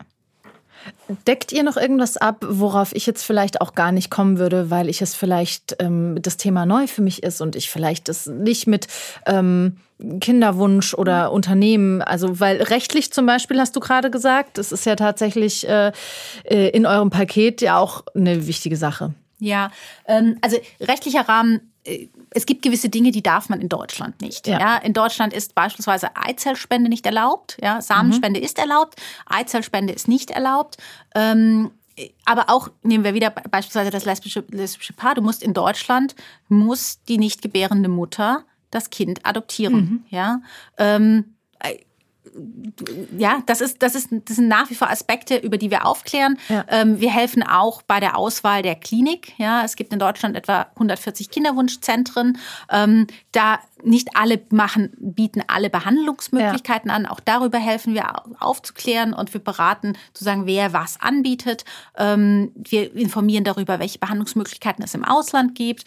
Deckt 1.26 1.52
ihr 1.52 1.62
noch 1.62 1.76
irgendwas 1.76 2.16
ab, 2.16 2.44
worauf 2.48 2.94
ich 2.94 3.06
jetzt 3.06 3.24
vielleicht 3.24 3.60
auch 3.60 3.74
gar 3.74 3.92
nicht 3.92 4.10
kommen 4.10 4.38
würde, 4.38 4.70
weil 4.70 4.88
ich 4.88 5.02
es 5.02 5.14
vielleicht 5.14 5.76
ähm, 5.78 6.16
das 6.20 6.36
Thema 6.36 6.66
neu 6.66 6.86
für 6.86 7.02
mich 7.02 7.22
ist 7.22 7.40
und 7.40 7.56
ich 7.56 7.70
vielleicht 7.70 8.08
das 8.08 8.26
nicht 8.26 8.66
mit 8.66 8.86
ähm, 9.26 9.76
Kinderwunsch 10.20 10.94
oder 10.94 11.32
Unternehmen, 11.32 12.00
also 12.00 12.40
weil 12.40 12.62
rechtlich 12.62 13.12
zum 13.12 13.26
Beispiel 13.26 13.60
hast 13.60 13.76
du 13.76 13.80
gerade 13.80 14.10
gesagt, 14.10 14.56
das 14.56 14.72
ist 14.72 14.86
ja 14.86 14.96
tatsächlich 14.96 15.68
äh, 15.68 15.92
äh 16.44 16.68
in 16.70 16.86
eurem 16.86 17.10
Paket 17.10 17.60
ja 17.60 17.78
auch 17.78 18.04
eine 18.14 18.46
wichtige 18.46 18.76
Sache. 18.76 19.12
Ja, 19.40 19.70
ähm, 20.06 20.38
also 20.42 20.58
rechtlicher 20.80 21.28
Rahmen 21.28 21.72
äh, 21.84 22.08
es 22.30 22.46
gibt 22.46 22.62
gewisse 22.62 22.88
Dinge, 22.88 23.10
die 23.10 23.22
darf 23.22 23.48
man 23.48 23.60
in 23.60 23.68
Deutschland 23.68 24.20
nicht. 24.20 24.46
Ja. 24.46 24.60
ja 24.60 24.76
in 24.76 24.92
Deutschland 24.92 25.32
ist 25.32 25.54
beispielsweise 25.54 26.16
Eizellspende 26.16 26.88
nicht 26.88 27.06
erlaubt. 27.06 27.56
Ja, 27.60 27.80
Samenspende 27.80 28.40
mhm. 28.40 28.46
ist 28.46 28.58
erlaubt, 28.58 29.00
Eizellspende 29.26 29.92
ist 29.92 30.06
nicht 30.06 30.30
erlaubt. 30.30 30.76
Ähm, 31.14 31.72
aber 32.24 32.48
auch 32.48 32.70
nehmen 32.82 33.04
wir 33.04 33.14
wieder 33.14 33.30
beispielsweise 33.30 33.90
das 33.90 34.04
lesbische, 34.04 34.44
lesbische 34.50 34.92
Paar. 34.92 35.14
Du 35.14 35.22
musst 35.22 35.42
in 35.42 35.54
Deutschland 35.54 36.14
muss 36.48 37.02
die 37.08 37.18
nicht 37.18 37.42
gebärende 37.42 37.88
Mutter 37.88 38.44
das 38.70 38.90
Kind 38.90 39.26
adoptieren. 39.26 39.74
Mhm. 39.74 40.04
Ja. 40.08 40.40
Ähm, 40.78 41.36
ja, 43.16 43.42
das 43.46 43.60
ist, 43.60 43.82
das 43.82 43.94
ist, 43.94 44.08
das 44.10 44.36
sind 44.36 44.48
nach 44.48 44.70
wie 44.70 44.74
vor 44.74 44.90
Aspekte, 44.90 45.36
über 45.36 45.56
die 45.56 45.70
wir 45.70 45.86
aufklären. 45.86 46.38
Ja. 46.48 46.64
Ähm, 46.68 47.00
wir 47.00 47.10
helfen 47.10 47.42
auch 47.42 47.82
bei 47.82 47.98
der 47.98 48.16
Auswahl 48.16 48.62
der 48.62 48.74
Klinik. 48.74 49.32
Ja, 49.38 49.64
es 49.64 49.74
gibt 49.76 49.92
in 49.92 49.98
Deutschland 49.98 50.36
etwa 50.36 50.66
140 50.74 51.30
Kinderwunschzentren. 51.30 52.38
Ähm, 52.70 53.06
da 53.32 53.58
nicht 53.82 54.16
alle 54.16 54.40
machen, 54.50 54.92
bieten 54.98 55.42
alle 55.46 55.70
Behandlungsmöglichkeiten 55.70 56.90
ja. 56.90 56.96
an. 56.96 57.06
Auch 57.06 57.20
darüber 57.20 57.58
helfen 57.58 57.94
wir 57.94 58.22
aufzuklären 58.38 59.14
und 59.14 59.32
wir 59.32 59.42
beraten 59.42 59.94
zu 60.12 60.22
sagen, 60.24 60.46
wer 60.46 60.72
was 60.72 61.00
anbietet. 61.00 61.64
Ähm, 61.96 62.52
wir 62.54 62.94
informieren 62.94 63.44
darüber, 63.44 63.78
welche 63.78 63.98
Behandlungsmöglichkeiten 63.98 64.84
es 64.84 64.94
im 64.94 65.04
Ausland 65.04 65.54
gibt. 65.54 65.84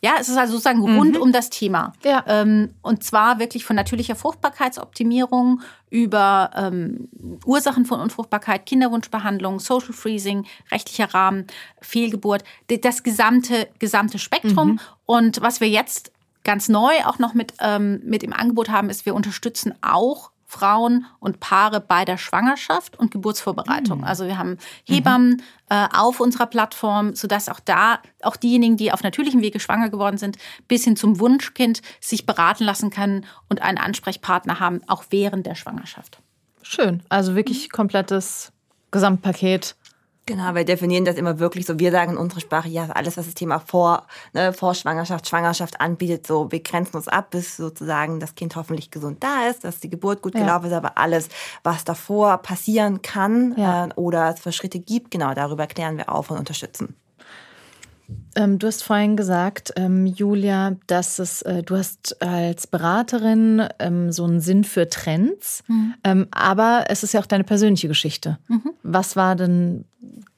Ja, 0.00 0.14
es 0.20 0.28
ist 0.28 0.36
also 0.36 0.52
sozusagen 0.52 0.78
mhm. 0.80 0.96
rund 0.96 1.16
um 1.18 1.32
das 1.32 1.50
Thema. 1.50 1.92
Ja. 2.04 2.24
Ähm, 2.26 2.74
und 2.82 3.02
zwar 3.02 3.38
wirklich 3.38 3.64
von 3.64 3.76
natürlicher 3.76 4.14
Fruchtbarkeitsoptimierung 4.14 5.60
über 5.90 6.50
ähm, 6.54 7.08
Ursachen 7.44 7.84
von 7.84 8.00
Unfruchtbarkeit, 8.00 8.66
Kinderwunschbehandlung, 8.66 9.58
Social 9.58 9.92
Freezing, 9.92 10.46
rechtlicher 10.70 11.12
Rahmen, 11.12 11.46
Fehlgeburt, 11.80 12.44
das 12.68 13.02
gesamte, 13.02 13.68
gesamte 13.78 14.18
Spektrum. 14.18 14.72
Mhm. 14.72 14.80
Und 15.06 15.40
was 15.40 15.60
wir 15.60 15.68
jetzt 15.68 16.12
ganz 16.44 16.68
neu 16.68 16.92
auch 17.04 17.18
noch 17.18 17.34
mit, 17.34 17.54
ähm, 17.60 18.00
mit 18.04 18.22
im 18.22 18.32
Angebot 18.32 18.68
haben, 18.68 18.90
ist, 18.90 19.04
wir 19.04 19.14
unterstützen 19.14 19.74
auch 19.82 20.30
Frauen 20.50 21.04
und 21.20 21.40
Paare 21.40 21.78
bei 21.78 22.06
der 22.06 22.16
Schwangerschaft 22.16 22.98
und 22.98 23.10
Geburtsvorbereitung. 23.10 23.98
Mhm. 23.98 24.04
Also 24.04 24.26
wir 24.26 24.38
haben 24.38 24.56
Hebammen 24.84 25.32
mhm. 25.32 25.42
äh, 25.68 25.86
auf 25.94 26.20
unserer 26.20 26.46
Plattform, 26.46 27.14
sodass 27.14 27.50
auch 27.50 27.60
da, 27.60 27.98
auch 28.22 28.36
diejenigen, 28.36 28.78
die 28.78 28.90
auf 28.90 29.02
natürlichem 29.02 29.42
Wege 29.42 29.60
schwanger 29.60 29.90
geworden 29.90 30.16
sind, 30.16 30.38
bis 30.66 30.84
hin 30.84 30.96
zum 30.96 31.20
Wunschkind 31.20 31.82
sich 32.00 32.24
beraten 32.24 32.64
lassen 32.64 32.88
können 32.88 33.26
und 33.50 33.60
einen 33.60 33.76
Ansprechpartner 33.76 34.58
haben, 34.58 34.80
auch 34.86 35.04
während 35.10 35.46
der 35.46 35.54
Schwangerschaft. 35.54 36.18
Schön. 36.62 37.02
Also 37.10 37.34
wirklich 37.36 37.70
komplettes 37.70 38.50
Gesamtpaket. 38.90 39.76
Genau, 40.28 40.54
wir 40.54 40.66
definieren 40.66 41.06
das 41.06 41.16
immer 41.16 41.38
wirklich 41.38 41.64
so. 41.64 41.78
Wir 41.78 41.90
sagen 41.90 42.12
in 42.12 42.18
unserer 42.18 42.40
Sprache, 42.40 42.68
ja, 42.68 42.90
alles, 42.90 43.16
was 43.16 43.24
das 43.24 43.34
Thema 43.34 43.60
vor, 43.60 44.06
ne, 44.34 44.52
vor 44.52 44.74
Schwangerschaft, 44.74 45.26
Schwangerschaft 45.26 45.80
anbietet, 45.80 46.26
so, 46.26 46.52
wir 46.52 46.62
grenzen 46.62 46.96
uns 46.96 47.08
ab, 47.08 47.30
bis 47.30 47.56
sozusagen 47.56 48.20
das 48.20 48.34
Kind 48.34 48.54
hoffentlich 48.54 48.90
gesund 48.90 49.24
da 49.24 49.46
ist, 49.48 49.64
dass 49.64 49.80
die 49.80 49.88
Geburt 49.88 50.20
gut 50.20 50.34
ja. 50.34 50.40
gelaufen 50.40 50.66
ist, 50.66 50.74
aber 50.74 50.98
alles, 50.98 51.30
was 51.62 51.84
davor 51.84 52.36
passieren 52.36 53.00
kann 53.00 53.54
ja. 53.56 53.86
äh, 53.86 53.88
oder 53.94 54.34
es 54.34 54.40
für 54.40 54.52
Schritte 54.52 54.80
gibt, 54.80 55.10
genau, 55.10 55.32
darüber 55.32 55.66
klären 55.66 55.96
wir 55.96 56.14
auf 56.14 56.30
und 56.30 56.36
unterstützen. 56.36 56.94
Ähm, 58.36 58.58
du 58.58 58.66
hast 58.66 58.82
vorhin 58.82 59.16
gesagt, 59.16 59.72
ähm, 59.76 60.06
Julia, 60.06 60.76
dass 60.86 61.18
es, 61.18 61.42
äh, 61.42 61.62
du 61.62 61.76
hast 61.76 62.22
als 62.22 62.66
Beraterin 62.66 63.68
ähm, 63.78 64.12
so 64.12 64.24
einen 64.24 64.40
Sinn 64.40 64.64
für 64.64 64.88
Trends, 64.88 65.62
mhm. 65.66 65.94
Ähm, 66.04 66.28
aber 66.30 66.84
es 66.88 67.02
ist 67.02 67.12
ja 67.12 67.20
auch 67.20 67.26
deine 67.26 67.44
persönliche 67.44 67.88
Geschichte. 67.88 68.38
Mhm. 68.48 68.70
Was 68.82 69.16
war 69.16 69.36
denn, 69.36 69.84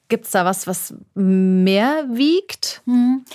gibt 0.09 0.25
es 0.25 0.31
da 0.31 0.43
was, 0.43 0.67
was 0.67 0.93
mehr 1.13 2.05
wiegt? 2.11 2.81
Mhm. 2.85 3.25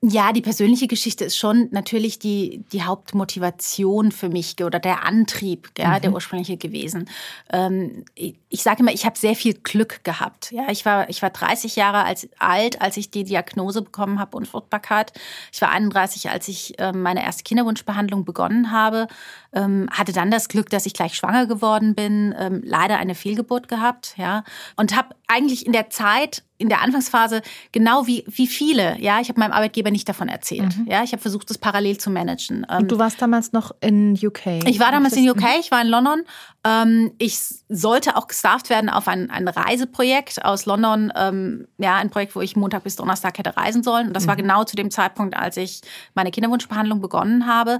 Ja, 0.00 0.32
die 0.32 0.42
persönliche 0.42 0.86
Geschichte 0.86 1.24
ist 1.24 1.36
schon 1.36 1.68
natürlich 1.72 2.20
die, 2.20 2.64
die 2.72 2.84
Hauptmotivation 2.84 4.12
für 4.12 4.28
mich 4.28 4.54
oder 4.62 4.78
der 4.78 5.04
Antrieb, 5.04 5.70
ja, 5.76 5.96
mhm. 5.96 6.02
der 6.02 6.12
ursprüngliche 6.12 6.56
gewesen. 6.56 7.10
Ähm, 7.52 8.04
ich, 8.14 8.36
ich 8.48 8.62
sage 8.62 8.80
immer, 8.80 8.92
ich 8.92 9.04
habe 9.04 9.18
sehr 9.18 9.34
viel 9.34 9.54
Glück 9.54 10.04
gehabt. 10.04 10.52
Ja, 10.52 10.70
ich 10.70 10.84
war, 10.84 11.10
ich 11.10 11.20
war 11.20 11.30
30 11.30 11.74
Jahre 11.74 12.04
als, 12.04 12.28
alt, 12.38 12.80
als 12.80 12.96
ich 12.96 13.10
die 13.10 13.24
Diagnose 13.24 13.82
bekommen 13.82 14.20
habe, 14.20 14.36
Unfruchtbarkeit. 14.36 15.12
Ich 15.52 15.60
war 15.62 15.70
31, 15.70 16.30
als 16.30 16.46
ich 16.46 16.78
äh, 16.78 16.92
meine 16.92 17.24
erste 17.24 17.42
Kinderwunschbehandlung 17.42 18.24
begonnen 18.24 18.70
habe. 18.70 19.08
Ähm, 19.52 19.88
hatte 19.90 20.12
dann 20.12 20.30
das 20.30 20.48
Glück, 20.48 20.70
dass 20.70 20.86
ich 20.86 20.94
gleich 20.94 21.14
schwanger 21.14 21.46
geworden 21.46 21.96
bin, 21.96 22.34
ähm, 22.38 22.62
leider 22.64 22.98
eine 22.98 23.16
Fehlgeburt 23.16 23.66
gehabt, 23.66 24.14
ja, 24.16 24.44
und 24.76 24.94
habe 24.96 25.14
eigentlich 25.28 25.66
in 25.66 25.72
der 25.72 25.90
Zeit 25.90 26.42
in 26.58 26.68
der 26.68 26.82
Anfangsphase 26.82 27.40
genau 27.70 28.06
wie, 28.06 28.24
wie 28.26 28.48
viele. 28.48 28.98
Ja, 29.00 29.20
ich 29.20 29.28
habe 29.28 29.38
meinem 29.38 29.52
Arbeitgeber 29.52 29.90
nicht 29.90 30.08
davon 30.08 30.28
erzählt. 30.28 30.76
Mhm. 30.76 30.86
Ja, 30.88 31.04
ich 31.04 31.12
habe 31.12 31.22
versucht, 31.22 31.48
das 31.50 31.56
parallel 31.56 31.98
zu 31.98 32.10
managen. 32.10 32.64
Und 32.64 32.90
du 32.90 32.96
ähm, 32.96 32.98
warst 33.00 33.22
damals 33.22 33.52
noch 33.52 33.70
in 33.80 34.18
UK? 34.20 34.64
Ich 34.66 34.80
war 34.80 34.90
damals 34.90 35.16
in 35.16 35.28
UK, 35.30 35.44
ich 35.60 35.70
war 35.70 35.80
in 35.80 35.86
London. 35.86 36.24
Ähm, 36.64 37.12
ich 37.18 37.38
sollte 37.68 38.16
auch 38.16 38.26
gestafft 38.26 38.70
werden 38.70 38.90
auf 38.90 39.06
ein, 39.06 39.30
ein 39.30 39.46
Reiseprojekt 39.46 40.44
aus 40.44 40.66
London. 40.66 41.12
Ähm, 41.14 41.68
ja, 41.78 41.96
ein 41.96 42.10
Projekt, 42.10 42.34
wo 42.34 42.40
ich 42.40 42.56
Montag 42.56 42.82
bis 42.82 42.96
Donnerstag 42.96 43.38
hätte 43.38 43.56
reisen 43.56 43.84
sollen. 43.84 44.08
Und 44.08 44.14
das 44.14 44.24
mhm. 44.24 44.28
war 44.28 44.36
genau 44.36 44.64
zu 44.64 44.74
dem 44.74 44.90
Zeitpunkt, 44.90 45.36
als 45.36 45.56
ich 45.56 45.82
meine 46.14 46.32
Kinderwunschbehandlung 46.32 47.00
begonnen 47.00 47.46
habe. 47.46 47.78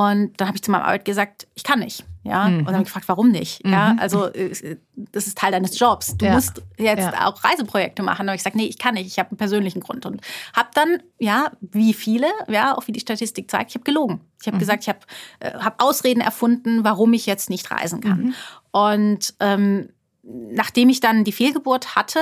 Und 0.00 0.40
dann 0.40 0.48
habe 0.48 0.56
ich 0.56 0.62
zu 0.62 0.70
meinem 0.70 0.82
Arbeitgeber 0.82 1.10
gesagt, 1.10 1.46
ich 1.54 1.62
kann 1.62 1.80
nicht. 1.80 2.06
Ja, 2.22 2.48
mhm. 2.48 2.60
und 2.60 2.66
dann 2.66 2.74
habe 2.74 2.82
ich 2.84 2.88
gefragt, 2.88 3.08
warum 3.08 3.30
nicht? 3.30 3.64
Mhm. 3.66 3.72
Ja, 3.72 3.96
also 3.98 4.26
äh, 4.32 4.78
das 4.96 5.26
ist 5.26 5.36
Teil 5.36 5.52
deines 5.52 5.78
Jobs. 5.78 6.16
Du 6.16 6.24
ja. 6.24 6.32
musst 6.32 6.62
jetzt 6.78 7.00
ja. 7.00 7.26
auch 7.26 7.44
Reiseprojekte 7.44 8.02
machen. 8.02 8.26
Und 8.26 8.34
ich 8.34 8.40
gesagt, 8.40 8.56
nee, 8.56 8.64
ich 8.64 8.78
kann 8.78 8.94
nicht. 8.94 9.06
Ich 9.06 9.18
habe 9.18 9.30
einen 9.30 9.36
persönlichen 9.36 9.80
Grund 9.80 10.06
und 10.06 10.22
habe 10.54 10.70
dann, 10.74 11.02
ja, 11.18 11.50
wie 11.60 11.92
viele, 11.92 12.28
ja, 12.48 12.74
auch 12.76 12.86
wie 12.86 12.92
die 12.92 13.00
Statistik 13.00 13.50
zeigt, 13.50 13.70
ich 13.70 13.74
habe 13.74 13.84
gelogen. 13.84 14.20
Ich 14.40 14.46
habe 14.46 14.56
mhm. 14.56 14.60
gesagt, 14.60 14.84
ich 14.84 14.88
habe 14.88 15.00
äh, 15.40 15.52
hab 15.58 15.82
Ausreden 15.82 16.22
erfunden, 16.22 16.82
warum 16.82 17.12
ich 17.12 17.26
jetzt 17.26 17.50
nicht 17.50 17.70
reisen 17.70 18.00
kann. 18.00 18.22
Mhm. 18.22 18.34
Und 18.70 19.34
ähm, 19.40 19.90
nachdem 20.22 20.88
ich 20.88 21.00
dann 21.00 21.24
die 21.24 21.32
Fehlgeburt 21.32 21.94
hatte, 21.94 22.20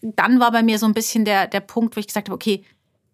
dann 0.00 0.38
war 0.38 0.52
bei 0.52 0.62
mir 0.62 0.78
so 0.78 0.86
ein 0.86 0.94
bisschen 0.94 1.24
der, 1.24 1.48
der 1.48 1.60
Punkt, 1.60 1.96
wo 1.96 2.00
ich 2.00 2.06
gesagt 2.06 2.28
habe, 2.28 2.34
okay, 2.34 2.64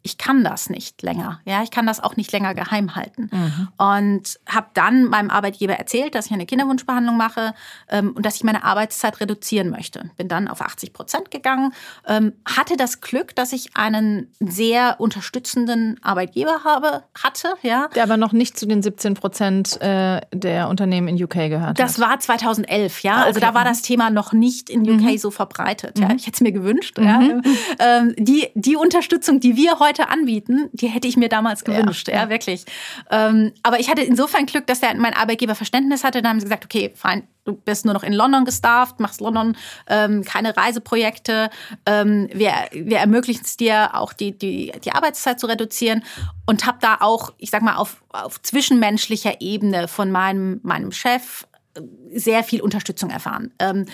ich 0.02 0.18
kann 0.18 0.42
das 0.42 0.68
nicht 0.68 1.02
länger. 1.02 1.40
Ja, 1.44 1.62
ich 1.62 1.70
kann 1.70 1.86
das 1.86 2.00
auch 2.00 2.16
nicht 2.16 2.32
länger 2.32 2.54
geheim 2.54 2.96
halten. 2.96 3.30
Mhm. 3.30 3.68
Und 3.78 4.40
habe 4.48 4.66
dann 4.74 5.04
meinem 5.04 5.30
Arbeitgeber 5.30 5.74
erzählt, 5.74 6.14
dass 6.14 6.26
ich 6.26 6.32
eine 6.32 6.46
Kinderwunschbehandlung 6.46 7.16
mache 7.16 7.54
ähm, 7.88 8.12
und 8.12 8.26
dass 8.26 8.36
ich 8.36 8.44
meine 8.44 8.64
Arbeitszeit 8.64 9.20
reduzieren 9.20 9.70
möchte. 9.70 10.10
Bin 10.16 10.28
dann 10.28 10.48
auf 10.48 10.60
80 10.60 10.92
Prozent 10.92 11.30
gegangen, 11.30 11.72
ähm, 12.06 12.32
hatte 12.44 12.76
das 12.76 13.00
Glück, 13.00 13.34
dass 13.36 13.52
ich 13.52 13.76
einen 13.76 14.32
sehr 14.40 14.96
unterstützenden 14.98 16.00
Arbeitgeber 16.02 16.64
habe, 16.64 17.04
hatte. 17.14 17.54
Ja. 17.62 17.88
Der 17.94 18.02
aber 18.02 18.16
noch 18.16 18.32
nicht 18.32 18.58
zu 18.58 18.66
den 18.66 18.82
17 18.82 19.14
Prozent 19.14 19.80
äh, 19.80 20.20
der 20.32 20.68
Unternehmen 20.68 21.08
in 21.08 21.22
UK 21.22 21.34
gehört. 21.48 21.78
Das 21.78 22.00
war 22.00 22.18
2011, 22.18 23.02
ja. 23.02 23.12
Ah, 23.12 23.18
okay. 23.18 23.26
Also 23.26 23.40
da 23.40 23.54
war 23.54 23.64
das 23.64 23.82
Thema 23.82 24.10
noch 24.10 24.32
nicht 24.32 24.68
in 24.68 24.82
UK 24.82 25.00
mhm. 25.00 25.18
so 25.18 25.30
verbreitet. 25.30 25.98
Ja. 25.98 26.08
Mhm. 26.08 26.16
Ich 26.16 26.26
hätte 26.26 26.36
es 26.36 26.40
mir 26.40 26.52
gewünscht. 26.52 26.98
Ja. 26.98 27.20
Mhm. 27.20 27.42
Ähm, 27.78 28.14
die, 28.18 28.48
die 28.54 28.76
Unterstützung, 28.76 29.40
die 29.40 29.56
wir 29.56 29.78
heute 29.78 29.91
heute 29.92 30.08
anbieten, 30.08 30.70
die 30.72 30.88
hätte 30.88 31.06
ich 31.06 31.16
mir 31.16 31.28
damals 31.28 31.64
gewünscht, 31.64 32.08
ja, 32.08 32.14
ja, 32.14 32.28
wirklich. 32.30 32.64
Ähm, 33.10 33.52
aber 33.62 33.78
ich 33.78 33.90
hatte 33.90 34.02
insofern 34.02 34.46
Glück, 34.46 34.66
dass 34.66 34.80
der, 34.80 34.94
mein 34.96 35.14
Arbeitgeber 35.14 35.54
Verständnis 35.54 36.04
hatte. 36.04 36.22
Dann 36.22 36.30
haben 36.30 36.40
sie 36.40 36.46
gesagt, 36.46 36.64
okay, 36.64 36.92
fein, 36.94 37.26
du 37.44 37.54
bist 37.54 37.84
nur 37.84 37.94
noch 37.94 38.02
in 38.02 38.12
London 38.12 38.44
gestafft, 38.44 39.00
machst 39.00 39.20
London, 39.20 39.56
ähm, 39.88 40.24
keine 40.24 40.56
Reiseprojekte. 40.56 41.50
Ähm, 41.86 42.28
wir, 42.32 42.52
wir 42.72 42.98
ermöglichen 42.98 43.42
es 43.44 43.56
dir 43.56 43.94
auch 43.94 44.12
die, 44.12 44.36
die, 44.36 44.72
die 44.84 44.92
Arbeitszeit 44.92 45.38
zu 45.38 45.46
reduzieren 45.46 46.02
und 46.46 46.66
habe 46.66 46.78
da 46.80 46.98
auch, 47.00 47.32
ich 47.38 47.50
sag 47.50 47.62
mal, 47.62 47.76
auf, 47.76 48.02
auf 48.08 48.40
zwischenmenschlicher 48.40 49.40
Ebene 49.40 49.88
von 49.88 50.10
meinem, 50.10 50.60
meinem 50.62 50.92
Chef 50.92 51.46
äh, 51.74 51.82
sehr 52.14 52.44
viel 52.44 52.62
Unterstützung 52.62 53.10
erfahren. 53.10 53.52
Ähm, 53.58 53.86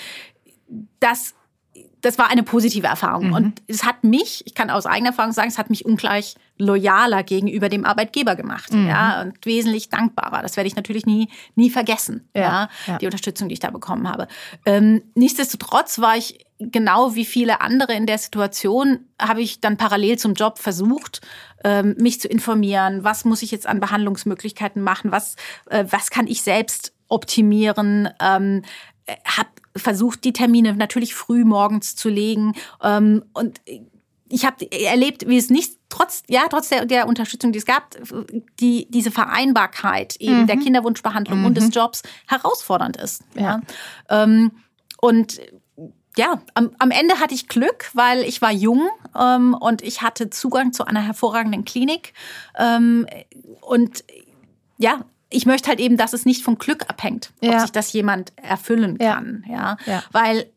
das 1.01 1.35
das 2.01 2.19
war 2.19 2.31
eine 2.31 2.43
positive 2.43 2.87
Erfahrung. 2.87 3.29
Mhm. 3.29 3.35
Und 3.35 3.63
es 3.67 3.85
hat 3.85 4.05
mich, 4.05 4.43
ich 4.47 4.55
kann 4.55 4.71
aus 4.71 4.87
eigener 4.87 5.11
Erfahrung 5.11 5.33
sagen, 5.33 5.49
es 5.49 5.59
hat 5.59 5.71
mich 5.71 5.85
ungleich 5.85 6.37
loyaler 6.59 7.23
gegenüber 7.23 7.69
dem 7.69 7.85
Arbeitgeber 7.85 8.37
gemacht. 8.37 8.73
Mhm. 8.73 8.89
Ja, 8.89 9.23
und 9.23 9.45
wesentlich 9.45 9.89
dankbarer. 9.89 10.43
Das 10.43 10.57
werde 10.57 10.69
ich 10.69 10.77
natürlich 10.77 11.07
nie, 11.07 11.29
nie 11.55 11.71
vergessen. 11.71 12.29
Ja, 12.35 12.43
ja, 12.43 12.69
ja. 12.87 12.99
die 12.99 13.07
Unterstützung, 13.07 13.49
die 13.49 13.55
ich 13.55 13.61
da 13.61 13.71
bekommen 13.71 14.09
habe. 14.09 14.29
Ähm, 14.67 15.03
nichtsdestotrotz 15.15 15.99
war 15.99 16.17
ich 16.17 16.47
genau 16.59 17.15
wie 17.15 17.25
viele 17.25 17.61
andere 17.61 17.95
in 17.95 18.07
der 18.07 18.19
Situation, 18.19 19.07
habe 19.21 19.43
ich 19.43 19.61
dann 19.61 19.77
parallel 19.77 20.19
zum 20.19 20.35
Job 20.35 20.59
versucht, 20.59 21.21
ähm, 21.63 21.95
mich 21.99 22.21
zu 22.21 22.29
informieren. 22.29 23.05
Was 23.05 23.25
muss 23.25 23.43
ich 23.43 23.51
jetzt 23.51 23.67
an 23.67 23.81
Behandlungsmöglichkeiten 23.81 24.83
machen? 24.83 25.13
Was, 25.13 25.37
äh, 25.71 25.85
was 25.89 26.11
kann 26.11 26.27
ich 26.27 26.43
selbst 26.43 26.93
optimieren? 27.09 28.09
Ähm, 28.21 28.63
habe 29.25 29.49
versucht, 29.79 30.25
die 30.25 30.33
Termine 30.33 30.75
natürlich 30.75 31.15
früh 31.15 31.45
morgens 31.45 31.97
zu 31.97 32.09
legen. 32.09 32.55
Ähm, 32.83 33.25
und 33.33 33.61
ich 34.29 34.45
habe 34.45 34.71
erlebt, 34.71 35.27
wie 35.27 35.39
es 35.39 35.51
nicht 35.51 35.79
trotz 35.89 36.23
ja 36.29 36.43
trotz 36.51 36.69
der, 36.69 36.85
der 36.85 37.09
Unterstützung, 37.09 37.53
die 37.53 37.59
es 37.59 37.65
gab, 37.65 37.97
die 38.61 38.87
diese 38.91 39.11
Vereinbarkeit 39.11 40.17
eben 40.17 40.43
mhm. 40.43 40.47
der 40.47 40.57
Kinderwunschbehandlung 40.57 41.41
mhm. 41.41 41.47
und 41.47 41.57
des 41.57 41.65
mhm. 41.65 41.71
Jobs 41.71 42.03
herausfordernd 42.27 42.97
ist. 42.97 43.23
Ja. 43.35 43.43
ja. 43.43 43.61
Ähm, 44.25 44.53
und 45.01 45.41
ja, 46.17 46.43
am, 46.55 46.73
am 46.79 46.91
Ende 46.91 47.21
hatte 47.21 47.35
ich 47.35 47.47
Glück, 47.47 47.91
weil 47.95 48.23
ich 48.23 48.43
war 48.43 48.51
jung 48.51 48.89
ähm, 49.17 49.55
und 49.55 49.83
ich 49.83 50.03
hatte 50.03 50.31
Zugang 50.31 50.73
zu 50.73 50.85
einer 50.85 51.01
hervorragenden 51.01 51.65
Klinik 51.65 52.13
ähm, 52.59 53.07
und 53.61 54.05
ja, 54.79 55.05
ich 55.31 55.47
möchte 55.47 55.69
halt 55.69 55.81
eben, 55.81 55.97
dass 55.97 56.13
es 56.13 56.25
nicht 56.25 56.43
vom 56.43 56.59
Glück 56.59 56.89
abhängt, 56.89 57.33
ja. 57.41 57.55
ob 57.55 57.61
sich 57.61 57.73
das 57.73 57.93
jemand 57.93 58.33
erfüllen 58.37 58.99
kann. 58.99 59.45
Ja, 59.49 59.77
ja. 59.87 60.03
weil 60.13 60.51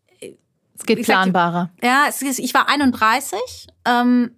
es 0.77 0.85
geht 0.85 1.03
planbarer. 1.03 1.69
Sag, 1.81 1.83
ja, 1.83 2.05
ist, 2.05 2.39
ich 2.39 2.53
war 2.53 2.69
31. 2.69 3.39
Ähm, 3.85 4.31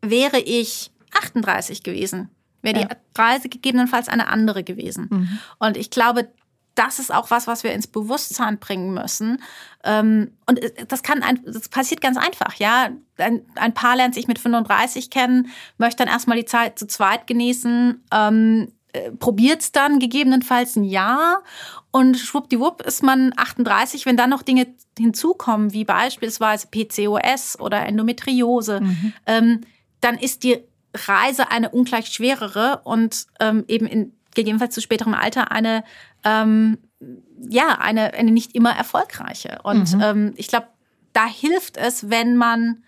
wäre 0.00 0.38
ich 0.38 0.90
38 1.12 1.82
gewesen, 1.82 2.30
wäre 2.62 2.80
ja. 2.80 2.86
die 2.86 3.20
Reise 3.20 3.48
gegebenenfalls 3.48 4.08
eine 4.08 4.28
andere 4.28 4.64
gewesen. 4.64 5.08
Mhm. 5.10 5.38
Und 5.58 5.76
ich 5.76 5.90
glaube, 5.90 6.28
das 6.74 6.98
ist 6.98 7.12
auch 7.12 7.30
was, 7.30 7.46
was 7.46 7.64
wir 7.64 7.72
ins 7.72 7.86
Bewusstsein 7.86 8.58
bringen 8.58 8.94
müssen. 8.94 9.42
Ähm, 9.84 10.32
und 10.46 10.60
das 10.88 11.02
kann, 11.02 11.22
ein, 11.22 11.40
das 11.44 11.68
passiert 11.68 12.00
ganz 12.00 12.16
einfach, 12.16 12.54
ja. 12.54 12.90
Ein, 13.18 13.42
ein 13.56 13.74
Paar 13.74 13.96
lernt 13.96 14.14
sich 14.14 14.26
mit 14.26 14.38
35 14.38 15.10
kennen, 15.10 15.48
möchte 15.76 16.04
dann 16.04 16.12
erstmal 16.12 16.38
die 16.38 16.46
Zeit 16.46 16.78
zu 16.78 16.86
zweit 16.86 17.26
genießen, 17.26 18.02
ähm, 18.10 18.72
äh, 18.92 19.10
probiert 19.12 19.60
es 19.60 19.72
dann 19.72 19.98
gegebenenfalls 19.98 20.76
ein 20.76 20.84
Jahr 20.84 21.42
und 21.90 22.16
schwuppdiwupp 22.16 22.82
ist 22.82 23.02
man 23.02 23.32
38, 23.36 24.06
wenn 24.06 24.16
dann 24.16 24.30
noch 24.30 24.42
Dinge 24.42 24.66
hinzukommen, 24.98 25.72
wie 25.72 25.84
beispielsweise 25.84 26.68
PCOS 26.68 27.58
oder 27.60 27.86
Endometriose, 27.86 28.80
mhm. 28.80 29.12
ähm, 29.26 29.60
dann 30.00 30.18
ist 30.18 30.42
die 30.42 30.58
Reise 30.94 31.50
eine 31.50 31.70
ungleich 31.70 32.06
schwerere 32.06 32.80
und 32.84 33.26
ähm, 33.40 33.64
eben 33.68 33.86
in 33.86 34.12
gegebenenfalls 34.34 34.74
zu 34.74 34.80
späterem 34.80 35.14
Alter 35.14 35.52
eine 35.52 35.84
ähm, 36.24 36.78
ja 37.48 37.78
eine, 37.80 38.14
eine 38.14 38.30
nicht 38.30 38.54
immer 38.54 38.70
erfolgreiche. 38.70 39.58
Und 39.62 39.94
mhm. 39.94 40.00
ähm, 40.00 40.34
ich 40.36 40.48
glaube, 40.48 40.68
da 41.12 41.26
hilft 41.26 41.76
es, 41.76 42.10
wenn 42.10 42.36
man 42.36 42.84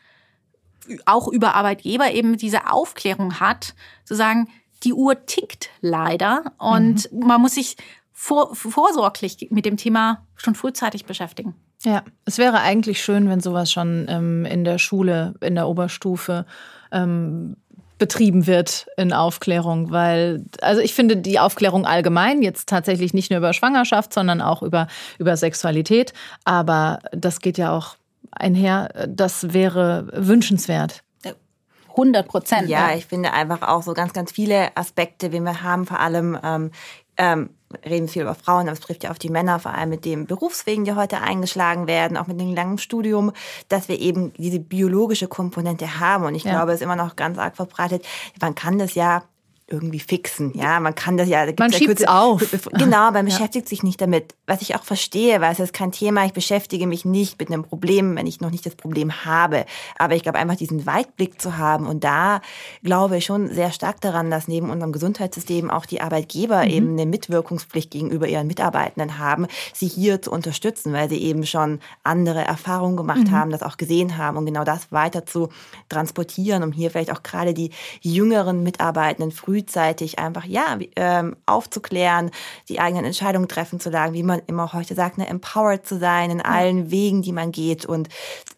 auch 1.06 1.28
über 1.28 1.54
Arbeitgeber 1.54 2.12
eben 2.12 2.36
diese 2.36 2.70
Aufklärung 2.70 3.40
hat, 3.40 3.74
zu 4.04 4.14
sagen, 4.14 4.48
die 4.84 4.92
Uhr 4.92 5.26
tickt 5.26 5.70
leider 5.80 6.52
und 6.58 7.10
mhm. 7.12 7.26
man 7.26 7.40
muss 7.40 7.54
sich 7.54 7.76
vor, 8.12 8.54
vorsorglich 8.54 9.48
mit 9.50 9.64
dem 9.64 9.76
Thema 9.76 10.24
schon 10.36 10.54
frühzeitig 10.54 11.04
beschäftigen. 11.04 11.54
Ja, 11.84 12.02
es 12.24 12.38
wäre 12.38 12.60
eigentlich 12.60 13.02
schön, 13.02 13.28
wenn 13.28 13.40
sowas 13.40 13.70
schon 13.70 14.06
ähm, 14.08 14.46
in 14.46 14.64
der 14.64 14.78
Schule, 14.78 15.34
in 15.40 15.54
der 15.54 15.68
Oberstufe 15.68 16.46
ähm, 16.92 17.56
betrieben 17.98 18.46
wird 18.46 18.86
in 18.96 19.12
Aufklärung, 19.12 19.90
weil, 19.90 20.44
also 20.60 20.80
ich 20.80 20.94
finde 20.94 21.16
die 21.16 21.38
Aufklärung 21.38 21.86
allgemein, 21.86 22.42
jetzt 22.42 22.68
tatsächlich 22.68 23.14
nicht 23.14 23.30
nur 23.30 23.38
über 23.38 23.52
Schwangerschaft, 23.52 24.12
sondern 24.12 24.40
auch 24.40 24.62
über, 24.62 24.88
über 25.18 25.36
Sexualität, 25.36 26.12
aber 26.44 26.98
das 27.12 27.40
geht 27.40 27.58
ja 27.58 27.76
auch 27.76 27.96
einher, 28.32 28.88
das 29.08 29.52
wäre 29.52 30.08
wünschenswert. 30.12 31.03
100 31.94 32.28
Prozent. 32.28 32.68
Ja, 32.68 32.90
ja, 32.90 32.96
ich 32.96 33.06
finde 33.06 33.32
einfach 33.32 33.62
auch 33.62 33.82
so 33.82 33.94
ganz, 33.94 34.12
ganz 34.12 34.32
viele 34.32 34.76
Aspekte, 34.76 35.32
wie 35.32 35.40
wir 35.40 35.62
haben, 35.62 35.86
vor 35.86 36.00
allem 36.00 36.38
ähm, 36.42 36.70
ähm, 37.16 37.50
reden 37.84 38.08
viel 38.08 38.22
über 38.22 38.34
Frauen, 38.34 38.62
aber 38.62 38.72
es 38.72 38.80
trifft 38.80 39.04
ja 39.04 39.10
auf 39.10 39.18
die 39.18 39.30
Männer, 39.30 39.58
vor 39.58 39.72
allem 39.72 39.90
mit 39.90 40.04
dem 40.04 40.26
Berufswegen, 40.26 40.84
die 40.84 40.94
heute 40.94 41.20
eingeschlagen 41.20 41.86
werden, 41.86 42.16
auch 42.16 42.26
mit 42.26 42.40
dem 42.40 42.54
langen 42.54 42.78
Studium, 42.78 43.32
dass 43.68 43.88
wir 43.88 43.98
eben 43.98 44.32
diese 44.34 44.60
biologische 44.60 45.28
Komponente 45.28 46.00
haben. 46.00 46.24
Und 46.24 46.34
ich 46.34 46.44
ja. 46.44 46.52
glaube, 46.52 46.72
es 46.72 46.76
ist 46.76 46.84
immer 46.84 46.96
noch 46.96 47.16
ganz 47.16 47.38
arg 47.38 47.56
verbreitet. 47.56 48.04
Man 48.40 48.54
kann 48.54 48.78
das 48.78 48.94
ja 48.94 49.24
irgendwie 49.66 50.00
fixen. 50.00 50.52
Ja, 50.54 50.78
man 50.78 50.94
kann 50.94 51.16
das 51.16 51.28
ja. 51.28 51.46
man 51.58 51.72
schiebt 51.72 51.98
es 51.98 52.06
auf. 52.06 52.42
Genau, 52.72 53.10
man 53.10 53.14
ja. 53.14 53.22
beschäftigt 53.22 53.66
sich 53.66 53.82
nicht 53.82 53.98
damit. 53.98 54.34
Was 54.46 54.60
ich 54.60 54.76
auch 54.76 54.84
verstehe, 54.84 55.40
weil 55.40 55.52
es 55.52 55.60
ist 55.60 55.72
kein 55.72 55.90
Thema. 55.90 56.26
Ich 56.26 56.34
beschäftige 56.34 56.86
mich 56.86 57.06
nicht 57.06 57.38
mit 57.38 57.48
einem 57.48 57.62
Problem, 57.62 58.14
wenn 58.16 58.26
ich 58.26 58.42
noch 58.42 58.50
nicht 58.50 58.66
das 58.66 58.74
Problem 58.74 59.24
habe. 59.24 59.64
Aber 59.98 60.14
ich 60.14 60.22
glaube 60.22 60.38
einfach 60.38 60.56
diesen 60.56 60.84
Weitblick 60.84 61.40
zu 61.40 61.56
haben 61.56 61.86
und 61.86 62.04
da 62.04 62.42
glaube 62.82 63.16
ich 63.16 63.24
schon 63.24 63.48
sehr 63.48 63.72
stark 63.72 64.02
daran, 64.02 64.30
dass 64.30 64.48
neben 64.48 64.68
unserem 64.68 64.92
Gesundheitssystem 64.92 65.70
auch 65.70 65.86
die 65.86 66.02
Arbeitgeber 66.02 66.64
mhm. 66.64 66.70
eben 66.70 66.90
eine 66.90 67.06
Mitwirkungspflicht 67.06 67.90
gegenüber 67.90 68.28
ihren 68.28 68.46
Mitarbeitenden 68.46 69.18
haben, 69.18 69.46
sie 69.72 69.88
hier 69.88 70.20
zu 70.20 70.30
unterstützen, 70.30 70.92
weil 70.92 71.08
sie 71.08 71.22
eben 71.22 71.46
schon 71.46 71.80
andere 72.02 72.44
Erfahrungen 72.44 72.98
gemacht 72.98 73.28
mhm. 73.28 73.30
haben, 73.30 73.50
das 73.50 73.62
auch 73.62 73.78
gesehen 73.78 74.18
haben 74.18 74.36
und 74.36 74.44
genau 74.44 74.64
das 74.64 74.92
weiter 74.92 75.24
zu 75.24 75.48
transportieren, 75.88 76.62
um 76.62 76.72
hier 76.72 76.90
vielleicht 76.90 77.12
auch 77.12 77.22
gerade 77.22 77.54
die 77.54 77.70
jüngeren 78.02 78.62
Mitarbeitenden 78.62 79.32
früh 79.32 79.53
frühzeitig 79.54 80.18
einfach 80.18 80.44
ja 80.44 80.78
ähm, 80.96 81.36
aufzuklären, 81.46 82.32
die 82.68 82.80
eigenen 82.80 83.04
Entscheidungen 83.04 83.46
treffen 83.46 83.78
zu 83.78 83.92
sagen, 83.92 84.12
wie 84.12 84.24
man 84.24 84.42
immer 84.48 84.72
heute 84.72 84.96
sagt, 84.96 85.16
ne, 85.16 85.28
empowered 85.28 85.86
zu 85.86 85.96
sein 85.96 86.30
in 86.32 86.40
allen 86.40 86.90
Wegen, 86.90 87.22
die 87.22 87.30
man 87.30 87.52
geht 87.52 87.86
und 87.86 88.08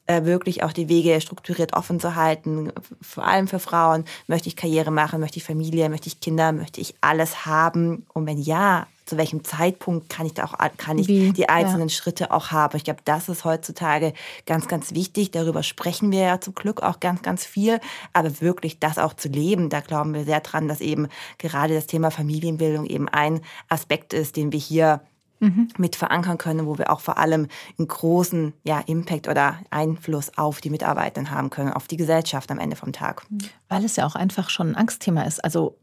äh, 0.06 0.24
wirklich 0.24 0.62
auch 0.62 0.72
die 0.72 0.88
Wege 0.88 1.20
strukturiert 1.20 1.74
offen 1.74 2.00
zu 2.00 2.14
halten. 2.14 2.72
Vor 3.02 3.26
allem 3.26 3.46
für 3.46 3.58
Frauen. 3.58 4.04
Möchte 4.26 4.48
ich 4.48 4.56
Karriere 4.56 4.90
machen, 4.90 5.20
möchte 5.20 5.36
ich 5.36 5.44
Familie, 5.44 5.90
möchte 5.90 6.08
ich 6.08 6.20
Kinder, 6.20 6.52
möchte 6.52 6.80
ich 6.80 6.94
alles 7.02 7.44
haben? 7.44 8.06
Und 8.14 8.26
wenn 8.26 8.38
ja, 8.38 8.86
zu 9.06 9.16
welchem 9.16 9.44
Zeitpunkt 9.44 10.08
kann 10.08 10.26
ich 10.26 10.34
da 10.34 10.44
auch 10.44 10.54
kann 10.76 10.98
ich 10.98 11.06
Wie? 11.06 11.32
die 11.32 11.48
einzelnen 11.48 11.88
ja. 11.88 11.94
Schritte 11.94 12.32
auch 12.32 12.50
haben. 12.50 12.76
Ich 12.76 12.84
glaube, 12.84 13.00
das 13.04 13.28
ist 13.28 13.44
heutzutage 13.44 14.12
ganz, 14.46 14.66
ganz 14.66 14.92
wichtig. 14.92 15.30
Darüber 15.30 15.62
sprechen 15.62 16.10
wir 16.10 16.20
ja 16.20 16.40
zum 16.40 16.54
Glück 16.54 16.82
auch 16.82 16.98
ganz, 16.98 17.22
ganz 17.22 17.46
viel. 17.46 17.80
Aber 18.12 18.40
wirklich 18.40 18.80
das 18.80 18.98
auch 18.98 19.14
zu 19.14 19.28
leben, 19.28 19.70
da 19.70 19.80
glauben 19.80 20.12
wir 20.12 20.24
sehr 20.24 20.40
dran, 20.40 20.66
dass 20.66 20.80
eben 20.80 21.06
gerade 21.38 21.74
das 21.74 21.86
Thema 21.86 22.10
Familienbildung 22.10 22.84
eben 22.84 23.08
ein 23.08 23.40
Aspekt 23.68 24.12
ist, 24.12 24.36
den 24.36 24.52
wir 24.52 24.58
hier 24.58 25.00
mhm. 25.38 25.68
mit 25.78 25.94
verankern 25.94 26.36
können, 26.36 26.66
wo 26.66 26.76
wir 26.76 26.90
auch 26.90 27.00
vor 27.00 27.18
allem 27.18 27.46
einen 27.78 27.88
großen 27.88 28.54
ja, 28.64 28.80
Impact 28.80 29.28
oder 29.28 29.60
Einfluss 29.70 30.36
auf 30.36 30.60
die 30.60 30.70
Mitarbeitenden 30.70 31.32
haben 31.32 31.50
können, 31.50 31.72
auf 31.72 31.86
die 31.86 31.96
Gesellschaft 31.96 32.50
am 32.50 32.58
Ende 32.58 32.74
vom 32.74 32.92
Tag. 32.92 33.24
Weil 33.68 33.84
es 33.84 33.94
ja 33.94 34.04
auch 34.06 34.16
einfach 34.16 34.50
schon 34.50 34.70
ein 34.70 34.76
Angstthema 34.76 35.22
ist. 35.22 35.44
Also 35.44 35.78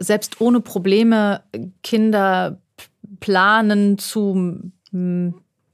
selbst 0.00 0.40
ohne 0.40 0.60
Probleme 0.60 1.42
Kinder 1.82 2.60
planen 3.20 3.98
zu 3.98 4.72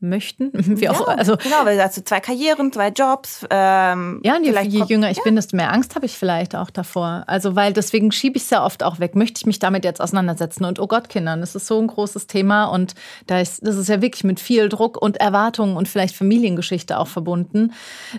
möchten. 0.02 0.50
Wie 0.52 0.88
auch, 0.88 1.08
ja, 1.08 1.14
also, 1.14 1.36
genau, 1.36 1.64
weil 1.64 1.76
du 1.76 2.04
zwei 2.04 2.20
Karrieren, 2.20 2.72
zwei 2.72 2.88
Jobs. 2.88 3.46
Ähm, 3.50 4.20
ja, 4.24 4.36
und 4.36 4.44
je, 4.44 4.52
je 4.62 4.84
jünger 4.84 5.10
ich 5.10 5.18
ja. 5.18 5.24
bin, 5.24 5.36
desto 5.36 5.56
mehr 5.56 5.72
Angst 5.72 5.94
habe 5.94 6.06
ich 6.06 6.16
vielleicht 6.16 6.54
auch 6.54 6.70
davor. 6.70 7.24
Also, 7.26 7.56
weil 7.56 7.72
deswegen 7.72 8.12
schiebe 8.12 8.36
ich 8.36 8.44
es 8.44 8.50
ja 8.50 8.64
oft 8.64 8.82
auch 8.82 9.00
weg. 9.00 9.14
Möchte 9.14 9.38
ich 9.38 9.46
mich 9.46 9.58
damit 9.58 9.84
jetzt 9.84 10.00
auseinandersetzen? 10.00 10.64
Und 10.64 10.78
oh 10.78 10.86
Gott, 10.86 11.08
Kindern, 11.08 11.40
das 11.40 11.54
ist 11.54 11.66
so 11.66 11.80
ein 11.80 11.86
großes 11.86 12.26
Thema 12.26 12.66
und 12.66 12.94
da 13.26 13.40
ist, 13.40 13.66
das 13.66 13.76
ist 13.76 13.88
ja 13.88 14.02
wirklich 14.02 14.24
mit 14.24 14.40
viel 14.40 14.68
Druck 14.68 15.00
und 15.00 15.18
Erwartungen 15.18 15.76
und 15.76 15.88
vielleicht 15.88 16.16
Familiengeschichte 16.16 16.98
auch 16.98 17.08
verbunden. 17.08 17.72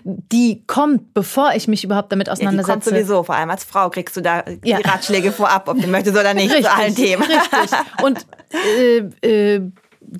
Die 0.04 0.62
kommt, 0.66 1.14
bevor 1.14 1.52
ich 1.54 1.68
mich 1.68 1.84
überhaupt 1.84 2.12
damit 2.12 2.30
auseinandersetze. 2.30 2.70
Ja, 2.70 2.76
die 2.76 2.84
kommt 2.84 3.06
sowieso, 3.08 3.22
vor 3.22 3.34
allem 3.34 3.50
als 3.50 3.64
Frau 3.64 3.90
kriegst 3.90 4.16
du 4.16 4.20
da 4.20 4.42
die 4.42 4.72
Ratschläge 4.72 5.32
vorab, 5.32 5.68
ob 5.68 5.80
du 5.80 5.86
möchtest 5.86 6.16
oder 6.16 6.34
nicht 6.34 6.50
richtig, 6.50 6.66
zu 6.66 6.72
allen 6.72 6.94
Themen. 6.94 7.22
Richtig. 7.22 7.78
Und 8.02 8.26
äh, 8.54 8.98
äh, 9.26 9.72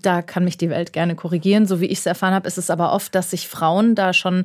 da 0.02 0.22
kann 0.22 0.44
mich 0.44 0.56
die 0.58 0.70
Welt 0.70 0.92
gerne 0.92 1.14
korrigieren. 1.14 1.66
So 1.66 1.80
wie 1.80 1.86
ich 1.86 1.98
es 1.98 2.06
erfahren 2.06 2.34
habe, 2.34 2.46
ist 2.46 2.58
es 2.58 2.70
aber 2.70 2.92
oft, 2.92 3.14
dass 3.14 3.30
sich 3.30 3.48
Frauen 3.48 3.94
da 3.94 4.12
schon 4.12 4.44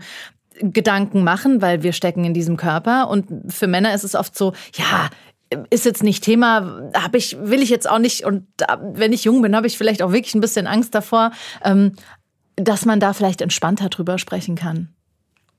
Gedanken 0.62 1.24
machen, 1.24 1.62
weil 1.62 1.84
wir 1.84 1.94
stecken 1.94 2.26
in 2.26 2.34
diesem 2.34 2.58
Körper. 2.58 3.10
Und 3.10 3.52
für 3.52 3.68
Männer 3.68 3.94
ist 3.94 4.04
es 4.04 4.16
oft 4.16 4.38
so, 4.38 4.54
ja, 4.74 5.10
ist 5.70 5.86
jetzt 5.86 6.04
nicht 6.04 6.24
Thema, 6.24 6.92
habe 6.96 7.18
ich, 7.18 7.38
will 7.40 7.62
ich 7.62 7.70
jetzt 7.70 7.90
auch 7.90 8.00
nicht. 8.00 8.26
Und 8.26 8.46
wenn 8.82 9.14
ich 9.14 9.24
jung 9.24 9.42
bin, 9.42 9.56
habe 9.56 9.68
ich 9.68 9.78
vielleicht 9.78 10.02
auch 10.02 10.12
wirklich 10.12 10.36
ein 10.36 10.42
bisschen 10.42 10.68
Angst 10.68 10.94
davor, 10.94 11.32
ähm, 11.64 11.94
dass 12.56 12.86
man 12.86 13.00
da 13.00 13.14
vielleicht 13.14 13.42
entspannter 13.42 13.90
drüber 13.90 14.18
sprechen 14.18 14.56
kann. 14.56 14.90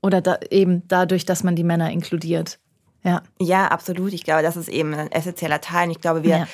Oder 0.03 0.21
da, 0.21 0.39
eben 0.51 0.87
dadurch, 0.87 1.25
dass 1.25 1.43
man 1.43 1.57
die 1.57 1.65
Männer 1.65 1.91
inkludiert. 1.91 2.59
Ja. 3.03 3.23
Ja, 3.41 3.69
absolut. 3.69 4.13
Ich 4.13 4.25
glaube, 4.25 4.43
das 4.43 4.57
ist 4.57 4.69
eben 4.69 4.95
ein 4.95 5.11
essentieller 5.11 5.61
Teil. 5.61 5.87
Und 5.87 5.93
ich 5.93 6.01
glaube, 6.01 6.23
wir 6.23 6.31
ja 6.31 6.47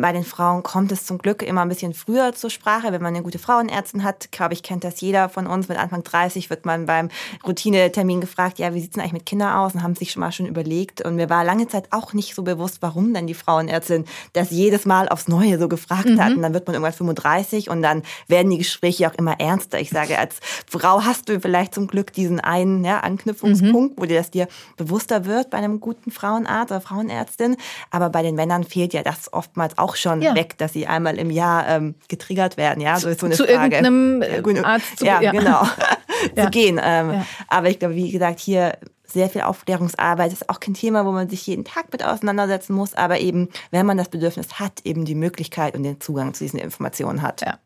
bei 0.00 0.12
den 0.12 0.24
Frauen 0.24 0.62
kommt 0.62 0.92
es 0.92 1.06
zum 1.06 1.18
Glück 1.18 1.42
immer 1.42 1.62
ein 1.62 1.68
bisschen 1.68 1.94
früher 1.94 2.34
zur 2.34 2.50
Sprache. 2.50 2.92
Wenn 2.92 3.02
man 3.02 3.14
eine 3.14 3.22
gute 3.22 3.38
Frauenärztin 3.38 4.04
hat, 4.04 4.30
glaube 4.30 4.54
ich, 4.54 4.62
kennt 4.62 4.84
das 4.84 5.00
jeder 5.00 5.28
von 5.28 5.46
uns. 5.46 5.68
Mit 5.68 5.78
Anfang 5.78 6.04
30 6.04 6.50
wird 6.50 6.66
man 6.66 6.86
beim 6.86 7.08
Routinetermin 7.46 8.20
gefragt, 8.20 8.58
ja, 8.58 8.74
wie 8.74 8.80
sieht 8.80 8.90
es 8.90 8.94
denn 8.94 9.02
eigentlich 9.02 9.12
mit 9.14 9.26
Kindern 9.26 9.56
aus? 9.56 9.74
Und 9.74 9.82
haben 9.82 9.94
sich 9.94 10.12
schon 10.12 10.20
mal 10.20 10.32
schon 10.32 10.46
überlegt. 10.46 11.02
Und 11.02 11.16
mir 11.16 11.30
war 11.30 11.44
lange 11.44 11.68
Zeit 11.68 11.88
auch 11.90 12.12
nicht 12.12 12.34
so 12.34 12.42
bewusst, 12.42 12.78
warum 12.80 13.14
denn 13.14 13.26
die 13.26 13.34
Frauenärztin 13.34 14.04
das 14.32 14.50
jedes 14.50 14.84
Mal 14.84 15.08
aufs 15.08 15.28
Neue 15.28 15.58
so 15.58 15.68
gefragt 15.68 16.08
mhm. 16.08 16.22
hat. 16.22 16.32
Und 16.34 16.42
dann 16.42 16.54
wird 16.54 16.66
man 16.66 16.74
irgendwann 16.74 16.92
35 16.92 17.70
und 17.70 17.82
dann 17.82 18.02
werden 18.28 18.50
die 18.50 18.58
Gespräche 18.58 19.08
auch 19.10 19.14
immer 19.14 19.40
ernster. 19.40 19.80
Ich 19.80 19.90
sage, 19.90 20.18
als 20.18 20.40
Frau 20.68 21.02
hast 21.04 21.28
du 21.28 21.40
vielleicht 21.40 21.74
zum 21.74 21.86
Glück 21.86 22.12
diesen 22.12 22.40
einen 22.40 22.84
ja, 22.84 23.00
Anknüpfungspunkt, 23.00 23.96
mhm. 23.96 24.02
wo 24.02 24.06
dir 24.06 24.18
das 24.18 24.30
dir 24.30 24.48
bewusster 24.76 25.24
wird 25.24 25.50
bei 25.50 25.58
einem 25.58 25.80
guten 25.80 26.10
Frauenarzt 26.10 26.72
oder 26.72 26.80
Frauenärztin. 26.80 27.56
Aber 27.90 28.10
bei 28.10 28.22
den 28.22 28.34
Männern 28.34 28.64
fehlt 28.64 28.92
ja 28.92 29.02
das 29.02 29.32
oftmals 29.32 29.78
auch 29.78 29.85
auch 29.86 29.94
schon 29.94 30.20
ja. 30.20 30.34
weg, 30.34 30.58
dass 30.58 30.72
sie 30.72 30.86
einmal 30.86 31.16
im 31.16 31.30
Jahr 31.30 31.68
ähm, 31.68 31.94
getriggert 32.08 32.56
werden. 32.56 32.80
Ja, 32.80 32.98
so 32.98 33.08
ist 33.08 33.20
so 33.20 33.26
eine 33.26 33.36
zu 33.36 33.44
Frage. 33.44 33.76
Irgendeinem 33.76 34.22
äh, 34.22 34.60
Arzt 34.60 34.98
zu, 34.98 35.06
ja, 35.06 35.20
ja. 35.20 35.30
genau. 35.30 35.62
zu 36.36 36.50
gehen. 36.50 36.80
Ähm, 36.82 37.24
aber 37.46 37.70
ich 37.70 37.78
glaube, 37.78 37.94
wie 37.94 38.10
gesagt, 38.10 38.40
hier 38.40 38.78
sehr 39.04 39.28
viel 39.28 39.42
Aufklärungsarbeit 39.42 40.32
ist 40.32 40.50
auch 40.50 40.58
kein 40.58 40.74
Thema, 40.74 41.06
wo 41.06 41.12
man 41.12 41.28
sich 41.28 41.46
jeden 41.46 41.64
Tag 41.64 41.92
mit 41.92 42.04
auseinandersetzen 42.04 42.74
muss, 42.74 42.94
aber 42.94 43.20
eben, 43.20 43.48
wenn 43.70 43.86
man 43.86 43.96
das 43.96 44.08
Bedürfnis 44.08 44.58
hat, 44.58 44.80
eben 44.84 45.04
die 45.04 45.14
Möglichkeit 45.14 45.76
und 45.76 45.84
den 45.84 46.00
Zugang 46.00 46.34
zu 46.34 46.42
diesen 46.42 46.58
Informationen 46.58 47.22
hat. 47.22 47.42
Ja. 47.42 47.58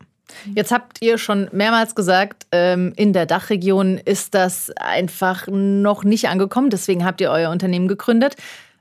Jetzt 0.53 0.71
habt 0.71 1.01
ihr 1.01 1.17
schon 1.17 1.49
mehrmals 1.51 1.95
gesagt, 1.95 2.45
ähm, 2.51 2.93
in 2.95 3.13
der 3.13 3.25
Dachregion 3.25 3.97
ist 3.97 4.35
das 4.35 4.69
einfach 4.77 5.47
noch 5.49 6.03
nicht 6.03 6.29
angekommen. 6.29 6.69
Deswegen 6.69 7.03
habt 7.03 7.19
ihr 7.19 7.31
euer 7.31 7.49
Unternehmen 7.49 7.87
gegründet. 7.87 8.35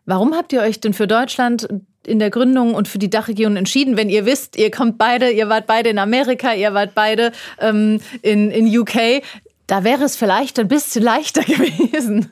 Warum 0.04 0.34
habt 0.34 0.52
ihr 0.52 0.60
euch 0.60 0.80
denn 0.80 0.92
für 0.94 1.06
Deutschland 1.06 1.68
in 2.06 2.18
der 2.18 2.30
Gründung 2.30 2.74
und 2.74 2.88
für 2.88 2.98
die 2.98 3.10
Dachregion 3.10 3.56
entschieden, 3.56 3.96
wenn 3.96 4.08
ihr 4.08 4.26
wisst, 4.26 4.56
ihr 4.56 4.70
kommt 4.70 4.98
beide, 4.98 5.30
ihr 5.30 5.48
wart 5.48 5.66
beide 5.66 5.90
in 5.90 5.98
Amerika, 5.98 6.54
ihr 6.54 6.72
wart 6.74 6.94
beide 6.94 7.32
ähm, 7.58 8.00
in, 8.22 8.50
in 8.50 8.78
UK, 8.78 9.22
da 9.66 9.84
wäre 9.84 10.04
es 10.04 10.16
vielleicht 10.16 10.58
ein 10.58 10.68
bisschen 10.68 11.02
leichter 11.02 11.42
gewesen. 11.44 12.30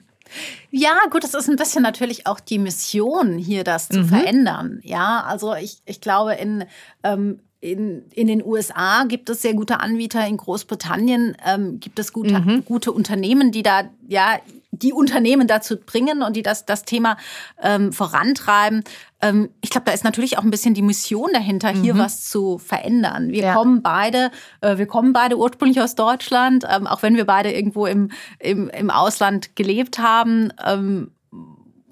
Ja, 0.71 0.95
gut, 1.11 1.25
es 1.25 1.35
ist 1.35 1.49
ein 1.49 1.57
bisschen 1.57 1.83
natürlich 1.83 2.27
auch 2.27 2.41
die 2.41 2.59
Mission, 2.59 3.39
hier 3.39 3.65
das 3.65 3.89
zu 3.89 4.01
mhm. 4.01 4.09
verändern. 4.09 4.81
Ja, 4.83 5.25
also 5.27 5.55
ich, 5.55 5.79
ich 5.87 6.01
glaube, 6.01 6.35
in, 6.35 6.65
ähm, 7.03 7.41
in, 7.61 8.05
in 8.13 8.27
den 8.27 8.45
USA 8.45 9.05
gibt 9.05 9.31
es 9.31 9.43
sehr 9.43 9.55
gute 9.55 9.81
Anbieter, 9.81 10.27
in 10.27 10.37
Großbritannien 10.37 11.37
ähm, 11.47 11.81
gibt 11.81 11.99
es 11.99 12.13
gute, 12.13 12.41
mhm. 12.41 12.65
gute 12.65 12.93
Unternehmen, 12.93 13.51
die 13.51 13.63
da 13.63 13.85
ja 14.07 14.39
die 14.79 14.93
Unternehmen 14.93 15.47
dazu 15.47 15.77
bringen 15.79 16.23
und 16.23 16.37
die 16.37 16.43
das, 16.43 16.67
das 16.67 16.85
Thema 16.85 17.17
ähm, 17.63 17.93
vorantreiben. 17.93 18.85
Ähm, 19.21 19.51
ich 19.61 19.71
glaube, 19.71 19.87
da 19.87 19.93
ist 19.93 20.05
natürlich 20.05 20.39
auch 20.39 20.45
ein 20.45 20.51
bisschen 20.51 20.75
die 20.75 20.83
Mission 20.83 21.31
dahinter, 21.33 21.71
hier 21.71 21.95
mhm. 21.95 21.99
was 21.99 22.29
zu 22.29 22.59
verändern. 22.59 23.31
Wir 23.31 23.43
ja. 23.43 23.55
kommen 23.55 23.83
beide, 23.83 24.31
äh, 24.61 24.79
wir 24.79 24.87
kommen 24.87 25.13
beide 25.13 25.37
ursprünglich 25.37 25.81
aus 25.81 25.95
Deutschland, 25.95 26.65
ähm, 26.69 26.87
auch 26.87 27.03
wenn 27.03 27.17
wir 27.17 27.27
beide 27.27 27.53
irgendwo 27.53 27.87
im, 27.87 28.11
im, 28.39 28.69
im 28.69 28.91
Ausland 28.91 29.57
gelebt 29.57 29.99
haben. 29.99 30.53
Ähm, 30.65 31.11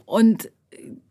und 0.05 0.51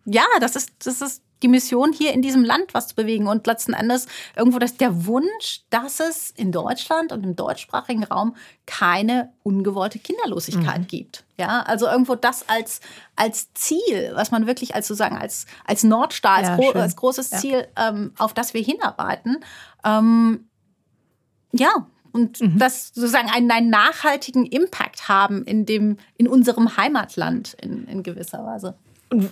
ja, 0.05 0.23
das 0.39 0.55
ist, 0.55 0.71
das 0.86 1.01
ist 1.01 1.24
die 1.43 1.47
Mission, 1.47 1.91
hier 1.91 2.13
in 2.13 2.21
diesem 2.21 2.43
Land 2.43 2.73
was 2.73 2.88
zu 2.88 2.95
bewegen. 2.95 3.27
Und 3.27 3.45
letzten 3.47 3.73
Endes 3.73 4.07
irgendwo 4.36 4.59
das 4.59 4.77
der 4.77 5.05
Wunsch, 5.05 5.61
dass 5.69 5.99
es 5.99 6.31
in 6.31 6.51
Deutschland 6.51 7.11
und 7.11 7.23
im 7.23 7.36
deutschsprachigen 7.36 8.03
Raum 8.03 8.36
keine 8.65 9.33
ungewollte 9.43 9.99
Kinderlosigkeit 9.99 10.79
mhm. 10.79 10.88
gibt. 10.88 11.23
Ja, 11.38 11.61
also 11.63 11.88
irgendwo 11.88 12.15
das 12.15 12.47
als, 12.47 12.79
als 13.15 13.53
Ziel, 13.53 14.11
was 14.13 14.31
man 14.31 14.47
wirklich 14.47 14.73
als 14.73 14.88
sozusagen 14.88 15.17
als, 15.17 15.45
als 15.65 15.83
Nordstar, 15.83 16.38
als, 16.38 16.47
ja, 16.47 16.55
gro 16.55 16.71
als 16.71 16.95
großes 16.95 17.31
ja. 17.31 17.38
Ziel, 17.38 17.67
ähm, 17.75 18.13
auf 18.17 18.33
das 18.33 18.53
wir 18.53 18.61
hinarbeiten. 18.61 19.43
Ähm, 19.83 20.47
ja, 21.51 21.88
und 22.15 22.39
mhm. 22.39 22.57
das 22.57 22.93
sozusagen 22.93 23.29
einen, 23.29 23.51
einen, 23.51 23.69
nachhaltigen 23.69 24.45
Impact 24.45 25.09
haben 25.09 25.43
in 25.43 25.65
dem, 25.65 25.97
in 26.15 26.29
unserem 26.29 26.77
Heimatland 26.77 27.57
in, 27.61 27.86
in 27.88 28.03
gewisser 28.03 28.45
Weise. 28.45 28.77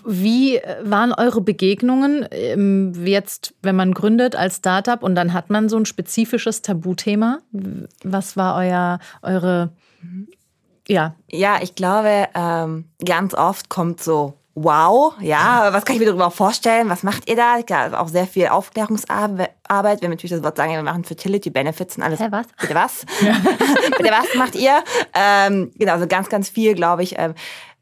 Wie 0.05 0.59
waren 0.83 1.13
eure 1.13 1.41
Begegnungen 1.41 2.27
ähm, 2.31 2.93
jetzt, 3.05 3.53
wenn 3.61 3.75
man 3.75 3.93
gründet 3.93 4.35
als 4.35 4.57
Startup 4.57 5.01
und 5.01 5.15
dann 5.15 5.33
hat 5.33 5.49
man 5.49 5.69
so 5.69 5.77
ein 5.77 5.85
spezifisches 5.85 6.61
Tabuthema? 6.61 7.39
Was 8.03 8.37
war 8.37 8.57
euer, 8.57 8.99
eure, 9.21 9.69
ja? 10.87 11.15
Ja, 11.31 11.59
ich 11.61 11.75
glaube, 11.75 12.27
ähm, 12.35 12.85
ganz 13.03 13.33
oft 13.33 13.69
kommt 13.69 14.01
so 14.01 14.33
wow, 14.55 15.13
ja, 15.19 15.69
was 15.71 15.83
kann 15.83 15.95
ich 15.95 15.99
mir 15.99 16.07
darüber 16.07 16.29
vorstellen? 16.29 16.89
Was 16.89 17.03
macht 17.03 17.27
ihr 17.27 17.35
da? 17.35 17.57
Ja, 17.67 17.99
auch 17.99 18.07
sehr 18.07 18.27
viel 18.27 18.47
Aufklärungsarbeit. 18.47 19.49
Wenn 19.67 20.01
wir 20.01 20.09
natürlich 20.09 20.31
das 20.31 20.43
Wort 20.43 20.57
sagen, 20.57 20.73
wir 20.73 20.83
machen 20.83 21.03
Fertility 21.03 21.49
Benefits 21.49 21.97
und 21.97 22.03
alles. 22.03 22.19
Hä, 22.19 22.27
was? 22.29 22.47
Bitte 22.59 22.75
was? 22.75 23.05
Ja. 23.21 23.33
Bitte 23.97 24.11
was 24.11 24.35
macht 24.35 24.55
ihr? 24.55 24.83
Ähm, 25.13 25.71
genau, 25.75 25.93
also 25.93 26.07
ganz, 26.07 26.29
ganz 26.29 26.49
viel, 26.49 26.75
glaube 26.75 27.03
ich. 27.03 27.17
Ähm, 27.17 27.33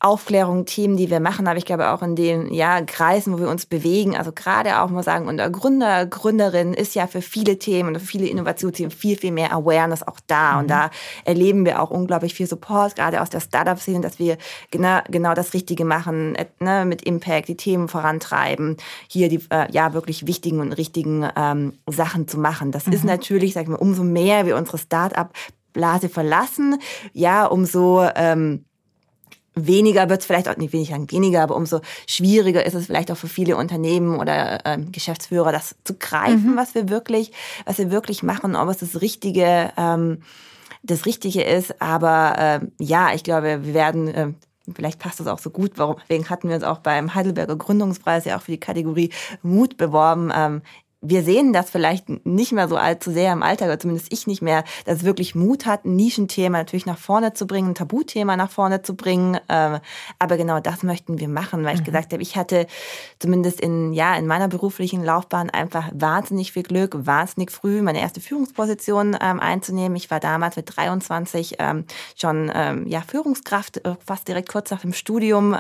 Aufklärung, 0.02 0.66
Themen, 0.66 0.98
die 0.98 1.12
wir 1.12 1.20
machen, 1.20 1.48
aber 1.48 1.58
ich 1.58 1.66
glaube 1.66 1.90
auch 1.92 2.02
in 2.02 2.16
den 2.16 2.52
ja, 2.52 2.82
Kreisen, 2.82 3.34
wo 3.34 3.40
wir 3.40 3.50
uns 3.50 3.68
bewegen, 3.68 4.18
also 4.18 4.32
gerade 4.32 4.82
auch 4.82 4.90
mal 4.90 5.04
sagen, 5.04 5.28
unter 5.28 5.50
Gründer, 5.52 6.08
Gründerin 6.08 6.74
ist 6.74 6.96
ja 6.96 7.06
für 7.06 7.22
viele 7.22 7.60
Themen 7.60 7.90
und 7.90 8.00
für 8.00 8.08
viele 8.08 8.28
Innovationsthemen 8.28 8.90
viel, 8.90 9.16
viel 9.16 9.32
mehr 9.32 9.54
Awareness 9.54 10.02
auch 10.02 10.20
da. 10.26 10.54
Mhm. 10.54 10.60
Und 10.60 10.68
da 10.72 10.90
erleben 11.24 11.66
wir 11.66 11.82
auch 11.82 11.92
unglaublich 11.92 12.34
viel 12.34 12.48
Support, 12.48 12.96
gerade 12.96 13.22
aus 13.22 13.30
der 13.30 13.42
Startup-Szene, 13.42 14.02
dass 14.02 14.18
wir 14.18 14.38
genau, 14.72 15.02
genau 15.08 15.36
das 15.36 15.54
Richtige 15.54 15.86
machen, 15.86 16.36
ne, 16.60 16.86
mit 16.86 17.04
Impact, 17.04 17.48
die 17.48 17.58
Themen 17.58 17.88
vorantreiben, 17.88 18.78
hier 19.08 19.30
die 19.30 19.42
äh, 19.52 19.72
ja 19.72 19.94
wirklich 19.94 20.26
wichtigen 20.26 20.62
und 20.62 20.74
richtigen 20.74 21.30
ähm, 21.36 21.74
Sachen 21.88 22.28
zu 22.28 22.40
machen. 22.40 22.72
Das 22.72 22.88
mhm. 22.88 22.94
ist 22.94 23.04
natürlich, 23.04 23.54
sag 23.54 23.64
ich 23.64 23.70
mal, 23.70 23.76
umso 23.76 24.04
mehr 24.04 24.48
wir 24.48 24.58
unsere 24.58 24.80
Startup-Blase 24.80 26.10
verlassen, 26.10 26.80
ja, 27.14 27.46
umso 27.46 28.04
ähm, 28.16 28.66
weniger 29.56 30.10
wird 30.10 30.22
es 30.22 30.26
vielleicht 30.26 30.48
auch 30.48 30.58
nicht 30.58 30.74
wenig 30.74 30.92
weniger, 30.92 31.44
aber 31.44 31.56
umso 31.56 31.82
schwieriger 32.08 32.66
ist 32.66 32.74
es 32.74 32.86
vielleicht 32.86 33.12
auch 33.12 33.18
für 33.18 33.28
viele 33.28 33.58
Unternehmen 33.58 34.20
oder 34.20 34.66
äh, 34.66 34.80
Geschäftsführer, 34.80 35.52
das 35.52 35.76
zu 35.84 35.96
greifen, 35.96 36.54
mhm. 36.54 36.58
was 36.58 36.76
wir 36.76 36.90
wirklich, 36.90 37.32
was 37.66 37.78
wir 37.78 37.92
wirklich 37.92 38.24
machen, 38.24 38.56
ob 38.56 38.70
es 38.70 38.78
das 38.78 39.02
Richtige, 39.02 39.72
ähm, 39.78 40.22
das 40.84 41.06
Richtige 41.06 41.44
ist. 41.44 41.82
Aber 41.82 42.62
äh, 42.62 42.84
ja, 42.84 43.14
ich 43.14 43.24
glaube, 43.24 43.64
wir 43.64 43.74
werden 43.74 44.08
äh, 44.08 44.34
Vielleicht 44.76 45.00
passt 45.00 45.20
das 45.20 45.28
auch 45.28 45.40
so 45.40 45.50
gut. 45.50 45.72
Warum? 45.76 45.98
Deswegen 46.04 46.30
hatten 46.30 46.48
wir 46.48 46.56
uns 46.56 46.64
auch 46.64 46.80
beim 46.80 47.16
Heidelberger 47.16 47.56
Gründungspreis 47.56 48.26
ja 48.26 48.38
auch 48.38 48.44
für 48.44 48.52
die 48.52 48.60
Kategorie 48.60 49.10
Mut 49.42 49.76
beworben. 49.76 50.32
Ähm, 50.34 50.62
wir 51.04 51.24
sehen 51.24 51.52
das 51.52 51.72
vielleicht 51.72 52.26
nicht 52.28 52.52
mehr 52.52 52.68
so 52.68 52.78
allzu 52.78 53.12
sehr 53.12 53.34
im 53.34 53.42
Alltag, 53.42 53.68
oder 53.70 53.80
zumindest 53.80 54.14
ich 54.14 54.28
nicht 54.28 54.44
mehr, 54.44 54.64
dass 54.86 54.98
es 54.98 55.04
wirklich 55.04 55.34
Mut 55.34 55.66
hat, 55.66 55.84
ein 55.84 55.96
Nischenthema 55.96 56.60
natürlich 56.60 56.86
nach 56.86 57.00
vorne 57.00 57.34
zu 57.34 57.48
bringen, 57.48 57.70
ein 57.70 57.76
Tabuthema 57.76 58.38
nach 58.38 58.52
vorne 58.52 58.84
zu 58.84 58.96
bringen. 58.96 59.40
Ähm, 59.50 59.80
aber 60.20 60.38
genau 60.38 60.60
das 60.60 60.84
möchten 60.84 61.20
wir 61.20 61.28
machen, 61.28 61.66
weil 61.66 61.74
ich 61.74 61.82
mhm. 61.82 61.86
gesagt 61.86 62.14
habe, 62.14 62.22
ich 62.22 62.36
hatte 62.36 62.68
zumindest 63.18 63.60
in, 63.60 63.94
ja, 63.94 64.16
in 64.16 64.28
meiner 64.28 64.48
beruflichen 64.48 65.04
Laufbahn 65.04 65.50
einfach 65.50 65.90
wahnsinnig 65.92 66.52
viel 66.52 66.64
Glück, 66.64 66.96
wahnsinnig 66.96 67.50
früh 67.50 67.82
meine 67.82 68.00
erste 68.00 68.22
Führungsposition 68.22 69.18
ähm, 69.20 69.40
einzunehmen. 69.40 69.96
Ich 69.96 70.12
war 70.12 70.20
damals 70.20 70.56
mit 70.56 70.76
23 70.76 71.56
ähm, 71.58 71.86
schon 72.16 72.52
ja, 72.86 73.02
Führungskraft, 73.02 73.86
äh, 73.86 73.96
fast 74.06 74.28
direkt 74.28 74.50
kurz 74.50 74.72
nach 74.72 74.82
dem 74.82 74.94
Studium. 74.94 75.56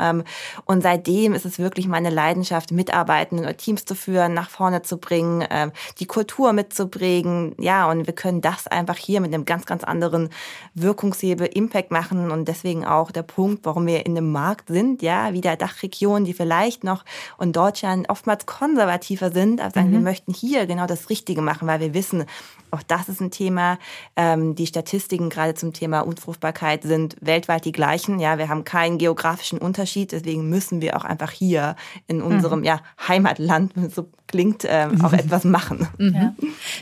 und 0.66 0.84
seitdem 0.84 1.34
ist 1.34 1.46
es 1.46 1.58
wirklich 1.58 1.88
meine 1.88 2.10
Leidenschaft, 2.10 2.72
Mitarbeiten 2.72 3.40
oder 3.40 3.56
Teams 3.56 3.86
zu 3.86 3.96
führen, 3.96 4.34
nach 4.34 4.50
vorne 4.50 4.82
zu 4.82 4.98
bringen 4.98 5.31
mitzubringen, 5.32 5.48
ähm, 5.50 5.72
die 6.00 6.06
Kultur 6.06 6.54
mitzubringen. 6.54 7.56
Ja, 7.60 7.90
und 7.90 8.08
wir 8.08 8.14
können 8.14 8.42
das 8.42 8.68
einfach 8.68 8.98
hier 8.98 9.22
mit 9.22 9.34
einem 9.34 9.46
ganz, 9.46 9.66
ganz 9.66 9.84
anderen 9.84 10.30
Wirkungshebel 10.74 11.48
Impact 11.48 11.92
machen. 11.92 12.32
Und 12.32 12.48
deswegen 12.48 12.86
auch 12.86 13.12
der 13.12 13.24
Punkt, 13.24 13.66
warum 13.66 13.88
wir 13.88 14.06
in 14.06 14.18
einem 14.18 14.32
Markt 14.32 14.68
sind, 14.70 15.02
ja, 15.02 15.34
wie 15.34 15.42
der 15.42 15.58
Dachregion, 15.58 16.26
die 16.26 16.34
vielleicht 16.34 16.84
noch 16.84 17.04
in 17.40 17.54
Deutschland 17.54 18.10
oftmals 18.10 18.46
konservativer 18.46 19.32
sind, 19.32 19.62
aber 19.62 19.72
sagen, 19.72 19.90
mhm. 19.90 19.94
wir 19.94 20.00
möchten 20.00 20.34
hier 20.34 20.66
genau 20.66 20.88
das 20.88 21.10
Richtige 21.10 21.42
machen, 21.42 21.68
weil 21.68 21.80
wir 21.80 21.94
wissen, 21.94 22.26
auch 22.72 22.84
das 22.84 23.10
ist 23.10 23.22
ein 23.22 23.32
Thema. 23.32 23.78
Ähm, 24.16 24.56
die 24.56 24.66
Statistiken 24.66 25.30
gerade 25.30 25.54
zum 25.54 25.74
Thema 25.74 26.02
Unfruchtbarkeit 26.02 26.84
sind 26.84 27.16
weltweit 27.22 27.66
die 27.66 27.72
gleichen. 27.72 28.20
Ja, 28.20 28.38
wir 28.38 28.50
haben 28.50 28.64
keinen 28.64 28.98
geografischen 28.98 29.60
Unterschied. 29.60 30.12
Deswegen 30.12 30.50
müssen 30.50 30.82
wir 30.82 30.96
auch 30.96 31.04
einfach 31.04 31.32
hier 31.32 31.76
in 32.08 32.22
unserem 32.22 32.60
mhm. 32.60 32.66
ja, 32.66 32.82
Heimatland, 33.08 33.74
so 33.94 34.08
klingt, 34.28 34.64
äh, 34.64 34.88
auch 35.04 35.14
etwas 35.14 35.44
machen. 35.44 35.88
Mhm. 35.98 36.16
Ja. 36.16 36.34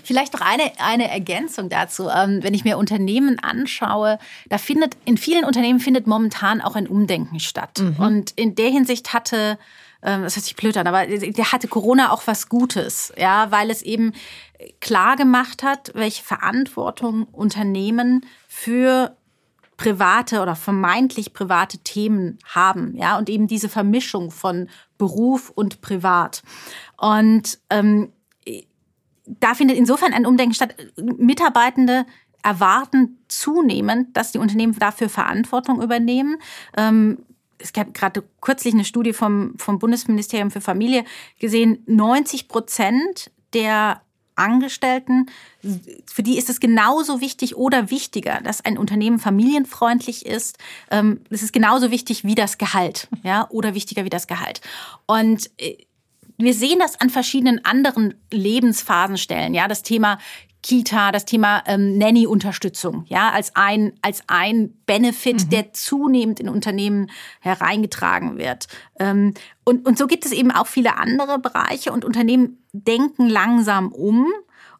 Vielleicht 0.04 0.34
noch 0.34 0.42
eine, 0.42 0.72
eine 0.78 1.10
Ergänzung 1.10 1.70
dazu. 1.70 2.10
Ähm, 2.10 2.40
wenn 2.42 2.54
ich 2.54 2.64
mir 2.64 2.78
Unternehmen 2.78 3.40
anschaue, 3.40 4.20
da 4.48 4.58
findet 4.58 4.96
in 5.06 5.18
vielen 5.18 5.44
Unternehmen 5.44 5.80
findet 5.80 6.08
momentan 6.08 6.62
auch 6.62 6.76
ein 6.76 6.88
Umdenken 6.88 7.40
statt. 7.40 7.80
Mhm. 7.80 7.96
Und 7.98 8.32
in 8.32 8.56
der 8.56 8.70
Hinsicht 8.70 9.14
hatte 9.14 9.58
ähm, 10.02 10.24
das 10.24 10.36
hört 10.36 10.46
sich 10.46 10.56
blöd 10.56 10.78
an, 10.78 10.88
aber 10.88 11.06
der 11.08 11.52
hatte 11.52 11.68
Corona 11.68 12.12
auch 12.12 12.24
was 12.26 12.48
Gutes, 12.48 13.12
ja, 13.18 13.52
weil 13.52 13.70
es 13.70 13.82
eben 13.82 14.14
klar 14.82 15.16
gemacht 15.16 15.64
hat, 15.64 15.92
welche 15.96 16.24
Verantwortung 16.24 17.24
Unternehmen 17.26 18.26
für 18.48 19.16
private 19.78 20.42
oder 20.42 20.56
vermeintlich 20.56 21.34
private 21.34 21.78
Themen 21.80 22.38
haben, 22.44 22.96
ja, 22.98 23.18
und 23.18 23.30
eben 23.30 23.48
diese 23.48 23.70
Vermischung 23.70 24.30
von 24.30 24.70
Beruf 24.98 25.50
und 25.50 25.80
Privat. 25.80 26.44
Und 26.98 27.60
ähm, 27.70 28.12
da 29.26 29.54
findet 29.54 29.78
insofern 29.78 30.14
ein 30.14 30.26
Umdenken 30.26 30.54
statt. 30.54 30.76
Mitarbeitende 30.98 32.06
erwarten 32.44 33.20
zunehmend, 33.28 34.16
dass 34.18 34.32
die 34.34 34.40
Unternehmen 34.40 34.78
dafür 34.78 35.08
Verantwortung 35.08 35.82
übernehmen. 35.82 36.38
Ähm, 36.76 37.20
es 37.58 37.74
gab 37.74 37.94
gerade 37.94 38.24
kürzlich 38.42 38.74
eine 38.74 38.86
Studie 38.86 39.14
vom, 39.14 39.54
vom 39.58 39.80
Bundesministerium 39.80 40.52
für 40.52 40.62
Familie 40.62 41.04
gesehen, 41.40 41.84
90 41.86 42.48
Prozent 42.48 43.32
der 43.54 44.02
Angestellten, 44.40 45.28
für 46.06 46.24
die 46.24 46.38
ist 46.38 46.50
es 46.50 46.60
genauso 46.60 47.22
wichtig 47.22 47.56
oder 47.56 47.92
wichtiger, 47.92 48.40
dass 48.42 48.64
ein 48.64 48.78
Unternehmen 48.78 49.20
familienfreundlich 49.20 50.26
ist. 50.26 50.58
Ähm, 50.90 51.22
es 51.30 51.44
ist 51.44 51.54
genauso 51.54 51.92
wichtig 51.92 52.24
wie 52.24 52.36
das 52.36 52.58
Gehalt, 52.58 53.08
ja, 53.24 53.48
oder 53.50 53.76
wichtiger 53.76 54.06
wie 54.06 54.10
das 54.10 54.28
Gehalt. 54.28 54.62
Und 55.06 55.50
äh, 55.58 55.78
wir 56.38 56.54
sehen 56.54 56.80
das 56.80 57.00
an 57.00 57.10
verschiedenen 57.10 57.66
anderen 57.66 58.16
Lebensphasenstellen. 58.32 59.54
Ja, 59.54 59.68
das 59.68 59.84
Thema 59.84 60.20
Kita, 60.62 61.12
das 61.12 61.26
Thema 61.26 61.64
ähm, 61.68 61.98
Nanny-Unterstützung, 61.98 63.06
ja, 63.08 63.32
als 63.32 63.56
ein, 63.56 63.94
als 64.02 64.24
ein 64.28 64.74
Benefit, 64.86 65.46
mhm. 65.46 65.50
der 65.50 65.74
zunehmend 65.74 66.40
in 66.40 66.50
Unternehmen 66.50 67.10
hereingetragen 67.40 68.38
wird. 68.38 68.68
Ähm, 69.00 69.34
und, 69.64 69.88
und 69.88 69.98
so 69.98 70.08
gibt 70.08 70.26
es 70.26 70.32
eben 70.32 70.52
auch 70.52 70.68
viele 70.68 70.98
andere 70.98 71.40
Bereiche 71.40 71.92
und 71.92 72.04
Unternehmen 72.04 72.64
denken 72.74 73.30
langsam 73.30 73.92
um 73.92 74.28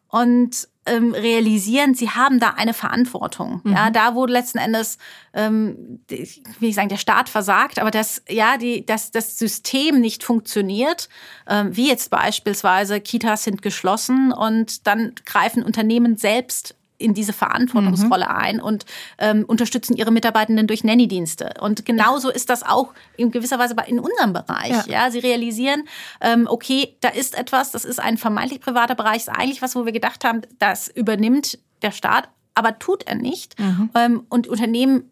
und 0.08 0.68
ähm, 0.86 1.12
realisieren, 1.12 1.94
sie 1.94 2.10
haben 2.10 2.40
da 2.40 2.50
eine 2.50 2.74
Verantwortung. 2.74 3.60
Mhm. 3.64 3.72
Ja, 3.72 3.90
da 3.90 4.14
wo 4.14 4.26
letzten 4.26 4.58
Endes, 4.58 4.98
ähm, 5.34 6.00
wie 6.08 6.68
ich 6.68 6.74
sagen, 6.74 6.88
der 6.88 6.96
Staat 6.96 7.28
versagt, 7.28 7.78
aber 7.78 7.90
dass 7.90 8.22
ja 8.28 8.56
die, 8.56 8.84
dass 8.86 9.10
das 9.10 9.38
System 9.38 10.00
nicht 10.00 10.24
funktioniert, 10.24 11.08
ähm, 11.48 11.76
wie 11.76 11.88
jetzt 11.88 12.10
beispielsweise 12.10 13.00
Kitas 13.00 13.44
sind 13.44 13.62
geschlossen 13.62 14.32
und 14.32 14.86
dann 14.86 15.12
greifen 15.26 15.62
Unternehmen 15.62 16.16
selbst 16.16 16.76
in 17.00 17.14
diese 17.14 17.32
Verantwortungsrolle 17.32 18.26
mhm. 18.26 18.36
ein 18.36 18.60
und 18.60 18.84
ähm, 19.18 19.44
unterstützen 19.46 19.96
ihre 19.96 20.10
Mitarbeitenden 20.10 20.66
durch 20.66 20.84
Nanny-Dienste. 20.84 21.54
Und 21.60 21.84
genauso 21.86 22.30
ist 22.30 22.50
das 22.50 22.62
auch 22.62 22.92
in 23.16 23.30
gewisser 23.30 23.58
Weise 23.58 23.74
in 23.86 23.98
unserem 23.98 24.32
Bereich. 24.32 24.86
Ja, 24.86 25.04
ja 25.04 25.10
sie 25.10 25.18
realisieren, 25.18 25.84
ähm, 26.20 26.46
okay, 26.48 26.96
da 27.00 27.08
ist 27.08 27.36
etwas, 27.36 27.72
das 27.72 27.84
ist 27.84 28.00
ein 28.00 28.18
vermeintlich 28.18 28.60
privater 28.60 28.94
Bereich, 28.94 29.16
ist 29.16 29.28
eigentlich 29.28 29.62
was, 29.62 29.74
wo 29.74 29.84
wir 29.84 29.92
gedacht 29.92 30.24
haben, 30.24 30.42
das 30.58 30.88
übernimmt 30.88 31.58
der 31.82 31.92
Staat, 31.92 32.28
aber 32.54 32.78
tut 32.78 33.04
er 33.06 33.14
nicht. 33.14 33.58
Mhm. 33.58 33.90
Ähm, 33.94 34.26
und 34.28 34.46
Unternehmen 34.46 35.10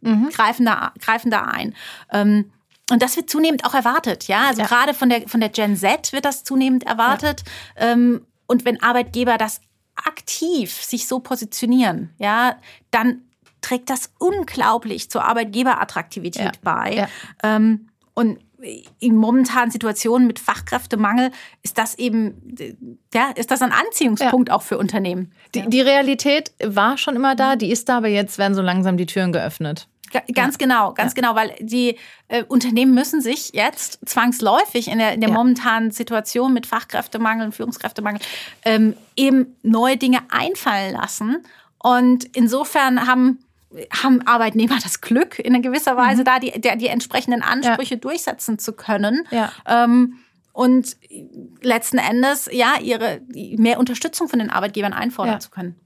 mhm. 0.00 0.28
greifen, 0.28 0.66
da, 0.66 0.92
greifen 1.00 1.30
da 1.30 1.44
ein. 1.44 1.74
Ähm, 2.12 2.52
und 2.90 3.02
das 3.02 3.16
wird 3.16 3.30
zunehmend 3.30 3.64
auch 3.64 3.74
erwartet, 3.74 4.26
ja. 4.26 4.48
Also 4.48 4.62
ja. 4.62 4.66
gerade 4.66 4.94
von 4.94 5.08
der, 5.08 5.28
von 5.28 5.40
der 5.40 5.48
Gen 5.48 5.76
Z 5.76 6.12
wird 6.12 6.24
das 6.24 6.44
zunehmend 6.44 6.84
erwartet. 6.84 7.44
Ähm, 7.76 8.26
und 8.46 8.64
wenn 8.64 8.82
Arbeitgeber 8.82 9.38
das 9.38 9.60
aktiv 10.06 10.72
sich 10.72 11.06
so 11.06 11.20
positionieren, 11.20 12.10
ja, 12.18 12.56
dann 12.90 13.22
trägt 13.60 13.90
das 13.90 14.12
unglaublich 14.18 15.10
zur 15.10 15.24
Arbeitgeberattraktivität 15.24 16.56
ja. 16.56 16.60
bei. 16.62 16.94
Ja. 16.94 17.08
Ähm, 17.42 17.88
und 18.14 18.38
in 18.98 19.16
momentanen 19.16 19.70
Situationen 19.70 20.26
mit 20.26 20.38
Fachkräftemangel 20.38 21.30
ist 21.62 21.78
das 21.78 21.94
eben, 21.94 22.54
ja, 23.14 23.30
ist 23.34 23.50
das 23.50 23.62
ein 23.62 23.72
Anziehungspunkt 23.72 24.48
ja. 24.48 24.54
auch 24.54 24.62
für 24.62 24.76
Unternehmen. 24.76 25.32
Die, 25.54 25.68
die, 25.68 25.80
Realität 25.80 26.52
war 26.62 26.98
schon 26.98 27.16
immer 27.16 27.34
da, 27.34 27.56
die 27.56 27.70
ist 27.70 27.88
da, 27.88 27.98
aber 27.98 28.08
jetzt 28.08 28.38
werden 28.38 28.54
so 28.54 28.62
langsam 28.62 28.96
die 28.96 29.06
Türen 29.06 29.32
geöffnet. 29.32 29.88
Ganz 30.10 30.54
ja. 30.54 30.58
genau, 30.58 30.92
ganz 30.92 31.12
ja. 31.12 31.20
genau, 31.20 31.34
weil 31.34 31.54
die 31.60 31.96
äh, 32.28 32.44
Unternehmen 32.44 32.94
müssen 32.94 33.20
sich 33.20 33.52
jetzt 33.52 34.00
zwangsläufig 34.06 34.88
in 34.88 34.98
der, 34.98 35.14
in 35.14 35.20
der 35.20 35.30
ja. 35.30 35.34
momentanen 35.34 35.90
Situation 35.90 36.52
mit 36.52 36.66
Fachkräftemangel 36.66 37.46
und 37.46 37.52
Führungskräftemangel 37.52 38.20
ähm, 38.64 38.96
eben 39.16 39.56
neue 39.62 39.96
Dinge 39.96 40.18
einfallen 40.30 40.94
lassen. 40.94 41.38
Und 41.78 42.24
insofern 42.36 43.06
haben 43.06 43.38
haben 44.02 44.26
Arbeitnehmer 44.26 44.78
das 44.82 45.00
Glück, 45.00 45.38
in 45.38 45.54
einer 45.54 45.62
gewisser 45.62 45.96
Weise 45.96 46.22
mhm. 46.22 46.24
da 46.24 46.38
die, 46.40 46.60
die, 46.60 46.76
die 46.76 46.88
entsprechenden 46.88 47.40
Ansprüche 47.40 47.96
durchsetzen 47.96 48.58
zu 48.58 48.72
können. 48.72 49.28
Ähm, 49.64 50.18
und 50.52 50.96
letzten 51.62 51.98
Endes 51.98 52.48
ja 52.52 52.74
ihre 52.82 53.20
mehr 53.32 53.78
Unterstützung 53.78 54.28
von 54.28 54.38
den 54.38 54.50
Arbeitgebern 54.50 54.92
einfordern 54.92 55.34
ja. 55.34 55.40
zu 55.40 55.50
können. 55.50 55.76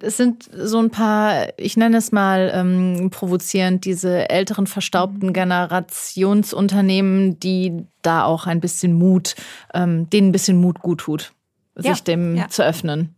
Es 0.00 0.16
sind 0.16 0.48
so 0.52 0.80
ein 0.80 0.90
paar, 0.90 1.48
ich 1.56 1.76
nenne 1.76 1.98
es 1.98 2.12
mal 2.12 2.52
ähm, 2.54 3.10
provozierend, 3.10 3.84
diese 3.84 4.28
älteren 4.28 4.66
verstaubten 4.66 5.28
mhm. 5.28 5.32
Generationsunternehmen, 5.32 7.38
die 7.38 7.84
da 8.02 8.24
auch 8.24 8.46
ein 8.46 8.60
bisschen 8.60 8.94
Mut, 8.94 9.36
ähm, 9.72 10.10
denen 10.10 10.28
ein 10.28 10.32
bisschen 10.32 10.60
Mut 10.60 10.80
gut 10.80 11.00
tut, 11.00 11.32
sich 11.76 11.86
ja. 11.86 12.04
dem 12.04 12.36
ja. 12.36 12.48
zu 12.48 12.64
öffnen. 12.64 13.14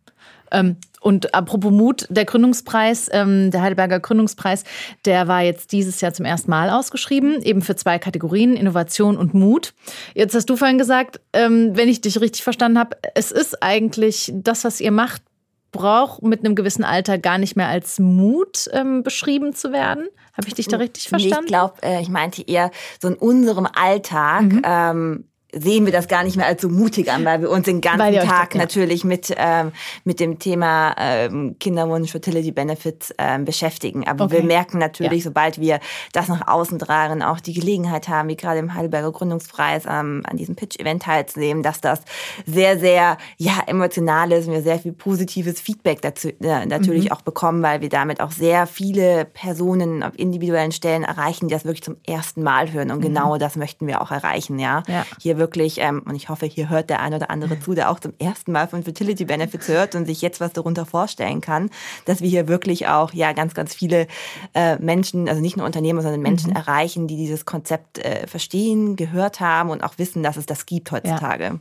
Ähm, 0.52 0.76
und 1.06 1.34
apropos 1.36 1.70
Mut, 1.70 2.08
der 2.10 2.24
Gründungspreis, 2.24 3.08
ähm, 3.12 3.52
der 3.52 3.62
Heidelberger 3.62 4.00
Gründungspreis, 4.00 4.64
der 5.04 5.28
war 5.28 5.40
jetzt 5.40 5.70
dieses 5.70 6.00
Jahr 6.00 6.12
zum 6.12 6.24
ersten 6.24 6.50
Mal 6.50 6.68
ausgeschrieben, 6.68 7.40
eben 7.42 7.62
für 7.62 7.76
zwei 7.76 8.00
Kategorien, 8.00 8.56
Innovation 8.56 9.16
und 9.16 9.32
Mut. 9.32 9.72
Jetzt 10.14 10.34
hast 10.34 10.50
du 10.50 10.56
vorhin 10.56 10.78
gesagt, 10.78 11.20
ähm, 11.32 11.76
wenn 11.76 11.88
ich 11.88 12.00
dich 12.00 12.20
richtig 12.20 12.42
verstanden 12.42 12.76
habe, 12.76 12.96
es 13.14 13.30
ist 13.30 13.62
eigentlich 13.62 14.32
das, 14.34 14.64
was 14.64 14.80
ihr 14.80 14.90
macht, 14.90 15.22
braucht 15.70 16.24
mit 16.24 16.44
einem 16.44 16.56
gewissen 16.56 16.82
Alter 16.82 17.18
gar 17.18 17.38
nicht 17.38 17.54
mehr 17.54 17.68
als 17.68 18.00
Mut 18.00 18.68
ähm, 18.72 19.04
beschrieben 19.04 19.54
zu 19.54 19.70
werden. 19.70 20.08
Habe 20.36 20.48
ich 20.48 20.54
dich 20.54 20.66
da 20.66 20.78
richtig 20.78 21.08
verstanden? 21.08 21.44
ich 21.44 21.46
glaube, 21.46 21.74
äh, 21.84 22.02
ich 22.02 22.08
meinte 22.08 22.42
eher 22.42 22.72
so 23.00 23.06
in 23.06 23.14
unserem 23.14 23.68
Alltag. 23.72 24.42
Mhm. 24.42 24.62
Ähm, 24.64 25.24
sehen 25.58 25.86
wir 25.86 25.92
das 25.92 26.08
gar 26.08 26.24
nicht 26.24 26.36
mehr 26.36 26.46
als 26.46 26.62
so 26.62 26.68
mutig 26.68 27.10
an, 27.10 27.24
weil 27.24 27.40
wir 27.40 27.50
uns 27.50 27.64
den 27.64 27.80
ganzen 27.80 28.14
Tag 28.28 28.54
ja. 28.54 28.60
natürlich 28.60 29.04
mit, 29.04 29.34
ähm, 29.36 29.72
mit 30.04 30.20
dem 30.20 30.38
Thema 30.38 30.94
ähm, 30.98 31.56
Kinderwunsch, 31.58 32.10
Fertility 32.10 32.52
Benefits 32.52 33.14
ähm, 33.18 33.44
beschäftigen. 33.44 34.06
Aber 34.06 34.26
okay. 34.26 34.38
wir 34.38 34.42
merken 34.44 34.78
natürlich, 34.78 35.24
ja. 35.24 35.30
sobald 35.30 35.60
wir 35.60 35.80
das 36.12 36.28
nach 36.28 36.46
außen 36.46 36.78
tragen, 36.78 37.22
auch 37.22 37.40
die 37.40 37.54
Gelegenheit 37.54 38.08
haben, 38.08 38.28
wie 38.28 38.36
gerade 38.36 38.58
im 38.58 38.74
Heidelberger 38.74 39.12
Gründungspreis 39.12 39.84
ähm, 39.86 40.22
an 40.28 40.36
diesem 40.36 40.56
Pitch-Event 40.56 41.02
teilzunehmen, 41.02 41.62
dass 41.62 41.80
das 41.80 42.00
sehr, 42.44 42.78
sehr 42.78 43.16
ja, 43.38 43.62
emotional 43.66 44.32
ist 44.32 44.46
und 44.46 44.54
wir 44.54 44.62
sehr 44.62 44.78
viel 44.78 44.92
positives 44.92 45.60
Feedback 45.60 46.02
dazu 46.02 46.28
äh, 46.40 46.66
natürlich 46.66 47.06
mhm. 47.06 47.12
auch 47.12 47.22
bekommen, 47.22 47.62
weil 47.62 47.80
wir 47.80 47.88
damit 47.88 48.20
auch 48.20 48.30
sehr 48.30 48.66
viele 48.66 49.24
Personen 49.24 50.02
auf 50.02 50.18
individuellen 50.18 50.72
Stellen 50.72 51.04
erreichen, 51.04 51.48
die 51.48 51.54
das 51.54 51.64
wirklich 51.64 51.82
zum 51.82 51.96
ersten 52.06 52.42
Mal 52.42 52.72
hören. 52.72 52.90
Und 52.90 52.98
mhm. 52.98 53.02
genau 53.02 53.38
das 53.38 53.56
möchten 53.56 53.86
wir 53.86 54.02
auch 54.02 54.10
erreichen. 54.10 54.58
Ja, 54.58 54.82
ja. 54.88 55.04
hier 55.20 55.38
wirklich, 55.38 55.45
ähm, 55.78 56.02
und 56.06 56.14
ich 56.14 56.28
hoffe, 56.28 56.46
hier 56.46 56.68
hört 56.68 56.90
der 56.90 57.00
ein 57.00 57.14
oder 57.14 57.30
andere 57.30 57.58
zu, 57.60 57.74
der 57.74 57.90
auch 57.90 58.00
zum 58.00 58.12
ersten 58.18 58.52
Mal 58.52 58.68
von 58.68 58.82
Fertility 58.82 59.24
Benefits 59.24 59.68
hört 59.68 59.94
und 59.94 60.06
sich 60.06 60.22
jetzt 60.22 60.40
was 60.40 60.52
darunter 60.52 60.86
vorstellen 60.86 61.40
kann, 61.40 61.70
dass 62.04 62.20
wir 62.20 62.28
hier 62.28 62.48
wirklich 62.48 62.88
auch 62.88 63.12
ja 63.12 63.32
ganz, 63.32 63.54
ganz 63.54 63.74
viele 63.74 64.06
äh, 64.54 64.76
Menschen, 64.78 65.28
also 65.28 65.40
nicht 65.40 65.56
nur 65.56 65.66
Unternehmer, 65.66 66.02
sondern 66.02 66.20
Menschen 66.20 66.50
mhm. 66.50 66.56
erreichen, 66.56 67.06
die 67.06 67.16
dieses 67.16 67.44
Konzept 67.44 67.98
äh, 67.98 68.26
verstehen, 68.26 68.96
gehört 68.96 69.40
haben 69.40 69.70
und 69.70 69.82
auch 69.82 69.98
wissen, 69.98 70.22
dass 70.22 70.36
es 70.36 70.46
das 70.46 70.66
gibt 70.66 70.90
heutzutage. 70.92 71.44
Ja. 71.44 71.58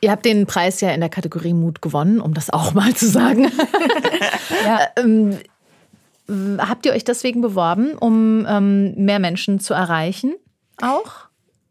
Ihr 0.00 0.10
habt 0.10 0.24
den 0.24 0.46
Preis 0.46 0.80
ja 0.80 0.90
in 0.90 1.00
der 1.00 1.08
Kategorie 1.08 1.52
Mut 1.52 1.82
gewonnen, 1.82 2.20
um 2.20 2.34
das 2.34 2.50
auch 2.50 2.74
mal 2.74 2.94
zu 2.94 3.08
sagen. 3.08 3.50
ja. 4.64 4.80
ähm, 4.96 5.38
habt 6.58 6.86
ihr 6.86 6.92
euch 6.92 7.04
deswegen 7.04 7.40
beworben, 7.40 7.94
um 7.94 8.46
ähm, 8.48 8.94
mehr 8.94 9.18
Menschen 9.18 9.60
zu 9.60 9.74
erreichen? 9.74 10.34
Auch? 10.80 11.27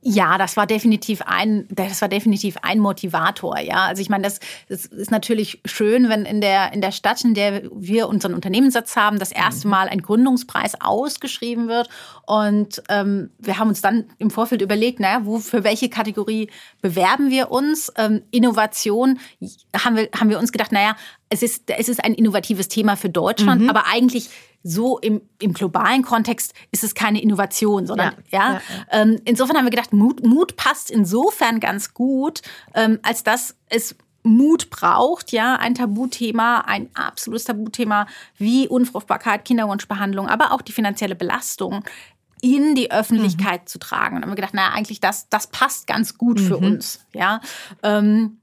Ja, 0.10 0.38
das 0.38 0.56
war 0.56 0.66
definitiv 0.66 1.22
ein, 1.26 1.68
das 1.70 2.02
war 2.02 2.08
definitiv 2.08 2.56
ein 2.62 2.80
Motivator. 2.80 3.60
Ja, 3.60 3.88
also 3.88 4.02
ich 4.02 4.08
meine, 4.08 4.24
das, 4.24 4.40
das 4.70 4.86
ist 4.86 5.12
natürlich 5.12 5.60
schön, 5.66 6.08
wenn 6.08 6.24
in 6.24 6.40
der 6.40 6.72
in 6.72 6.80
der 6.80 6.94
Stadt, 6.94 7.22
in 7.26 7.34
der 7.34 7.64
wir 7.74 8.08
unseren 8.08 8.34
Unternehmenssitz 8.34 8.96
haben, 8.96 9.20
das 9.20 9.34
erste 9.34 9.68
mhm. 9.68 9.72
Mal 9.72 9.90
ein 9.90 10.02
Gründungspreis 10.02 10.80
ausgeschrieben 10.80 11.68
wird. 11.68 11.90
Und 12.26 12.82
ähm, 12.88 13.32
wir 13.38 13.60
haben 13.60 13.68
uns 13.68 13.82
dann 13.82 14.06
im 14.18 14.30
Vorfeld 14.30 14.62
überlegt, 14.62 15.02
naja, 15.02 15.26
wo 15.26 15.40
für 15.40 15.66
welche 15.66 15.90
Kategorie 15.90 16.50
bewerben 16.82 17.30
wir 17.30 17.52
uns? 17.52 17.92
Ähm, 17.98 18.22
Innovation 18.32 19.20
haben 19.76 19.98
wir 19.98 20.08
haben 20.18 20.30
wir 20.30 20.40
uns 20.40 20.54
gedacht, 20.54 20.72
naja, 20.72 20.96
es 21.28 21.44
ist 21.44 21.70
es 21.70 21.90
ist 21.90 22.02
ein 22.02 22.14
innovatives 22.14 22.70
Thema 22.70 22.96
für 22.96 23.10
Deutschland, 23.10 23.64
mhm. 23.64 23.70
aber 23.70 23.88
eigentlich 23.88 24.30
so 24.64 24.98
im, 25.00 25.22
im 25.40 25.54
globalen 25.54 26.04
Kontext 26.04 26.54
ist 26.72 26.84
es 26.84 26.94
keine 26.94 27.22
Innovation, 27.22 27.88
sondern 27.88 28.16
ja. 28.30 28.40
ja, 28.40 28.54
ja. 28.54 28.62
Ähm, 28.92 29.22
insofern 29.26 29.58
haben 29.58 29.66
wir 29.66 29.72
gedacht, 29.72 29.94
Mut, 29.94 30.26
Mut 30.26 30.56
passt 30.56 30.92
insofern 30.92 31.60
ganz 31.60 31.94
gut, 31.94 32.42
ähm, 32.74 33.00
als 33.04 33.24
dass 33.24 33.56
es 33.70 33.96
Mut 34.24 34.70
braucht, 34.70 35.32
ja, 35.32 35.56
ein 35.56 35.76
Tabuthema, 35.76 36.62
ein 36.62 36.90
absolutes 36.94 37.46
Tabuthema 37.46 38.08
wie 38.38 38.68
Unfruchtbarkeit, 38.68 39.46
Kinderwunschbehandlung, 39.46 40.28
aber 40.28 40.52
auch 40.52 40.62
die 40.62 40.74
finanzielle 40.74 41.16
Belastung 41.16 41.84
in 42.42 42.76
die 42.76 42.92
Öffentlichkeit 42.92 43.62
mhm. 43.64 43.68
zu 43.68 43.80
tragen. 43.80 44.18
Und 44.18 44.24
haben 44.24 44.32
wir 44.32 44.36
gedacht, 44.36 44.54
naja, 44.54 44.72
eigentlich 44.74 45.00
das, 45.00 45.30
das 45.30 45.48
passt 45.48 45.88
ganz 45.88 46.18
gut 46.18 46.40
für 46.40 46.58
mhm. 46.58 46.66
uns, 46.66 47.06
ja. 47.14 47.42
Ähm, 47.84 48.40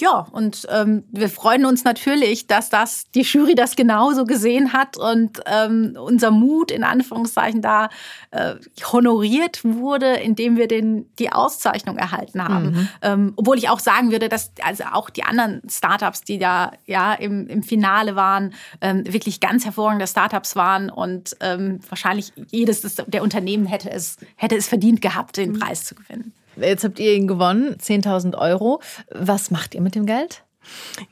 ja, 0.00 0.26
und 0.32 0.66
ähm, 0.70 1.04
wir 1.10 1.28
freuen 1.28 1.66
uns 1.66 1.84
natürlich, 1.84 2.46
dass 2.46 2.70
das 2.70 3.10
die 3.14 3.22
Jury 3.22 3.54
das 3.54 3.76
genauso 3.76 4.24
gesehen 4.24 4.72
hat 4.72 4.96
und 4.96 5.40
ähm, 5.46 5.96
unser 6.00 6.30
Mut 6.30 6.70
in 6.70 6.84
Anführungszeichen 6.84 7.62
da 7.62 7.88
äh, 8.30 8.54
honoriert 8.92 9.64
wurde, 9.64 10.14
indem 10.14 10.56
wir 10.56 10.68
den 10.68 11.06
die 11.18 11.32
Auszeichnung 11.32 11.96
erhalten 11.96 12.42
haben. 12.42 12.70
Mhm. 12.70 12.88
Ähm, 13.02 13.32
obwohl 13.36 13.58
ich 13.58 13.68
auch 13.68 13.80
sagen 13.80 14.10
würde, 14.10 14.28
dass 14.28 14.52
also 14.62 14.84
auch 14.92 15.10
die 15.10 15.24
anderen 15.24 15.62
Startups, 15.68 16.22
die 16.22 16.38
da 16.38 16.72
ja 16.86 17.14
im, 17.14 17.46
im 17.48 17.62
Finale 17.62 18.16
waren, 18.16 18.54
ähm, 18.80 19.04
wirklich 19.06 19.40
ganz 19.40 19.64
hervorragende 19.64 20.06
Startups 20.06 20.56
waren 20.56 20.90
und 20.90 21.36
ähm, 21.40 21.80
wahrscheinlich 21.88 22.32
jedes 22.50 22.80
der 22.80 23.22
Unternehmen 23.22 23.66
hätte 23.66 23.90
es 23.90 24.16
hätte 24.36 24.56
es 24.56 24.68
verdient 24.68 25.02
gehabt, 25.02 25.36
den 25.36 25.52
mhm. 25.52 25.58
Preis 25.58 25.84
zu 25.84 25.94
gewinnen. 25.94 26.32
Jetzt 26.56 26.84
habt 26.84 26.98
ihr 26.98 27.14
ihn 27.14 27.28
gewonnen, 27.28 27.76
10.000 27.76 28.36
Euro. 28.36 28.80
Was 29.10 29.50
macht 29.50 29.74
ihr 29.74 29.80
mit 29.80 29.94
dem 29.94 30.06
Geld? 30.06 30.42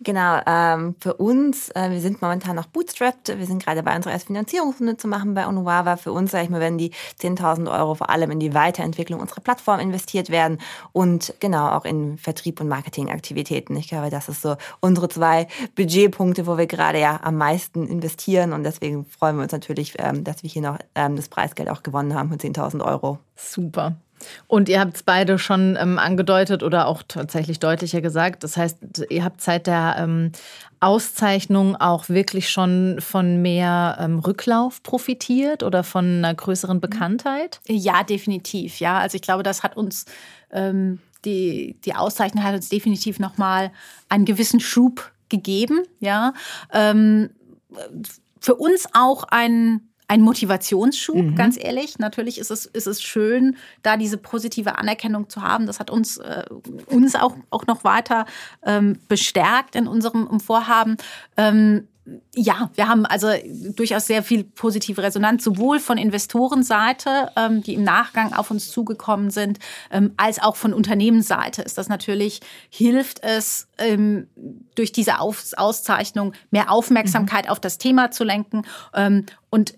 Genau, 0.00 0.40
ähm, 0.46 0.94
für 1.00 1.14
uns, 1.14 1.70
äh, 1.70 1.90
wir 1.90 2.00
sind 2.00 2.20
momentan 2.20 2.56
noch 2.56 2.66
bootstrapped. 2.66 3.38
Wir 3.38 3.46
sind 3.46 3.64
gerade 3.64 3.82
bei 3.82 3.96
unserer 3.96 4.12
ersten 4.12 4.28
Finanzierungsrunde 4.28 4.96
zu 4.96 5.08
machen 5.08 5.34
bei 5.34 5.46
Onuava. 5.46 5.96
Für 5.96 6.12
uns, 6.12 6.30
sage 6.30 6.44
ich 6.44 6.50
mal, 6.50 6.60
werden 6.60 6.78
die 6.78 6.92
10.000 7.18 7.70
Euro 7.70 7.94
vor 7.94 8.10
allem 8.10 8.30
in 8.30 8.40
die 8.40 8.54
Weiterentwicklung 8.54 9.20
unserer 9.20 9.40
Plattform 9.40 9.80
investiert 9.80 10.30
werden 10.30 10.58
und 10.92 11.34
genau 11.40 11.70
auch 11.70 11.84
in 11.84 12.18
Vertrieb 12.18 12.60
und 12.60 12.68
Marketingaktivitäten. 12.68 13.76
Ich 13.76 13.88
glaube, 13.88 14.10
das 14.10 14.28
ist 14.28 14.42
so 14.42 14.56
unsere 14.80 15.08
zwei 15.08 15.48
Budgetpunkte, 15.74 16.46
wo 16.46 16.58
wir 16.58 16.66
gerade 16.66 17.00
ja 17.00 17.20
am 17.22 17.36
meisten 17.36 17.86
investieren 17.86 18.52
und 18.52 18.64
deswegen 18.64 19.06
freuen 19.06 19.36
wir 19.36 19.44
uns 19.44 19.52
natürlich, 19.52 19.94
ähm, 19.98 20.24
dass 20.24 20.42
wir 20.42 20.50
hier 20.50 20.62
noch 20.62 20.78
ähm, 20.94 21.16
das 21.16 21.28
Preisgeld 21.28 21.70
auch 21.70 21.82
gewonnen 21.82 22.14
haben 22.14 22.28
von 22.28 22.38
10.000 22.38 22.84
Euro. 22.84 23.18
Super. 23.34 23.96
Und 24.46 24.68
ihr 24.68 24.80
habt 24.80 24.96
es 24.96 25.02
beide 25.02 25.38
schon 25.38 25.76
ähm, 25.80 25.98
angedeutet 25.98 26.62
oder 26.62 26.86
auch 26.86 27.02
tatsächlich 27.06 27.60
deutlicher 27.60 28.00
gesagt. 28.00 28.44
Das 28.44 28.56
heißt, 28.56 29.06
ihr 29.10 29.24
habt 29.24 29.40
seit 29.40 29.66
der 29.66 29.96
ähm, 29.98 30.32
Auszeichnung 30.80 31.76
auch 31.76 32.08
wirklich 32.08 32.50
schon 32.50 33.00
von 33.00 33.42
mehr 33.42 33.98
ähm, 34.00 34.18
Rücklauf 34.18 34.82
profitiert 34.82 35.62
oder 35.62 35.82
von 35.82 36.18
einer 36.18 36.34
größeren 36.34 36.80
Bekanntheit? 36.80 37.60
Ja, 37.66 38.04
definitiv. 38.04 38.80
Ja, 38.80 38.98
also 38.98 39.16
ich 39.16 39.22
glaube, 39.22 39.42
das 39.42 39.62
hat 39.62 39.76
uns 39.76 40.04
ähm, 40.52 41.00
die, 41.24 41.76
die 41.84 41.94
Auszeichnung 41.94 42.44
hat 42.44 42.54
uns 42.54 42.68
definitiv 42.68 43.18
nochmal 43.18 43.72
einen 44.08 44.24
gewissen 44.24 44.60
Schub 44.60 45.10
gegeben. 45.28 45.82
Ja, 46.00 46.32
ähm, 46.72 47.30
für 48.40 48.54
uns 48.54 48.86
auch 48.92 49.24
ein 49.24 49.87
ein 50.08 50.22
Motivationsschub, 50.22 51.16
mhm. 51.16 51.34
ganz 51.34 51.58
ehrlich. 51.62 51.98
Natürlich 51.98 52.38
ist 52.38 52.50
es, 52.50 52.64
ist 52.64 52.86
es 52.86 53.02
schön, 53.02 53.56
da 53.82 53.98
diese 53.98 54.16
positive 54.16 54.78
Anerkennung 54.78 55.28
zu 55.28 55.42
haben. 55.42 55.66
Das 55.66 55.78
hat 55.78 55.90
uns, 55.90 56.16
äh, 56.16 56.44
uns 56.86 57.14
auch, 57.14 57.36
auch 57.50 57.66
noch 57.66 57.84
weiter 57.84 58.24
ähm, 58.64 58.98
bestärkt 59.08 59.76
in 59.76 59.86
unserem 59.86 60.40
Vorhaben. 60.40 60.96
Ähm, 61.36 61.88
ja, 62.34 62.70
wir 62.74 62.88
haben 62.88 63.06
also 63.06 63.28
durchaus 63.74 64.06
sehr 64.06 64.22
viel 64.22 64.44
positive 64.44 65.02
Resonanz, 65.02 65.44
sowohl 65.44 65.80
von 65.80 65.98
Investorenseite, 65.98 67.30
ähm, 67.36 67.62
die 67.62 67.74
im 67.74 67.84
Nachgang 67.84 68.32
auf 68.32 68.50
uns 68.50 68.70
zugekommen 68.70 69.30
sind, 69.30 69.58
ähm, 69.90 70.12
als 70.16 70.40
auch 70.40 70.56
von 70.56 70.72
Unternehmensseite 70.72 71.62
ist 71.62 71.78
das 71.78 71.88
natürlich, 71.88 72.40
hilft 72.70 73.22
es, 73.22 73.68
ähm, 73.78 74.28
durch 74.74 74.92
diese 74.92 75.20
Aus 75.20 75.54
Auszeichnung 75.54 76.32
mehr 76.50 76.70
Aufmerksamkeit 76.70 77.46
mhm. 77.46 77.50
auf 77.50 77.60
das 77.60 77.78
Thema 77.78 78.10
zu 78.10 78.24
lenken 78.24 78.62
ähm, 78.94 79.26
und 79.50 79.74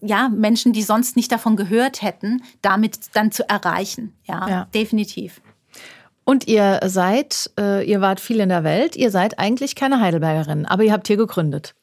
ja, 0.00 0.28
Menschen, 0.28 0.72
die 0.72 0.82
sonst 0.82 1.16
nicht 1.16 1.32
davon 1.32 1.56
gehört 1.56 2.02
hätten, 2.02 2.42
damit 2.60 2.98
dann 3.14 3.32
zu 3.32 3.48
erreichen. 3.48 4.14
Ja, 4.24 4.48
ja. 4.48 4.64
definitiv. 4.74 5.40
Und 6.24 6.46
ihr 6.46 6.80
seid, 6.84 7.50
äh, 7.58 7.84
ihr 7.84 8.00
wart 8.00 8.20
viel 8.20 8.40
in 8.40 8.48
der 8.48 8.64
Welt, 8.64 8.96
ihr 8.96 9.10
seid 9.10 9.38
eigentlich 9.38 9.74
keine 9.74 10.00
Heidelbergerin, 10.00 10.66
aber 10.66 10.84
ihr 10.84 10.92
habt 10.92 11.08
hier 11.08 11.16
gegründet. 11.16 11.74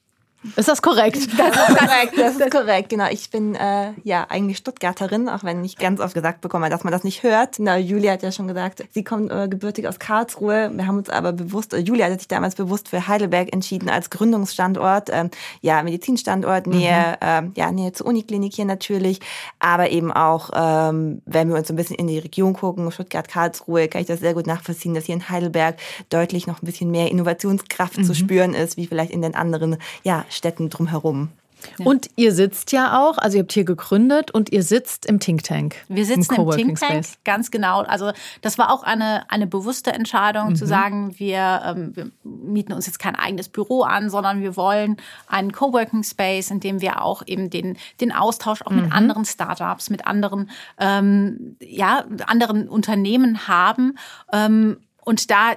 Ist 0.56 0.70
das 0.70 0.82
korrekt? 0.82 1.18
Das 1.38 1.54
ist 1.54 1.78
korrekt, 1.78 2.14
das 2.18 2.38
ist 2.38 2.52
korrekt, 2.52 2.90
genau. 2.90 3.08
Ich 3.12 3.30
bin 3.30 3.56
äh, 3.56 3.92
ja 4.04 4.26
eigentlich 4.30 4.58
Stuttgarterin, 4.58 5.28
auch 5.28 5.44
wenn 5.44 5.66
ich 5.66 5.78
ganz 5.78 6.00
oft 6.00 6.14
gesagt 6.14 6.40
bekomme, 6.40 6.70
dass 6.70 6.86
man 6.86 6.94
das 6.94 7.04
nicht 7.04 7.24
hört. 7.24 7.60
Na, 7.60 7.78
Julia 7.78 8.14
hat 8.14 8.24
ja 8.24 8.32
schon 8.32 8.48
gesagt, 8.48 8.86
sie 8.92 9.04
kommt 9.04 9.32
äh, 9.32 9.50
gebürtig 9.50 9.86
aus 9.86 10.00
Karlsruhe. 10.00 10.72
Wir 10.74 10.88
haben 10.88 10.98
uns 10.98 11.10
aber 11.10 11.34
bewusst, 11.34 11.74
äh, 11.74 11.80
Julia 11.80 12.06
hat 12.06 12.20
sich 12.20 12.30
damals 12.30 12.56
bewusst 12.56 12.88
für 12.88 13.10
Heidelberg 13.10 13.52
entschieden 13.52 13.90
als 13.90 14.10
Gründungsstandort. 14.10 15.10
Ähm, 15.12 15.30
ja, 15.60 15.84
Medizinstandort, 15.84 16.68
Nähe, 16.68 17.18
mhm. 17.22 17.52
ja, 17.58 17.72
Nähe 17.74 17.92
zur 17.92 18.08
Uniklinik 18.08 18.54
hier 18.54 18.66
natürlich. 18.66 19.20
Aber 19.60 19.90
eben 19.90 20.14
auch, 20.14 20.52
ähm, 20.56 21.22
wenn 21.26 21.50
wir 21.50 21.58
uns 21.58 21.68
so 21.68 21.74
ein 21.74 21.78
bisschen 21.78 21.98
in 21.98 22.08
die 22.08 22.20
Region 22.20 22.54
gucken, 22.54 22.90
Stuttgart, 22.94 23.28
Karlsruhe, 23.28 23.90
kann 23.90 24.02
ich 24.02 24.08
das 24.08 24.22
sehr 24.22 24.34
gut 24.34 24.48
nachvollziehen, 24.48 24.94
dass 24.94 25.04
hier 25.04 25.16
in 25.16 25.30
Heidelberg 25.30 25.76
deutlich 26.10 26.48
noch 26.48 26.62
ein 26.62 26.66
bisschen 26.66 26.92
mehr 26.92 27.12
Innovationskraft 27.12 27.98
mhm. 27.98 28.04
zu 28.06 28.16
spüren 28.16 28.54
ist, 28.54 28.78
wie 28.78 28.88
vielleicht 28.88 29.12
in 29.12 29.22
den 29.22 29.36
anderen, 29.36 29.76
ja, 30.04 30.26
Städten 30.30 30.70
drumherum. 30.70 31.30
Ja. 31.78 31.86
Und 31.86 32.10
ihr 32.16 32.34
sitzt 32.34 32.72
ja 32.72 33.00
auch, 33.00 33.18
also 33.18 33.38
ihr 33.38 33.44
habt 33.44 33.52
hier 33.52 33.64
gegründet 33.64 34.32
und 34.32 34.52
ihr 34.52 34.64
sitzt 34.64 35.06
im 35.06 35.20
Think 35.20 35.44
Tank. 35.44 35.76
Wir 35.88 36.06
sitzen 36.06 36.36
im, 36.36 36.42
im 36.42 36.52
Think 36.52 36.80
Tank, 36.80 37.06
Space. 37.06 37.18
ganz 37.26 37.52
genau. 37.52 37.82
Also 37.82 38.12
das 38.42 38.58
war 38.58 38.72
auch 38.72 38.84
eine, 38.84 39.30
eine 39.30 39.48
bewusste 39.48 39.92
Entscheidung 39.92 40.50
mhm. 40.50 40.56
zu 40.56 40.66
sagen, 40.66 41.18
wir, 41.18 41.62
ähm, 41.66 41.96
wir, 41.96 42.12
mieten 42.24 42.74
uns 42.74 42.86
jetzt 42.86 43.00
kein 43.00 43.16
eigenes 43.16 43.50
Büro 43.50 43.84
an, 43.84 44.10
sondern 44.10 44.42
wir 44.42 44.56
wollen 44.56 44.98
einen 45.28 45.52
Coworking 45.52 46.04
Space, 46.04 46.52
in 46.52 46.60
dem 46.60 46.82
wir 46.82 47.04
auch 47.04 47.24
eben 47.26 47.50
den, 47.50 47.78
den 48.02 48.12
Austausch 48.12 48.62
auch 48.62 48.72
mhm. 48.72 48.84
mit 48.84 48.92
anderen 48.92 49.26
Startups, 49.26 49.90
mit 49.90 50.08
anderen, 50.08 50.50
ähm, 50.80 51.58
ja, 51.62 52.06
anderen 52.26 52.70
Unternehmen 52.70 53.48
haben. 53.48 53.98
Ähm, 54.32 54.78
und 55.04 55.32
da 55.32 55.54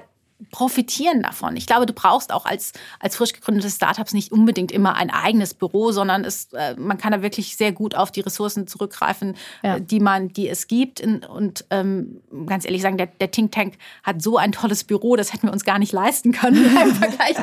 profitieren 0.51 1.23
davon. 1.23 1.55
Ich 1.55 1.67
glaube, 1.67 1.85
du 1.85 1.93
brauchst 1.93 2.31
auch 2.31 2.45
als, 2.45 2.73
als 2.99 3.15
frisch 3.15 3.33
gegründete 3.33 3.69
Startups 3.69 4.13
nicht 4.13 4.31
unbedingt 4.31 4.71
immer 4.71 4.95
ein 4.95 5.09
eigenes 5.09 5.53
Büro, 5.53 5.91
sondern 5.91 6.25
es, 6.25 6.49
äh, 6.53 6.75
man 6.75 6.97
kann 6.97 7.11
da 7.11 7.21
wirklich 7.21 7.57
sehr 7.57 7.71
gut 7.71 7.95
auf 7.95 8.11
die 8.11 8.21
Ressourcen 8.21 8.67
zurückgreifen, 8.67 9.35
ja. 9.63 9.75
äh, 9.75 9.81
die 9.81 9.99
man, 9.99 10.29
die 10.29 10.49
es 10.49 10.67
gibt. 10.67 11.01
Und 11.01 11.65
ähm, 11.69 12.21
ganz 12.45 12.65
ehrlich 12.65 12.81
sagen, 12.81 12.97
der, 12.97 13.07
der 13.07 13.31
Think 13.31 13.51
Tank 13.51 13.75
hat 14.03 14.21
so 14.21 14.37
ein 14.37 14.51
tolles 14.51 14.83
Büro, 14.83 15.15
das 15.15 15.33
hätten 15.33 15.47
wir 15.47 15.53
uns 15.53 15.63
gar 15.63 15.79
nicht 15.79 15.91
leisten 15.91 16.31
können 16.31 16.65
im 16.83 16.95
Vergleich 16.95 17.35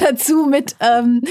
dazu 0.00 0.46
mit 0.46 0.76
ähm, 0.80 1.22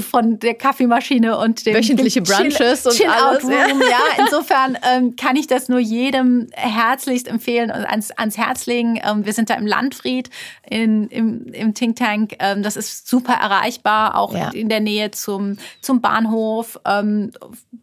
von 0.00 0.38
der 0.38 0.54
Kaffeemaschine 0.54 1.38
und 1.38 1.66
dem 1.66 1.74
wöchentliche 1.74 2.22
Brunches 2.22 2.84
Chill, 2.84 3.06
und 3.06 3.12
alles. 3.12 3.44
Room. 3.44 3.52
Ja. 3.52 3.68
ja, 3.68 4.00
insofern 4.24 4.78
ähm, 4.90 5.16
kann 5.16 5.36
ich 5.36 5.46
das 5.46 5.68
nur 5.68 5.78
jedem 5.78 6.48
herzlichst 6.52 7.28
empfehlen 7.28 7.70
und 7.70 7.84
ans, 7.84 8.10
ans 8.12 8.36
Herz 8.36 8.66
legen. 8.66 9.00
Ähm, 9.04 9.24
wir 9.24 9.32
sind 9.32 9.50
da 9.50 9.54
im 9.54 9.66
Landfried 9.66 10.30
in, 10.68 11.08
im, 11.08 11.46
im 11.52 11.74
Think 11.74 11.96
Tank. 11.96 12.36
Ähm, 12.38 12.62
das 12.62 12.76
ist 12.76 13.08
super 13.08 13.34
erreichbar, 13.34 14.16
auch 14.16 14.34
ja. 14.34 14.50
in 14.50 14.68
der 14.68 14.80
Nähe 14.80 15.10
zum, 15.10 15.56
zum 15.80 16.00
Bahnhof. 16.00 16.78
Ähm, 16.84 17.32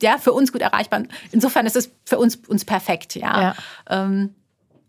ja, 0.02 0.18
für 0.18 0.34
uns 0.34 0.52
gut 0.52 0.62
erreichbar. 0.62 1.04
Insofern 1.32 1.66
ist 1.66 1.76
es 1.76 1.92
für 2.06 2.18
uns, 2.18 2.38
uns 2.48 2.66
perfekt, 2.66 3.16
ja. 3.16 3.42
ja. 3.42 3.56
Ähm, 3.90 4.34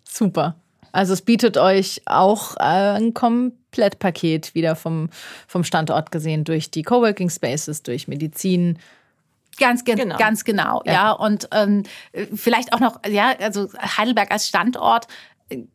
super. 0.05 0.57
Also 0.93 1.13
es 1.13 1.23
bietet 1.23 1.59
euch 1.59 2.03
auch 2.07 2.57
äh, 2.57 2.97
ein 2.97 3.15
Komplettpaket 3.15 4.55
wieder 4.55 4.75
vom, 4.75 5.11
vom 5.47 5.65
Standort 5.65 6.11
gesehen, 6.11 6.45
durch 6.45 6.71
die 6.71 6.83
Coworking 6.83 7.31
Spaces, 7.31 7.83
durch 7.83 8.09
Medizin, 8.09 8.79
Ganz, 9.59 9.85
ge 9.85 9.97
genau. 9.97 10.17
ganz 10.17 10.45
genau, 10.45 10.83
ja. 10.85 10.93
ja. 10.93 11.13
Und 11.13 11.49
ähm, 11.53 11.83
vielleicht 12.35 12.73
auch 12.73 12.81
noch, 12.81 13.01
ja, 13.07 13.35
also 13.41 13.69
Heidelberg 13.77 14.31
als 14.31 14.47
Standort 14.47 15.09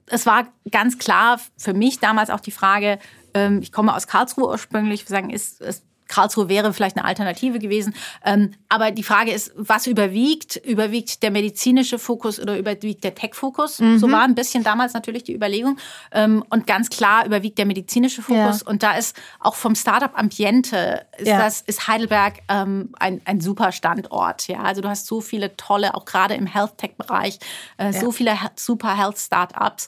es 0.08 0.26
war 0.26 0.48
ganz 0.72 0.98
klar 0.98 1.40
für 1.58 1.74
mich 1.74 2.00
damals 2.00 2.30
auch 2.30 2.40
die 2.40 2.52
Frage, 2.52 3.00
ähm, 3.34 3.60
ich 3.62 3.72
komme 3.72 3.96
aus 3.96 4.08
Karlsruhe 4.08 4.48
ursprünglich, 4.48 5.08
wir 5.08 5.16
sagen, 5.16 5.30
ist, 5.30 5.62
ist 5.62 5.86
Karlsruhe 6.14 6.48
wäre 6.48 6.74
vielleicht 6.74 6.96
eine 6.98 7.06
Alternative 7.06 7.58
gewesen. 7.60 7.96
Ähm, 8.24 8.52
aber 8.70 8.92
die 8.92 9.04
Frage 9.04 9.32
ist, 9.32 9.52
was 9.56 9.88
überwiegt? 9.88 10.58
Überwiegt 10.58 11.24
der 11.24 11.32
medizinische 11.32 11.98
Fokus 11.98 12.40
oder 12.40 12.58
überwiegt 12.58 13.04
der 13.04 13.16
Tech-Fokus? 13.16 13.80
Mhm. 13.80 13.98
So 13.98 14.12
war 14.12 14.24
ein 14.24 14.36
bisschen 14.36 14.64
damals 14.64 14.94
natürlich 14.94 15.24
die 15.24 15.34
Überlegung. 15.34 15.78
Ähm, 16.12 16.44
und 16.50 16.68
ganz 16.68 16.90
klar 16.90 17.26
überwiegt 17.26 17.58
der 17.58 17.66
medizinische 17.66 18.22
Fokus. 18.22 18.62
Ja. 18.62 18.68
Und 18.68 18.84
da 18.84 18.96
ist 18.96 19.16
auch 19.40 19.56
vom 19.56 19.74
Startup-Ambiente 19.76 21.06
ist 21.18 21.28
ja. 21.28 21.40
das, 21.40 21.62
ist 21.62 21.88
Heidelberg 21.88 22.42
ähm, 22.48 22.90
ein, 23.00 23.22
ein 23.26 23.42
super 23.42 23.72
Standort. 23.72 24.48
Ja, 24.48 24.62
also 24.62 24.82
du 24.82 24.90
hast 24.90 25.08
so 25.08 25.20
viele 25.20 25.58
tolle, 25.58 25.96
auch 25.96 26.06
gerade 26.06 26.36
im 26.36 26.46
Health-Tech-Bereich, 26.46 27.40
äh, 27.78 27.86
ja. 27.86 27.94
so 27.94 28.12
viele 28.12 28.38
super 28.56 28.96
Health-Startups, 28.96 29.88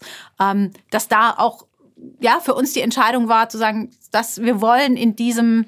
dass 0.90 1.08
da 1.08 1.36
auch 1.38 1.66
ja, 2.20 2.40
für 2.40 2.54
uns 2.54 2.74
die 2.74 2.82
Entscheidung 2.82 3.28
war 3.28 3.50
zu 3.50 3.58
sagen, 3.58 3.92
dass 4.12 4.42
wir 4.42 4.62
wollen 4.62 4.98
in 4.98 5.16
diesem 5.16 5.66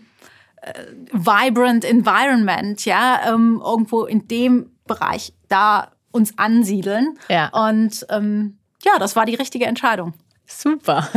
vibrant 1.11 1.85
environment, 1.85 2.85
ja, 2.85 3.21
ähm, 3.27 3.61
irgendwo 3.63 4.05
in 4.05 4.27
dem 4.27 4.71
Bereich 4.85 5.33
da 5.47 5.91
uns 6.11 6.37
ansiedeln. 6.37 7.17
Ja. 7.29 7.49
Und 7.49 8.05
ähm, 8.09 8.57
ja, 8.83 8.93
das 8.99 9.15
war 9.15 9.25
die 9.25 9.35
richtige 9.35 9.65
Entscheidung. 9.65 10.13
Super. 10.45 11.07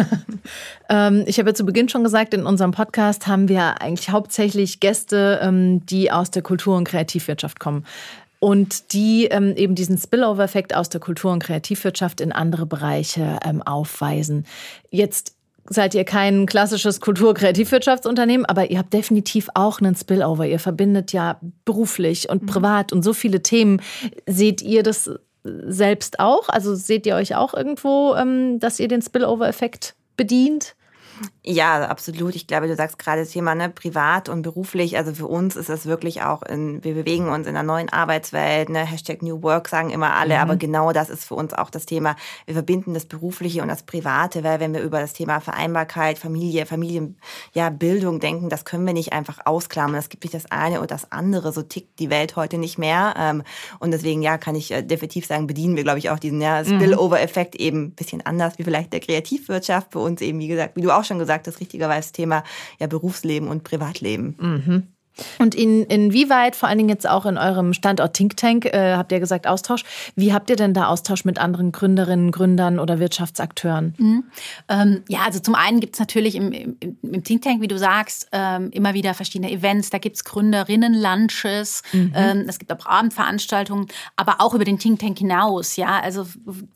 ähm, 0.89 1.25
ich 1.27 1.39
habe 1.39 1.51
ja 1.51 1.55
zu 1.55 1.65
Beginn 1.65 1.89
schon 1.89 2.03
gesagt, 2.03 2.35
in 2.35 2.47
unserem 2.47 2.73
Podcast 2.73 3.29
haben 3.29 3.49
wir 3.49 3.81
eigentlich 3.81 4.11
hauptsächlich 4.11 4.81
Gäste, 4.81 5.39
ähm, 5.43 5.87
die 5.87 6.11
aus 6.11 6.33
der 6.33 6.43
Kultur- 6.43 6.77
und 6.77 6.85
Kreativwirtschaft 6.85 7.61
kommen 7.61 7.87
und 8.41 8.93
die 8.93 9.27
ähm, 9.27 9.55
eben 9.55 9.77
diesen 9.77 9.99
Spillover-Effekt 9.99 10.75
aus 10.75 10.89
der 10.89 11.01
Kultur- 11.01 11.33
und 11.33 11.43
Kreativwirtschaft 11.43 12.21
in 12.21 12.33
andere 12.33 12.67
Bereiche 12.67 13.39
ähm, 13.45 13.63
aufweisen. 13.63 14.47
Jetzt 14.91 15.37
seid 15.69 15.95
ihr 15.95 16.05
kein 16.05 16.47
klassisches 16.47 17.01
Kultur-Kreativwirtschaftsunternehmen, 17.01 18.47
aber 18.47 18.71
ihr 18.71 18.79
habt 18.79 18.93
definitiv 18.93 19.49
auch 19.55 19.81
einen 19.81 19.95
Spillover. 19.95 20.47
Ihr 20.47 20.59
verbindet 20.59 21.13
ja 21.13 21.41
beruflich 21.65 22.29
und 22.29 22.43
mhm. 22.43 22.47
privat 22.47 22.93
und 22.93 23.03
so 23.03 23.13
viele 23.13 23.43
Themen. 23.43 23.81
Seht 24.27 24.63
ihr 24.63 24.83
das 24.83 25.11
selbst 25.45 26.21
auch? 26.21 26.49
Also 26.49 26.75
seht 26.75 27.07
ihr 27.07 27.17
euch 27.17 27.35
auch 27.35 27.55
irgendwo, 27.55 28.15
ähm, 28.15 28.59
dass 28.59 28.81
ihr 28.81 28.89
den 28.89 29.03
Spillover-Effekt 29.03 29.95
bedient? 30.17 30.75
Ja, 31.45 31.87
absolut. 31.87 32.35
Ich 32.35 32.47
glaube, 32.47 32.69
du 32.69 32.77
sagst 32.77 32.99
gerade 32.99 33.23
das 33.23 33.31
Thema 33.31 33.55
ne, 33.55 33.69
privat 33.69 34.29
und 34.29 34.43
beruflich. 34.43 34.97
Also 34.97 35.15
für 35.15 35.27
uns 35.27 35.57
ist 35.57 35.69
das 35.69 35.87
wirklich 35.87 36.23
auch, 36.23 36.43
in, 36.43 36.83
wir 36.85 36.95
bewegen 36.95 37.29
uns 37.29 37.47
in 37.47 37.57
einer 37.57 37.63
neuen 37.63 37.89
Arbeitswelt. 37.89 38.69
Ne? 38.69 38.85
Hashtag 38.85 39.23
New 39.23 39.43
Work 39.43 39.69
sagen 39.69 39.91
immer 39.91 40.15
alle, 40.15 40.35
mhm. 40.35 40.41
aber 40.41 40.57
genau 40.57 40.93
das 40.93 41.11
ist 41.11 41.25
für 41.25 41.35
uns 41.35 41.55
auch 41.55 41.71
das 41.71 41.87
Thema. 41.87 42.17
Wir 42.47 42.55
verbinden 42.55 42.95
das 42.95 43.07
Berufliche 43.07 43.63
und 43.63 43.69
das 43.69 43.83
Private, 43.83 44.45
weil 44.45 44.61
wenn 44.61 44.75
wir 44.75 44.83
über 44.83 45.01
das 45.01 45.13
Thema 45.13 45.41
Vereinbarkeit, 45.41 46.19
Familie, 46.19 46.67
Familienbildung 46.67 47.17
ja, 47.53 47.71
Bildung 47.71 48.21
denken, 48.21 48.49
das 48.49 48.65
können 48.65 48.87
wir 48.87 48.93
nicht 48.93 49.13
einfach 49.13 49.41
ausklammern. 49.45 49.97
Es 49.97 50.09
gibt 50.09 50.25
nicht 50.25 50.35
das 50.35 50.51
eine 50.51 50.79
oder 50.79 50.87
das 50.87 51.11
andere. 51.11 51.53
So 51.53 51.63
tickt 51.63 51.99
die 51.99 52.11
Welt 52.11 52.37
heute 52.37 52.59
nicht 52.59 52.79
mehr. 52.79 53.15
Ähm, 53.19 53.43
und 53.79 53.91
deswegen, 53.91 54.23
ja, 54.23 54.39
kann 54.39 54.55
ich 54.55 54.71
äh, 54.71 54.83
definitiv 54.83 55.27
sagen, 55.27 55.47
bedienen 55.47 55.77
wir, 55.77 55.83
glaube 55.83 55.99
ich, 55.99 56.11
auch 56.11 56.19
diesen 56.19 56.41
ja, 56.41 56.63
mhm. 56.63 56.67
Spillover-Effekt 56.67 57.57
eben 57.57 57.87
ein 57.87 57.91
bisschen 57.93 58.25
anders 58.25 58.59
wie 58.59 58.65
vielleicht 58.65 58.93
der 58.93 59.01
Kreativwirtschaft. 59.01 59.93
Für 59.93 59.99
uns 60.01 60.21
eben, 60.21 60.39
wie 60.39 60.49
gesagt, 60.49 60.77
wie 60.77 60.83
du 60.83 60.91
auch 60.91 61.05
schon 61.11 61.19
gesagt 61.19 61.47
hast, 61.47 61.61
richtigerweise 61.61 62.13
Thema 62.13 62.45
ja, 62.79 62.87
Berufsleben 62.87 63.49
und 63.49 63.65
Privatleben. 63.65 64.37
Mhm. 64.39 64.87
Und 65.39 65.55
in, 65.55 65.85
inwieweit, 65.85 66.57
vor 66.57 66.69
allen 66.69 66.79
Dingen 66.79 66.89
jetzt 66.89 67.09
auch 67.09 67.27
in 67.27 67.37
eurem 67.37 67.73
Standort 67.73 68.15
Think 68.15 68.37
Tank, 68.37 68.67
äh, 68.67 68.95
habt 68.97 69.13
ihr 69.13 69.21
gesagt 69.21 69.47
Austausch. 69.47 69.85
Wie 70.17 70.33
habt 70.33 70.51
ihr 70.51 70.57
denn 70.57 70.75
da 70.75 70.87
Austausch 70.87 71.25
mit 71.25 71.39
anderen 71.39 71.73
Gründerinnen, 71.73 72.31
Gründern 72.31 72.79
oder 72.79 72.99
Wirtschaftsakteuren? 72.99 73.95
Mhm. 73.99 74.25
Ähm, 74.69 75.03
ja, 75.09 75.21
also 75.27 75.41
zum 75.41 75.55
einen 75.55 75.81
gibt 75.81 75.95
es 75.95 76.01
natürlich 76.01 76.35
im, 76.37 76.53
im, 76.53 76.77
im, 77.03 77.25
Think 77.25 77.43
Tank, 77.43 77.61
wie 77.61 77.69
du 77.69 77.79
sagst, 77.79 78.29
ähm, 78.33 78.71
immer 78.73 78.95
wieder 78.95 79.15
verschiedene 79.15 79.51
Events. 79.51 79.91
Da 79.91 79.99
gibt 79.99 80.17
es 80.17 80.25
Gründerinnen-Lunches, 80.25 81.83
mhm. 81.93 82.13
ähm, 82.15 82.45
es 82.49 82.59
gibt 82.59 82.73
auch 82.73 82.87
Abendveranstaltungen, 82.87 83.87
aber 84.17 84.37
auch 84.39 84.55
über 84.55 84.65
den 84.65 84.79
Think 84.79 85.01
Tank 85.01 85.19
hinaus. 85.19 85.77
Ja, 85.77 86.01
also 86.01 86.27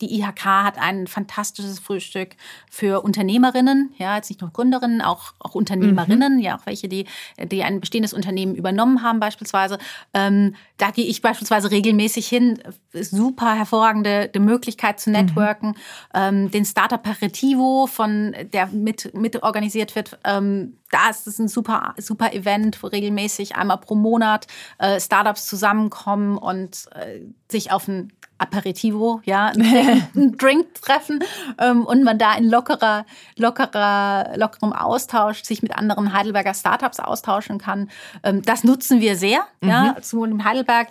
die 0.01 0.21
IHK 0.21 0.45
hat 0.45 0.79
ein 0.79 1.07
fantastisches 1.07 1.79
Frühstück 1.79 2.37
für 2.71 3.03
Unternehmerinnen, 3.03 3.93
ja, 3.99 4.17
jetzt 4.17 4.29
nicht 4.29 4.41
nur 4.41 4.51
Gründerinnen, 4.51 5.01
auch, 5.01 5.33
auch 5.39 5.55
Unternehmerinnen, 5.55 6.37
mhm. 6.37 6.43
ja, 6.43 6.57
auch 6.57 6.67
welche, 6.67 6.89
die, 6.89 7.07
die 7.51 7.63
ein 7.63 7.81
bestehendes 7.81 8.13
Unternehmen 8.13 8.24
Unternehmen 8.25 8.55
übernommen 8.55 9.03
haben 9.03 9.21
beispielsweise. 9.21 9.79
Ähm, 10.13 10.55
da 10.79 10.91
gehe 10.91 11.05
ich 11.05 11.23
beispielsweise 11.23 11.71
regelmäßig 11.71 12.27
hin. 12.27 12.59
Super 12.93 13.55
hervorragende 13.55 14.31
Möglichkeit 14.39 14.99
zu 15.01 15.11
networken. 15.11 15.69
Mhm. 15.69 15.75
Ähm, 16.15 16.51
den 16.51 16.65
Startup 16.65 17.05
Aperitivo, 17.05 17.87
von 17.87 18.35
der 18.53 18.67
mit, 18.69 19.15
mit 19.15 19.43
organisiert 19.43 19.95
wird, 19.95 20.19
ähm, 20.25 20.79
da 20.91 21.11
ist 21.11 21.27
es 21.27 21.39
ein 21.39 21.49
super, 21.49 21.95
super 21.99 22.33
Event, 22.33 22.83
wo 22.83 22.87
regelmäßig 22.87 23.57
einmal 23.57 23.79
pro 23.79 23.95
Monat 23.95 24.47
äh, 24.79 25.01
Startups 25.01 25.47
zusammenkommen 25.47 26.39
und 26.39 26.87
äh, 26.95 27.21
sich 27.51 27.73
auf 27.73 27.89
ein 27.89 28.13
Aperitivo, 28.39 29.21
ja, 29.25 29.47
einen 30.15 30.37
Drink 30.37 30.75
treffen 30.75 31.21
ähm, 31.59 31.85
und 31.87 32.03
man 32.03 32.19
da 32.19 32.35
in 32.35 32.49
lockerer, 32.49 33.07
lockerer, 33.37 34.37
lockerem 34.37 34.73
Austausch 34.73 35.43
sich 35.45 35.63
mit 35.63 35.77
anderen 35.77 36.13
Heidelberger 36.13 36.55
Startups 36.55 37.01
austauschen 37.01 37.59
kann. 37.59 37.91
Ähm, 38.23 38.43
das 38.43 38.65
nutzen 38.65 39.01
wir 39.01 39.17
sehr, 39.17 39.41
mhm. 39.61 39.69
ja, 39.69 39.97
sowohl 40.01 40.31
in 40.31 40.45
Heidelberg 40.45 40.89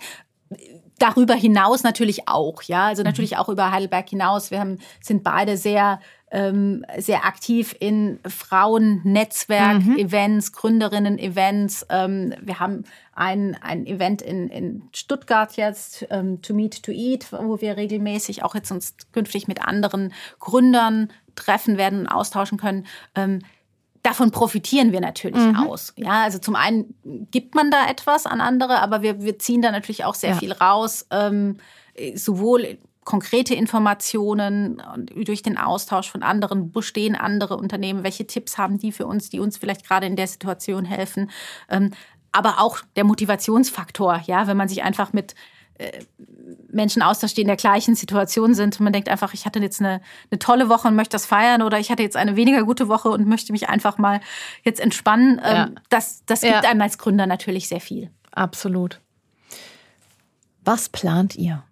darüber 0.98 1.34
hinaus 1.34 1.82
natürlich 1.82 2.28
auch, 2.28 2.62
ja, 2.62 2.86
also 2.86 3.02
natürlich 3.02 3.32
mhm. 3.32 3.38
auch 3.38 3.48
über 3.48 3.70
Heidelberg 3.70 4.08
hinaus. 4.08 4.50
Wir 4.50 4.60
haben, 4.60 4.78
sind 5.00 5.22
beide 5.22 5.56
sehr 5.56 6.00
ähm, 6.34 6.84
sehr 6.98 7.24
aktiv 7.24 7.74
in 7.78 8.18
Frauennetzwerk-Events, 8.26 10.50
mhm. 10.50 10.56
Gründerinnen-Events. 10.56 11.86
Ähm, 11.90 12.34
wir 12.42 12.58
haben 12.58 12.82
ein, 13.14 13.56
ein 13.62 13.86
Event 13.86 14.20
in, 14.20 14.48
in 14.48 14.82
Stuttgart 14.92 15.56
jetzt, 15.56 16.04
ähm, 16.10 16.42
To 16.42 16.52
Meet 16.52 16.82
to 16.82 16.90
Eat, 16.90 17.32
wo 17.32 17.60
wir 17.60 17.76
regelmäßig 17.76 18.42
auch 18.42 18.56
jetzt 18.56 18.72
uns 18.72 18.96
künftig 19.12 19.46
mit 19.46 19.64
anderen 19.64 20.12
Gründern 20.40 21.12
treffen 21.36 21.78
werden 21.78 22.00
und 22.00 22.08
austauschen 22.08 22.58
können. 22.58 22.84
Davon 24.04 24.30
profitieren 24.30 24.92
wir 24.92 25.00
natürlich 25.00 25.42
mhm. 25.42 25.56
aus. 25.56 25.94
Ja, 25.96 26.24
also 26.24 26.38
zum 26.38 26.56
einen 26.56 26.94
gibt 27.30 27.54
man 27.54 27.70
da 27.70 27.88
etwas 27.88 28.26
an 28.26 28.42
andere, 28.42 28.82
aber 28.82 29.00
wir, 29.00 29.22
wir 29.22 29.38
ziehen 29.38 29.62
da 29.62 29.72
natürlich 29.72 30.04
auch 30.04 30.14
sehr 30.14 30.32
ja. 30.32 30.36
viel 30.36 30.52
raus, 30.52 31.06
ähm, 31.10 31.56
sowohl 32.14 32.76
konkrete 33.04 33.54
Informationen 33.54 34.82
durch 35.06 35.42
den 35.42 35.56
Austausch 35.56 36.10
von 36.10 36.22
anderen, 36.22 36.74
wo 36.74 36.82
stehen 36.82 37.14
andere 37.14 37.56
Unternehmen, 37.56 38.04
welche 38.04 38.26
Tipps 38.26 38.58
haben 38.58 38.78
die 38.78 38.92
für 38.92 39.06
uns, 39.06 39.30
die 39.30 39.40
uns 39.40 39.56
vielleicht 39.56 39.86
gerade 39.86 40.06
in 40.06 40.16
der 40.16 40.26
Situation 40.26 40.84
helfen. 40.84 41.30
Ähm, 41.70 41.92
aber 42.30 42.60
auch 42.60 42.80
der 42.96 43.04
Motivationsfaktor, 43.04 44.20
ja, 44.26 44.46
wenn 44.46 44.58
man 44.58 44.68
sich 44.68 44.82
einfach 44.82 45.14
mit 45.14 45.34
äh, 45.78 46.02
Menschen 46.74 47.02
austauscht, 47.02 47.36
die 47.36 47.42
in 47.42 47.46
der 47.46 47.56
gleichen 47.56 47.94
Situation 47.94 48.54
sind. 48.54 48.78
Man 48.80 48.92
denkt 48.92 49.08
einfach, 49.08 49.34
ich 49.34 49.46
hatte 49.46 49.58
jetzt 49.60 49.80
eine, 49.80 50.00
eine 50.30 50.38
tolle 50.38 50.68
Woche 50.68 50.88
und 50.88 50.96
möchte 50.96 51.14
das 51.14 51.26
feiern 51.26 51.62
oder 51.62 51.78
ich 51.78 51.90
hatte 51.90 52.02
jetzt 52.02 52.16
eine 52.16 52.36
weniger 52.36 52.64
gute 52.64 52.88
Woche 52.88 53.08
und 53.08 53.26
möchte 53.26 53.52
mich 53.52 53.68
einfach 53.68 53.98
mal 53.98 54.20
jetzt 54.62 54.80
entspannen. 54.80 55.40
Ähm, 55.44 55.54
ja. 55.54 55.70
Das, 55.88 56.24
das 56.26 56.40
gibt 56.40 56.52
ja. 56.52 56.60
einem 56.62 56.80
als 56.80 56.98
Gründer 56.98 57.26
natürlich 57.26 57.68
sehr 57.68 57.80
viel. 57.80 58.10
Absolut. 58.32 59.00
Was 60.64 60.88
plant 60.88 61.36
ihr? 61.36 61.62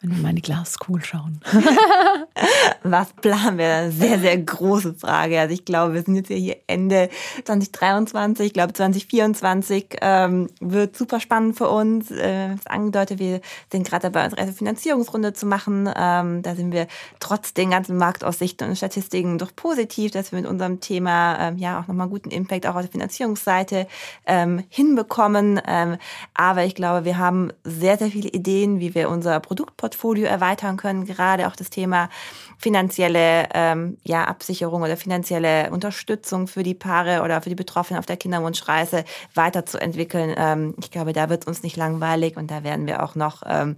Wenn 0.00 0.10
wir 0.14 0.22
mal 0.22 0.30
in 0.30 0.36
die 0.36 0.42
Glaskugel 0.42 1.04
schauen. 1.04 1.40
Was 2.84 3.12
planen 3.14 3.58
wir? 3.58 3.90
Sehr, 3.90 4.20
sehr 4.20 4.38
große 4.38 4.94
Frage. 4.94 5.40
Also 5.40 5.52
ich 5.52 5.64
glaube, 5.64 5.94
wir 5.94 6.02
sind 6.04 6.14
jetzt 6.14 6.28
hier 6.28 6.56
Ende 6.68 7.08
2023. 7.44 8.46
Ich 8.46 8.52
glaube, 8.52 8.72
2024 8.74 9.96
ähm, 10.00 10.50
wird 10.60 10.96
super 10.96 11.18
spannend 11.18 11.58
für 11.58 11.68
uns. 11.68 12.12
Äh, 12.12 12.54
das 12.54 12.66
angedeutet, 12.68 13.18
wir 13.18 13.40
sind 13.72 13.88
gerade 13.88 14.02
dabei, 14.02 14.22
unsere 14.22 14.40
erste 14.40 14.54
Finanzierungsrunde 14.54 15.32
zu 15.32 15.46
machen. 15.46 15.90
Ähm, 15.96 16.42
da 16.42 16.54
sind 16.54 16.70
wir 16.70 16.86
trotz 17.18 17.52
den 17.52 17.70
ganzen 17.70 17.96
Marktaussichten 17.96 18.68
und 18.68 18.76
Statistiken 18.76 19.38
doch 19.38 19.50
positiv, 19.56 20.12
dass 20.12 20.30
wir 20.30 20.38
mit 20.38 20.48
unserem 20.48 20.78
Thema 20.78 21.40
ähm, 21.40 21.58
ja 21.58 21.80
auch 21.80 21.88
nochmal 21.88 22.08
guten 22.08 22.30
Impact 22.30 22.66
auch 22.66 22.76
auf 22.76 22.82
der 22.82 22.92
Finanzierungsseite 22.92 23.88
ähm, 24.26 24.62
hinbekommen. 24.68 25.60
Ähm, 25.66 25.96
aber 26.34 26.64
ich 26.66 26.76
glaube, 26.76 27.04
wir 27.04 27.18
haben 27.18 27.50
sehr, 27.64 27.98
sehr 27.98 28.12
viele 28.12 28.28
Ideen, 28.28 28.78
wie 28.78 28.94
wir 28.94 29.10
unser 29.10 29.40
Produktportfolio 29.40 29.87
Portfolio 29.88 30.26
erweitern 30.26 30.76
können, 30.76 31.06
gerade 31.06 31.48
auch 31.48 31.56
das 31.56 31.70
Thema 31.70 32.10
finanzielle 32.58 33.48
ähm, 33.54 33.96
ja, 34.04 34.24
Absicherung 34.24 34.82
oder 34.82 34.98
finanzielle 34.98 35.70
Unterstützung 35.70 36.46
für 36.46 36.62
die 36.62 36.74
Paare 36.74 37.22
oder 37.22 37.40
für 37.40 37.48
die 37.48 37.54
Betroffenen 37.54 37.98
auf 37.98 38.04
der 38.04 38.18
Kinderwunschreise 38.18 39.04
weiterzuentwickeln. 39.34 40.34
Ähm, 40.36 40.74
ich 40.78 40.90
glaube, 40.90 41.14
da 41.14 41.30
wird 41.30 41.44
es 41.44 41.46
uns 41.46 41.62
nicht 41.62 41.76
langweilig 41.76 42.36
und 42.36 42.50
da 42.50 42.64
werden 42.64 42.86
wir 42.86 43.02
auch 43.02 43.14
noch 43.14 43.42
ähm, 43.46 43.76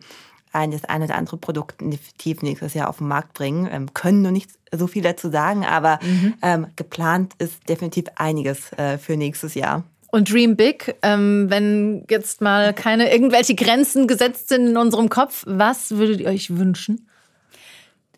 ein, 0.53 0.73
das 0.73 0.85
eine 0.85 1.05
oder 1.05 1.15
andere 1.15 1.37
Produkt 1.37 1.81
definitiv 1.81 2.43
nächstes 2.43 2.75
Jahr 2.75 2.89
auf 2.89 2.99
den 2.99 3.07
Markt 3.07 3.35
bringen. 3.35 3.69
Ähm, 3.71 3.95
können 3.95 4.23
nur 4.23 4.33
nicht 4.33 4.51
so 4.73 4.89
viel 4.89 5.03
dazu 5.03 5.31
sagen, 5.31 5.65
aber 5.65 6.01
mhm. 6.03 6.35
ähm, 6.43 6.67
geplant 6.75 7.35
ist 7.39 7.69
definitiv 7.69 8.07
einiges 8.17 8.73
äh, 8.73 8.99
für 8.99 9.17
nächstes 9.17 9.55
Jahr. 9.55 9.85
Und 10.11 10.33
Dream 10.33 10.57
Big, 10.57 10.97
ähm, 11.03 11.47
wenn 11.51 12.05
jetzt 12.11 12.41
mal 12.41 12.75
keine 12.75 13.13
irgendwelche 13.13 13.55
Grenzen 13.55 14.09
gesetzt 14.09 14.49
sind 14.49 14.67
in 14.67 14.77
unserem 14.77 15.09
Kopf, 15.09 15.45
was 15.47 15.93
würdet 15.93 16.21
ihr 16.21 16.29
euch 16.29 16.57
wünschen? 16.57 17.09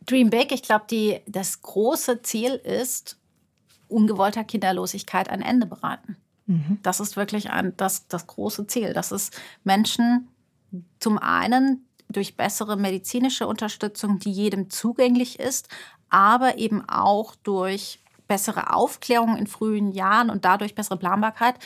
Dream 0.06 0.30
Big, 0.30 0.52
ich 0.52 0.62
glaube, 0.62 0.86
das 1.26 1.62
große 1.62 2.22
Ziel 2.22 2.54
ist, 2.54 3.18
ungewollter 3.88 4.42
Kinderlosigkeit 4.42 5.28
ein 5.28 5.42
Ende 5.42 5.66
beraten. 5.66 6.16
Mhm. 6.46 6.78
Das 6.82 6.98
ist 6.98 7.16
wirklich 7.16 7.50
ein, 7.50 7.76
das, 7.76 8.08
das 8.08 8.26
große 8.26 8.66
Ziel. 8.66 8.94
Das 8.94 9.12
ist 9.12 9.38
Menschen 9.64 10.28
zum 10.98 11.18
einen 11.18 11.86
durch 12.08 12.36
bessere 12.36 12.76
medizinische 12.76 13.46
Unterstützung, 13.46 14.18
die 14.18 14.32
jedem 14.32 14.70
zugänglich 14.70 15.38
ist, 15.38 15.68
aber 16.08 16.58
eben 16.58 16.86
auch 16.88 17.34
durch 17.36 18.00
bessere 18.28 18.72
Aufklärung 18.72 19.36
in 19.36 19.46
frühen 19.46 19.92
Jahren 19.92 20.30
und 20.30 20.44
dadurch 20.44 20.74
bessere 20.74 20.96
Planbarkeit 20.96 21.56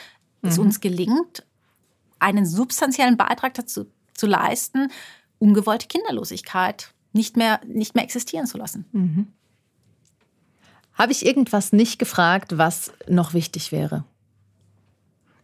es 0.42 0.56
mhm. 0.56 0.64
uns 0.64 0.80
gelingt, 0.80 1.44
einen 2.18 2.46
substanziellen 2.46 3.16
Beitrag 3.16 3.54
dazu 3.54 3.86
zu 4.14 4.26
leisten, 4.26 4.90
ungewollte 5.38 5.86
Kinderlosigkeit 5.86 6.92
nicht 7.12 7.36
mehr, 7.36 7.60
nicht 7.66 7.94
mehr 7.94 8.04
existieren 8.04 8.46
zu 8.46 8.58
lassen. 8.58 8.84
Mhm. 8.92 9.26
Habe 10.94 11.12
ich 11.12 11.26
irgendwas 11.26 11.72
nicht 11.72 11.98
gefragt, 11.98 12.56
was 12.56 12.92
noch 13.08 13.34
wichtig 13.34 13.72
wäre? 13.72 14.04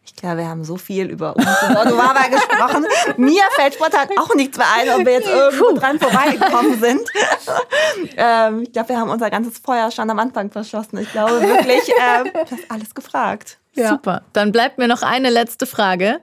Ich 0.04 0.16
glaube, 0.16 0.38
wir 0.38 0.48
haben 0.48 0.64
so 0.64 0.76
viel 0.76 1.06
über 1.06 1.34
Novava 1.36 2.26
gesprochen. 2.30 2.86
Mir 3.16 3.42
fällt 3.52 3.74
spontan 3.74 4.08
auch 4.18 4.34
nichts 4.34 4.58
mehr 4.58 4.66
ein, 4.76 4.88
ob 4.90 5.06
wir 5.06 5.12
jetzt 5.12 5.28
irgendwo 5.28 5.72
dran 5.78 5.98
vorbeigekommen 5.98 6.80
sind. 6.80 7.08
ähm, 8.16 8.62
ich 8.62 8.72
glaube, 8.72 8.88
wir 8.90 8.98
haben 8.98 9.10
unser 9.10 9.30
ganzes 9.30 9.58
Feuer 9.58 9.90
schon 9.90 10.10
am 10.10 10.18
Anfang 10.18 10.50
verschossen. 10.50 10.98
Ich 10.98 11.10
glaube 11.12 11.40
wirklich, 11.40 11.88
äh, 11.88 12.24
du 12.24 12.50
hast 12.50 12.70
alles 12.70 12.94
gefragt. 12.94 13.58
Ja. 13.74 13.90
Super. 13.90 14.22
Dann 14.32 14.52
bleibt 14.52 14.78
mir 14.78 14.88
noch 14.88 15.02
eine 15.02 15.30
letzte 15.30 15.66
Frage. 15.66 16.20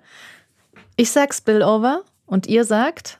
Ich 0.97 1.11
sag 1.11 1.33
Spillover 1.33 2.03
und 2.25 2.47
ihr 2.47 2.65
sagt? 2.65 3.19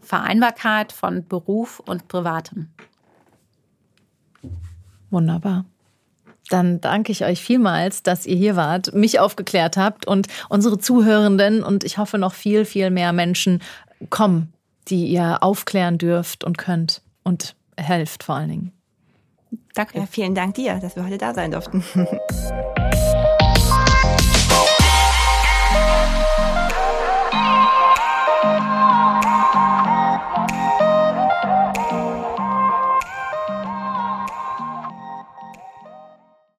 Vereinbarkeit 0.00 0.90
von 0.92 1.26
Beruf 1.28 1.80
und 1.80 2.08
Privatem. 2.08 2.70
Wunderbar. 5.10 5.64
Dann 6.50 6.80
danke 6.80 7.12
ich 7.12 7.24
euch 7.24 7.42
vielmals, 7.42 8.02
dass 8.02 8.26
ihr 8.26 8.36
hier 8.36 8.56
wart, 8.56 8.94
mich 8.94 9.20
aufgeklärt 9.20 9.76
habt 9.76 10.06
und 10.06 10.28
unsere 10.48 10.78
Zuhörenden 10.78 11.62
und 11.62 11.84
ich 11.84 11.98
hoffe 11.98 12.18
noch 12.18 12.34
viel, 12.34 12.64
viel 12.64 12.90
mehr 12.90 13.12
Menschen 13.12 13.60
kommen, 14.10 14.52
die 14.88 15.06
ihr 15.06 15.42
aufklären 15.42 15.98
dürft 15.98 16.44
und 16.44 16.56
könnt 16.56 17.02
und 17.22 17.54
helft 17.76 18.24
vor 18.24 18.36
allen 18.36 18.48
Dingen. 18.48 18.72
Danke. 19.74 19.98
Ja, 19.98 20.06
vielen 20.06 20.34
Dank 20.34 20.54
dir, 20.54 20.78
dass 20.80 20.96
wir 20.96 21.04
heute 21.04 21.18
da 21.18 21.34
sein 21.34 21.50
durften. 21.50 21.84